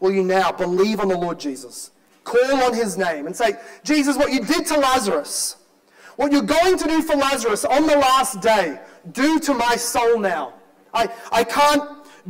will 0.00 0.12
you 0.12 0.22
now 0.22 0.52
believe 0.52 1.00
on 1.00 1.08
the 1.08 1.18
Lord 1.18 1.38
Jesus? 1.38 1.90
Call 2.22 2.62
on 2.62 2.72
his 2.72 2.96
name 2.96 3.26
and 3.26 3.36
say, 3.36 3.54
Jesus, 3.82 4.16
what 4.16 4.32
you 4.32 4.40
did 4.40 4.66
to 4.66 4.78
Lazarus, 4.78 5.56
what 6.16 6.32
you're 6.32 6.42
going 6.42 6.78
to 6.78 6.84
do 6.86 7.02
for 7.02 7.16
Lazarus 7.16 7.64
on 7.64 7.86
the 7.86 7.96
last 7.96 8.40
day, 8.40 8.80
do 9.12 9.38
to 9.40 9.54
my 9.54 9.76
soul 9.76 10.18
now. 10.18 10.54
I, 10.92 11.08
I 11.32 11.44
can't 11.44 11.82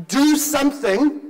do 0.09 0.37
something 0.37 1.24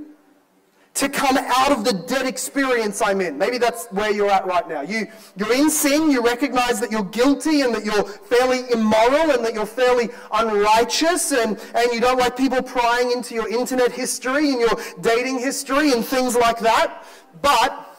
to 0.95 1.09
come 1.09 1.37
out 1.37 1.73
of 1.73 1.83
the 1.83 1.91
dead 1.91 2.25
experience 2.25 3.01
I'm 3.01 3.19
in. 3.19 3.37
Maybe 3.37 3.57
that's 3.57 3.85
where 3.87 4.11
you're 4.11 4.31
at 4.31 4.47
right 4.47 4.67
now. 4.67 4.79
You, 4.81 5.07
you're 5.35 5.53
in 5.53 5.69
sin, 5.69 6.09
you 6.09 6.23
recognize 6.23 6.79
that 6.79 6.89
you're 6.89 7.03
guilty 7.03 7.61
and 7.61 7.75
that 7.75 7.83
you're 7.83 8.03
fairly 8.03 8.61
immoral 8.71 9.31
and 9.31 9.43
that 9.43 9.53
you're 9.53 9.65
fairly 9.65 10.09
unrighteous 10.31 11.33
and, 11.33 11.59
and 11.75 11.91
you 11.91 11.99
don't 11.99 12.17
like 12.17 12.37
people 12.37 12.63
prying 12.63 13.11
into 13.11 13.35
your 13.35 13.49
internet 13.49 13.91
history 13.91 14.51
and 14.51 14.61
your 14.61 14.79
dating 15.01 15.37
history 15.37 15.91
and 15.91 16.03
things 16.05 16.33
like 16.33 16.59
that. 16.59 17.03
But 17.41 17.97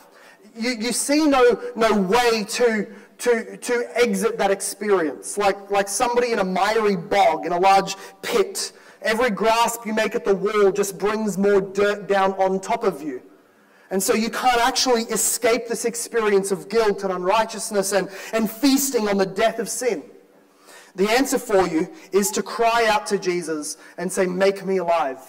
you, 0.57 0.70
you 0.70 0.92
see 0.92 1.26
no, 1.26 1.61
no 1.76 2.01
way 2.01 2.44
to, 2.44 2.86
to, 3.18 3.59
to 3.59 3.90
exit 3.94 4.38
that 4.38 4.51
experience. 4.51 5.36
Like, 5.36 5.70
like 5.70 5.88
somebody 5.88 6.32
in 6.32 6.38
a 6.38 6.44
miry 6.44 6.97
bog, 6.97 7.44
in 7.44 7.53
a 7.53 7.61
large 7.61 7.94
pit 8.22 8.72
Every 9.07 9.30
grasp 9.30 9.86
you 9.86 9.94
make 9.94 10.16
at 10.16 10.24
the 10.24 10.34
wall 10.34 10.72
just 10.72 10.98
brings 10.98 11.38
more 11.38 11.61
dirt 11.61 12.09
down 12.09 12.32
on 12.32 12.59
top 12.59 12.82
of 12.82 13.02
you. 13.02 13.22
And 13.88 14.02
so 14.02 14.14
you 14.14 14.30
can't 14.30 14.61
actually 14.61 15.02
escape 15.02 15.68
this 15.68 15.84
experience 15.84 16.50
of 16.50 16.68
guilt 16.68 17.04
and 17.04 17.12
unrighteousness 17.12 17.92
and, 17.92 18.09
and 18.32 18.50
feasting 18.50 19.09
on 19.09 19.16
the 19.16 19.24
death 19.24 19.61
of 19.61 19.68
sin. 19.68 20.02
The 20.96 21.09
answer 21.09 21.38
for 21.38 21.68
you 21.68 21.88
is 22.11 22.32
to 22.32 22.42
cry 22.42 22.88
out 22.90 23.07
to 23.07 23.18
Jesus 23.18 23.76
and 23.96 24.11
say, 24.11 24.26
Make 24.26 24.66
me 24.66 24.78
alive. 24.78 25.20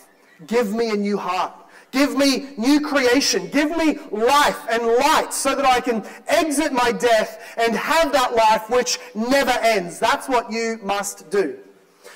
Give 0.47 0.73
me 0.73 0.89
a 0.89 0.95
new 0.95 1.17
heart. 1.17 1.53
Give 1.91 2.17
me 2.17 2.49
new 2.57 2.81
creation. 2.81 3.47
Give 3.49 3.69
me 3.77 3.99
life 4.09 4.59
and 4.71 4.87
light 4.87 5.29
so 5.33 5.53
that 5.53 5.65
I 5.65 5.81
can 5.81 6.03
exit 6.27 6.73
my 6.73 6.91
death 6.91 7.53
and 7.57 7.75
have 7.75 8.11
that 8.11 8.33
life 8.33 8.71
which 8.71 8.97
never 9.13 9.51
ends. 9.51 9.99
That's 9.99 10.27
what 10.27 10.51
you 10.51 10.79
must 10.81 11.29
do. 11.29 11.59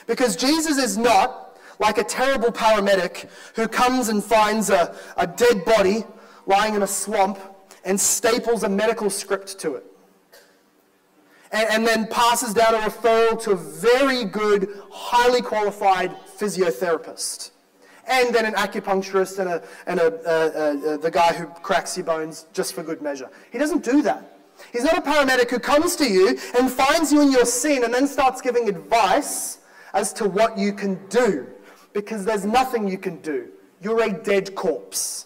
Because 0.07 0.36
Jesus 0.36 0.80
is 0.80 0.97
not 0.97 1.41
like 1.82 1.98
a 1.98 2.04
terrible 2.04 2.52
paramedic 2.52 3.28
who 3.56 3.68
comes 3.68 4.08
and 4.08 4.24
finds 4.24 4.70
a, 4.70 4.96
a 5.18 5.26
dead 5.26 5.66
body 5.66 6.06
lying 6.46 6.76
in 6.76 6.84
a 6.84 6.88
swamp 6.88 7.40
and 7.84 8.00
staples 8.00 8.64
a 8.64 8.70
medical 8.70 9.10
script 9.10 9.60
to 9.60 9.76
it. 9.76 9.86
And, 11.52 11.68
and 11.70 11.88
then 11.88 12.08
passes 12.08 12.54
down 12.54 12.76
a 12.76 12.78
referral 12.78 13.42
to 13.44 13.52
a 13.52 13.56
very 13.56 14.24
good, 14.24 14.70
highly 14.92 15.42
qualified 15.42 16.16
physiotherapist 16.38 17.52
and 18.08 18.34
then 18.34 18.46
an 18.46 18.54
acupuncturist 18.54 19.40
and, 19.40 19.50
a, 19.50 19.64
and 19.88 20.00
a, 20.00 20.94
a, 20.94 20.98
the 20.98 21.12
guy 21.12 21.34
who 21.34 21.46
cracks 21.48 21.98
your 21.98 22.06
bones 22.06 22.46
just 22.54 22.74
for 22.74 22.84
good 22.84 23.02
measure. 23.02 23.30
He 23.52 23.58
doesn't 23.58 23.84
do 23.84 24.02
that. 24.04 24.38
He's 24.72 24.84
not 24.84 24.98
a 24.98 25.02
paramedic 25.02 25.50
who 25.50 25.60
comes 25.60 25.96
to 25.98 26.08
you 26.08 26.38
and 26.58 26.70
finds 26.70 27.12
you 27.12 27.22
in 27.22 27.32
your 27.32 27.46
sin 27.46 27.84
and 27.84 27.94
then 27.94 28.08
starts 28.08 28.42
giving 28.42 28.70
advice 28.70 29.60
as 29.94 30.14
to 30.14 30.28
what 30.28 30.58
you 30.58 30.74
can 30.74 31.00
do 31.08 31.48
because 31.94 32.26
there's 32.26 32.46
nothing 32.46 32.88
you 32.88 32.98
can 32.98 33.18
do. 33.22 33.50
You're 33.82 34.04
a 34.04 34.12
dead 34.12 34.56
corpse. 34.56 35.26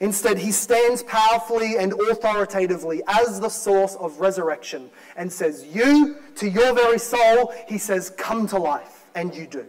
Instead, 0.00 0.38
he 0.38 0.52
stands 0.52 1.02
powerfully 1.02 1.76
and 1.76 1.92
authoritatively 1.92 3.02
as 3.08 3.40
the 3.40 3.48
source 3.48 3.96
of 3.96 4.20
resurrection 4.20 4.90
and 5.16 5.32
says, 5.32 5.66
You, 5.66 6.16
to 6.36 6.48
your 6.48 6.72
very 6.72 6.98
soul, 6.98 7.52
he 7.66 7.78
says, 7.78 8.10
Come 8.10 8.46
to 8.48 8.58
life. 8.58 9.06
And 9.14 9.34
you 9.34 9.46
do. 9.46 9.66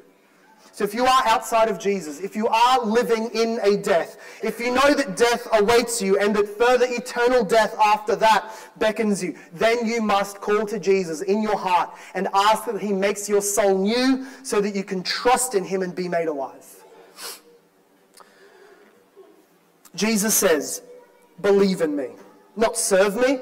So 0.80 0.86
if 0.86 0.94
you 0.94 1.06
are 1.06 1.28
outside 1.28 1.68
of 1.68 1.78
Jesus, 1.78 2.22
if 2.22 2.38
you 2.38 2.48
are 2.48 2.86
living 2.86 3.30
in 3.34 3.60
a 3.64 3.76
death, 3.76 4.16
if 4.42 4.62
you 4.62 4.74
know 4.74 4.94
that 4.94 5.18
death 5.18 5.46
awaits 5.52 6.02
you 6.02 6.18
and 6.18 6.34
that 6.38 6.48
further 6.58 6.86
eternal 6.88 7.44
death 7.44 7.78
after 7.78 8.16
that 8.16 8.50
beckons 8.78 9.22
you, 9.22 9.36
then 9.52 9.86
you 9.86 10.02
must 10.02 10.40
call 10.40 10.66
to 10.68 10.80
Jesus 10.80 11.20
in 11.20 11.44
your 11.44 11.58
heart 11.58 11.90
and 12.14 12.30
ask 12.34 12.64
that 12.64 12.80
he 12.80 12.94
makes 12.94 13.28
your 13.28 13.42
soul 13.42 13.78
new 13.78 14.26
so 14.42 14.62
that 14.62 14.74
you 14.74 14.86
can 14.86 15.04
trust 15.04 15.54
in 15.54 15.66
him 15.66 15.82
and 15.82 15.94
be 15.94 16.08
made 16.08 16.30
alive. 16.30 16.82
Jesus 19.96 20.34
says, 20.34 20.82
believe 21.42 21.82
in 21.82 21.94
me. 21.94 22.08
Not 22.56 22.78
serve 22.78 23.18
me, 23.18 23.38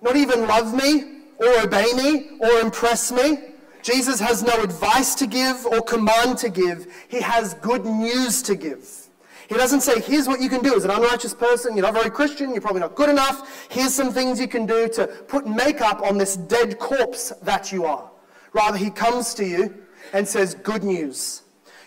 not 0.00 0.14
even 0.14 0.46
love 0.46 0.72
me, 0.72 1.22
or 1.38 1.60
obey 1.60 1.92
me, 1.96 2.38
or 2.38 2.60
impress 2.60 3.10
me. 3.10 3.47
Jesus 3.82 4.20
has 4.20 4.42
no 4.42 4.62
advice 4.62 5.14
to 5.16 5.26
give 5.26 5.64
or 5.66 5.80
command 5.80 6.38
to 6.38 6.48
give. 6.48 6.86
He 7.08 7.20
has 7.20 7.54
good 7.54 7.84
news 7.84 8.42
to 8.42 8.54
give. 8.54 9.08
He 9.48 9.54
doesn't 9.54 9.80
say, 9.80 10.00
here's 10.00 10.28
what 10.28 10.42
you 10.42 10.50
can 10.50 10.62
do 10.62 10.74
as 10.76 10.84
an 10.84 10.90
unrighteous 10.90 11.32
person. 11.32 11.74
You're 11.74 11.86
not 11.86 11.94
very 11.94 12.10
Christian. 12.10 12.50
You're 12.50 12.60
probably 12.60 12.80
not 12.80 12.94
good 12.94 13.08
enough. 13.08 13.66
Here's 13.70 13.94
some 13.94 14.12
things 14.12 14.38
you 14.38 14.48
can 14.48 14.66
do 14.66 14.88
to 14.90 15.06
put 15.06 15.46
makeup 15.46 16.02
on 16.02 16.18
this 16.18 16.36
dead 16.36 16.78
corpse 16.78 17.30
that 17.42 17.72
you 17.72 17.86
are. 17.86 18.10
Rather, 18.52 18.76
he 18.76 18.90
comes 18.90 19.32
to 19.34 19.46
you 19.46 19.74
and 20.12 20.28
says, 20.28 20.54
good 20.54 20.84
news. 20.84 21.42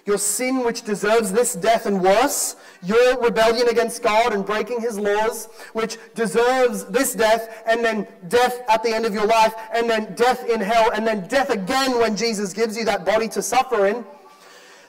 Your 0.06 0.18
sin, 0.18 0.64
which 0.64 0.82
deserves 0.82 1.32
this 1.32 1.54
death 1.54 1.86
and 1.86 2.02
worse, 2.02 2.56
your 2.82 3.22
rebellion 3.22 3.70
against 3.70 4.02
God 4.02 4.34
and 4.34 4.45
breaking 4.45 4.82
his 4.82 4.97
laws, 4.97 5.47
which 5.74 5.97
deserves 6.16 6.86
this 6.86 7.14
death, 7.14 7.64
and 7.68 7.86
then 7.86 8.08
death 8.28 8.62
at 8.68 8.82
the 8.82 8.93
end 8.93 9.06
of 9.06 9.14
your 9.14 9.28
life, 9.28 9.54
and 9.74 9.89
then 9.89 10.16
death 10.16 10.47
in 10.49 10.60
hell, 10.60 10.91
and 10.91 11.06
then 11.06 11.28
death 11.28 11.52
again 11.52 11.99
when 11.99 12.16
Jesus 12.16 12.52
gives 12.52 12.76
you 12.76 12.86
that 12.86 13.06
body 13.06 13.28
to 13.30 13.41
suffer 13.41 13.86
in. 13.86 14.04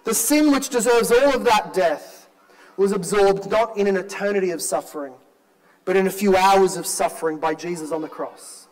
The 0.05 0.15
sin 0.15 0.51
which 0.51 0.71
deserves 0.71 1.13
all 1.13 1.35
of 1.35 1.45
that 1.45 1.75
death 1.75 2.29
was 2.77 2.93
absorbed 2.93 3.51
not 3.51 3.77
in 3.77 3.87
an 3.87 3.97
eternity 3.97 4.51
of 4.51 4.63
suffering, 4.63 5.13
but 5.85 5.97
in 5.97 6.07
a 6.07 6.11
few 6.11 6.37
hours 6.37 6.77
of 6.77 6.87
suffering 6.87 7.39
by 7.39 7.55
Jesus 7.55 7.93
on 7.93 8.01
the 8.01 8.09
cross. 8.09 8.67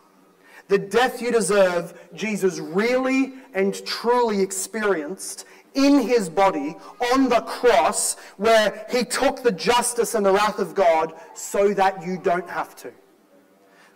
The 0.69 0.79
death 0.79 1.21
you 1.21 1.33
deserve, 1.33 1.95
Jesus 2.15 2.61
really 2.61 3.35
and 3.53 3.75
truly 3.85 4.41
experienced 4.41 5.45
in 5.75 6.01
his 6.01 6.29
body 6.29 6.77
on 7.13 7.29
the 7.29 7.41
cross 7.43 8.17
where 8.37 8.87
he 8.91 9.05
took 9.05 9.43
the 9.43 9.53
justice 9.53 10.15
and 10.15 10.25
the 10.25 10.33
wrath 10.33 10.59
of 10.59 10.75
God 10.75 11.15
so 11.35 11.73
that 11.75 12.05
you 12.05 12.19
don't 12.19 12.49
have 12.49 12.75
to. 12.77 12.93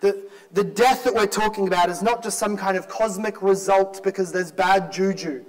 The, 0.00 0.28
the 0.52 0.64
death 0.64 1.04
that 1.04 1.14
we're 1.14 1.26
talking 1.26 1.66
about 1.66 1.88
is 1.88 2.02
not 2.02 2.22
just 2.22 2.38
some 2.38 2.56
kind 2.56 2.76
of 2.76 2.88
cosmic 2.88 3.42
result 3.42 4.02
because 4.02 4.30
there's 4.32 4.52
bad 4.52 4.92
juju 4.92 5.44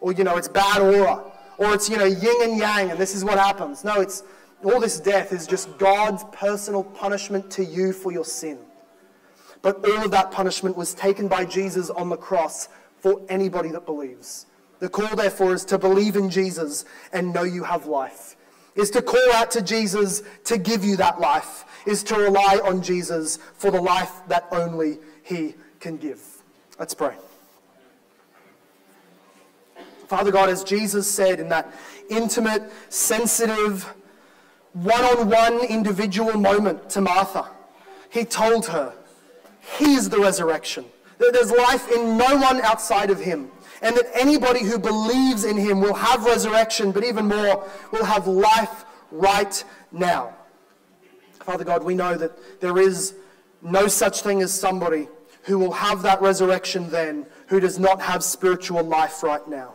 or, 0.00 0.12
you 0.12 0.24
know, 0.24 0.36
it's 0.36 0.48
bad 0.48 0.82
aura 0.82 1.22
or 1.58 1.74
it's, 1.74 1.88
you 1.88 1.96
know, 1.96 2.04
yin 2.04 2.42
and 2.42 2.58
yang 2.58 2.90
and 2.90 2.98
this 2.98 3.14
is 3.14 3.24
what 3.24 3.38
happens. 3.38 3.84
No, 3.84 4.00
it's 4.00 4.24
all 4.64 4.80
this 4.80 5.00
death 5.00 5.32
is 5.32 5.46
just 5.46 5.78
God's 5.78 6.24
personal 6.32 6.84
punishment 6.84 7.50
to 7.52 7.64
you 7.64 7.92
for 7.92 8.12
your 8.12 8.24
sin. 8.24 8.58
But 9.62 9.84
all 9.84 10.04
of 10.04 10.10
that 10.10 10.30
punishment 10.30 10.76
was 10.76 10.94
taken 10.94 11.28
by 11.28 11.44
Jesus 11.44 11.90
on 11.90 12.08
the 12.08 12.16
cross 12.16 12.68
for 12.98 13.22
anybody 13.28 13.70
that 13.70 13.86
believes. 13.86 14.46
The 14.80 14.88
call, 14.88 15.14
therefore, 15.14 15.54
is 15.54 15.64
to 15.66 15.78
believe 15.78 16.16
in 16.16 16.30
Jesus 16.30 16.84
and 17.12 17.32
know 17.32 17.44
you 17.44 17.62
have 17.64 17.86
life. 17.86 18.36
Is 18.74 18.90
to 18.90 19.02
call 19.02 19.32
out 19.34 19.50
to 19.52 19.62
Jesus 19.62 20.22
to 20.44 20.56
give 20.56 20.84
you 20.84 20.96
that 20.96 21.20
life. 21.20 21.64
Is 21.86 22.02
to 22.04 22.16
rely 22.16 22.60
on 22.64 22.82
Jesus 22.82 23.38
for 23.54 23.70
the 23.70 23.80
life 23.80 24.12
that 24.28 24.48
only 24.50 24.98
He 25.22 25.54
can 25.80 25.98
give. 25.98 26.22
Let's 26.78 26.94
pray. 26.94 27.14
Father 30.08 30.32
God, 30.32 30.48
as 30.48 30.64
Jesus 30.64 31.08
said 31.08 31.40
in 31.40 31.48
that 31.50 31.72
intimate, 32.08 32.70
sensitive, 32.88 33.84
one 34.72 35.04
on 35.04 35.28
one 35.28 35.64
individual 35.64 36.36
moment 36.38 36.88
to 36.90 37.02
Martha, 37.02 37.48
He 38.08 38.24
told 38.24 38.66
her, 38.66 38.94
He 39.78 39.94
is 39.94 40.08
the 40.08 40.18
resurrection. 40.18 40.86
There's 41.18 41.52
life 41.52 41.90
in 41.92 42.16
no 42.16 42.36
one 42.36 42.62
outside 42.62 43.10
of 43.10 43.20
Him 43.20 43.50
and 43.82 43.96
that 43.96 44.06
anybody 44.14 44.64
who 44.64 44.78
believes 44.78 45.44
in 45.44 45.56
him 45.56 45.80
will 45.80 45.94
have 45.94 46.24
resurrection, 46.24 46.92
but 46.92 47.04
even 47.04 47.26
more, 47.26 47.68
will 47.92 48.04
have 48.04 48.26
life 48.26 48.84
right 49.10 49.64
now. 49.92 50.34
Father 51.40 51.64
God, 51.64 51.82
we 51.82 51.94
know 51.94 52.16
that 52.16 52.60
there 52.60 52.78
is 52.78 53.14
no 53.62 53.88
such 53.88 54.22
thing 54.22 54.42
as 54.42 54.52
somebody 54.52 55.08
who 55.44 55.58
will 55.58 55.72
have 55.72 56.02
that 56.02 56.20
resurrection 56.20 56.90
then 56.90 57.26
who 57.46 57.60
does 57.60 57.78
not 57.78 58.00
have 58.00 58.22
spiritual 58.22 58.82
life 58.82 59.22
right 59.22 59.46
now. 59.48 59.74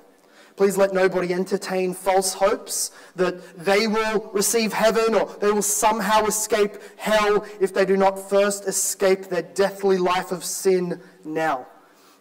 Please 0.55 0.77
let 0.77 0.93
nobody 0.93 1.33
entertain 1.33 1.93
false 1.93 2.33
hopes 2.33 2.91
that 3.15 3.57
they 3.57 3.87
will 3.87 4.29
receive 4.33 4.71
heaven 4.71 5.13
or 5.13 5.25
they 5.41 5.51
will 5.51 5.61
somehow 5.61 6.25
escape 6.25 6.77
hell 6.95 7.45
if 7.59 7.73
they 7.73 7.83
do 7.83 7.97
not 7.97 8.29
first 8.29 8.65
escape 8.65 9.25
their 9.25 9.41
deathly 9.41 9.97
life 9.97 10.31
of 10.31 10.45
sin 10.45 11.01
now. 11.25 11.67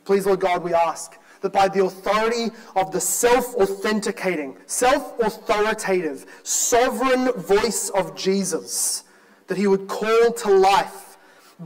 Please, 0.05 0.27
Lord 0.27 0.41
God, 0.41 0.65
we 0.65 0.75
ask 0.75 1.17
that 1.45 1.53
by 1.53 1.69
the 1.69 1.85
authority 1.85 2.51
of 2.75 2.91
the 2.91 2.99
self 2.99 3.55
authenticating, 3.57 4.57
self 4.65 5.21
authoritative, 5.21 6.25
sovereign 6.43 7.31
voice 7.33 7.91
of 7.91 8.17
Jesus, 8.17 9.05
that 9.49 9.59
he 9.59 9.67
would 9.67 9.87
call 9.87 10.33
to 10.33 10.51
life 10.51 11.19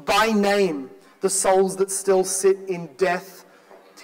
by 0.04 0.32
name 0.32 0.90
the 1.20 1.30
souls 1.30 1.76
that 1.76 1.92
still 1.92 2.24
sit 2.24 2.58
in 2.68 2.88
death 2.96 3.44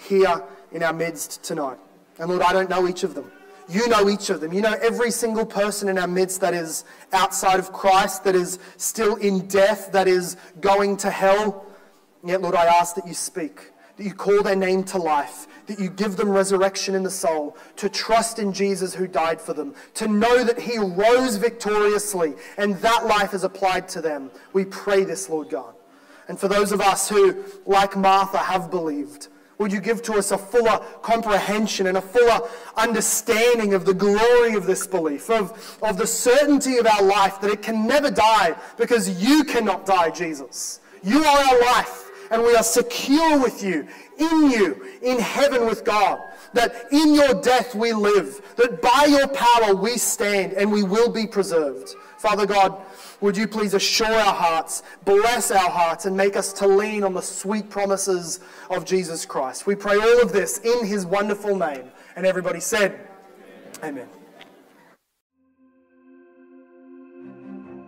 here 0.00 0.44
in 0.70 0.84
our 0.84 0.92
midst 0.92 1.42
tonight. 1.42 1.78
And 2.20 2.30
Lord, 2.30 2.42
I 2.42 2.52
don't 2.52 2.70
know 2.70 2.86
each 2.86 3.02
of 3.02 3.16
them. 3.16 3.32
You 3.68 3.88
know 3.88 4.08
each 4.08 4.30
of 4.30 4.40
them. 4.40 4.52
You 4.52 4.60
know 4.60 4.76
every 4.80 5.10
single 5.10 5.44
person 5.44 5.88
in 5.88 5.98
our 5.98 6.06
midst 6.06 6.40
that 6.40 6.54
is 6.54 6.84
outside 7.12 7.58
of 7.58 7.72
Christ, 7.72 8.22
that 8.22 8.36
is 8.36 8.60
still 8.76 9.16
in 9.16 9.48
death, 9.48 9.90
that 9.90 10.06
is 10.06 10.36
going 10.60 10.98
to 10.98 11.10
hell. 11.10 11.66
yet, 12.22 12.42
Lord, 12.42 12.54
I 12.54 12.66
ask 12.66 12.94
that 12.94 13.08
you 13.08 13.14
speak 13.14 13.72
that 13.96 14.04
you 14.04 14.12
call 14.12 14.42
their 14.42 14.56
name 14.56 14.82
to 14.84 14.98
life, 14.98 15.46
that 15.66 15.78
you 15.78 15.88
give 15.88 16.16
them 16.16 16.30
resurrection 16.30 16.94
in 16.94 17.02
the 17.02 17.10
soul, 17.10 17.56
to 17.76 17.88
trust 17.88 18.38
in 18.38 18.52
Jesus 18.52 18.94
who 18.94 19.06
died 19.06 19.40
for 19.40 19.54
them, 19.54 19.74
to 19.94 20.08
know 20.08 20.44
that 20.44 20.58
he 20.58 20.78
rose 20.78 21.36
victoriously 21.36 22.34
and 22.58 22.76
that 22.76 23.06
life 23.06 23.34
is 23.34 23.44
applied 23.44 23.88
to 23.90 24.00
them. 24.00 24.30
We 24.52 24.64
pray 24.64 25.04
this, 25.04 25.28
Lord 25.28 25.50
God. 25.50 25.74
And 26.28 26.38
for 26.38 26.48
those 26.48 26.72
of 26.72 26.80
us 26.80 27.08
who, 27.08 27.44
like 27.66 27.96
Martha, 27.96 28.38
have 28.38 28.70
believed, 28.70 29.28
would 29.58 29.72
you 29.72 29.80
give 29.80 30.02
to 30.02 30.14
us 30.14 30.30
a 30.30 30.38
fuller 30.38 30.84
comprehension 31.02 31.86
and 31.86 31.96
a 31.96 32.02
fuller 32.02 32.48
understanding 32.76 33.74
of 33.74 33.84
the 33.84 33.94
glory 33.94 34.54
of 34.54 34.66
this 34.66 34.86
belief, 34.86 35.30
of, 35.30 35.78
of 35.82 35.96
the 35.96 36.06
certainty 36.06 36.78
of 36.78 36.86
our 36.86 37.02
life 37.02 37.40
that 37.40 37.50
it 37.50 37.62
can 37.62 37.86
never 37.86 38.10
die 38.10 38.56
because 38.76 39.22
you 39.22 39.44
cannot 39.44 39.86
die, 39.86 40.10
Jesus. 40.10 40.80
You 41.02 41.22
are 41.22 41.38
our 41.38 41.60
life, 41.60 42.03
and 42.30 42.42
we 42.42 42.54
are 42.56 42.62
secure 42.62 43.38
with 43.38 43.62
you, 43.62 43.86
in 44.18 44.50
you, 44.50 44.86
in 45.02 45.18
heaven 45.18 45.66
with 45.66 45.84
God. 45.84 46.20
That 46.52 46.86
in 46.92 47.14
your 47.14 47.40
death 47.42 47.74
we 47.74 47.92
live, 47.92 48.40
that 48.56 48.80
by 48.80 49.06
your 49.08 49.28
power 49.28 49.74
we 49.74 49.98
stand 49.98 50.52
and 50.52 50.70
we 50.70 50.82
will 50.82 51.10
be 51.10 51.26
preserved. 51.26 51.94
Father 52.18 52.46
God, 52.46 52.80
would 53.20 53.36
you 53.36 53.46
please 53.46 53.74
assure 53.74 54.06
our 54.06 54.34
hearts, 54.34 54.82
bless 55.04 55.50
our 55.50 55.70
hearts, 55.70 56.06
and 56.06 56.16
make 56.16 56.36
us 56.36 56.52
to 56.54 56.66
lean 56.66 57.02
on 57.02 57.12
the 57.12 57.22
sweet 57.22 57.68
promises 57.70 58.40
of 58.70 58.84
Jesus 58.84 59.26
Christ? 59.26 59.66
We 59.66 59.74
pray 59.74 59.96
all 59.96 60.22
of 60.22 60.32
this 60.32 60.58
in 60.58 60.86
his 60.86 61.06
wonderful 61.06 61.56
name. 61.56 61.90
And 62.16 62.24
everybody 62.24 62.60
said, 62.60 63.08
Amen. 63.82 64.08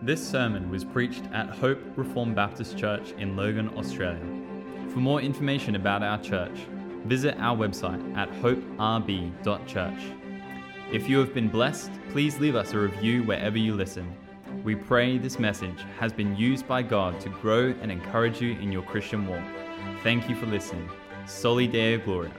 This 0.06 0.24
sermon 0.24 0.70
was 0.70 0.84
preached 0.84 1.24
at 1.32 1.50
Hope 1.50 1.80
Reformed 1.96 2.36
Baptist 2.36 2.78
Church 2.78 3.10
in 3.18 3.34
Logan, 3.34 3.68
Australia. 3.76 4.24
For 4.90 5.00
more 5.00 5.20
information 5.20 5.74
about 5.74 6.04
our 6.04 6.22
church, 6.22 6.56
visit 7.06 7.34
our 7.40 7.56
website 7.56 8.16
at 8.16 8.30
hoperb.church. 8.34 10.00
If 10.92 11.08
you 11.08 11.18
have 11.18 11.34
been 11.34 11.48
blessed, 11.48 11.90
please 12.10 12.38
leave 12.38 12.54
us 12.54 12.72
a 12.72 12.78
review 12.78 13.24
wherever 13.24 13.58
you 13.58 13.74
listen. 13.74 14.16
We 14.62 14.76
pray 14.76 15.18
this 15.18 15.40
message 15.40 15.84
has 15.98 16.12
been 16.12 16.36
used 16.36 16.68
by 16.68 16.82
God 16.82 17.18
to 17.22 17.28
grow 17.28 17.74
and 17.82 17.90
encourage 17.90 18.40
you 18.40 18.52
in 18.60 18.70
your 18.70 18.84
Christian 18.84 19.26
walk. 19.26 19.42
Thank 20.04 20.28
you 20.28 20.36
for 20.36 20.46
listening. 20.46 20.88
Soli 21.26 21.66
Deo 21.66 21.98
Gloria. 21.98 22.30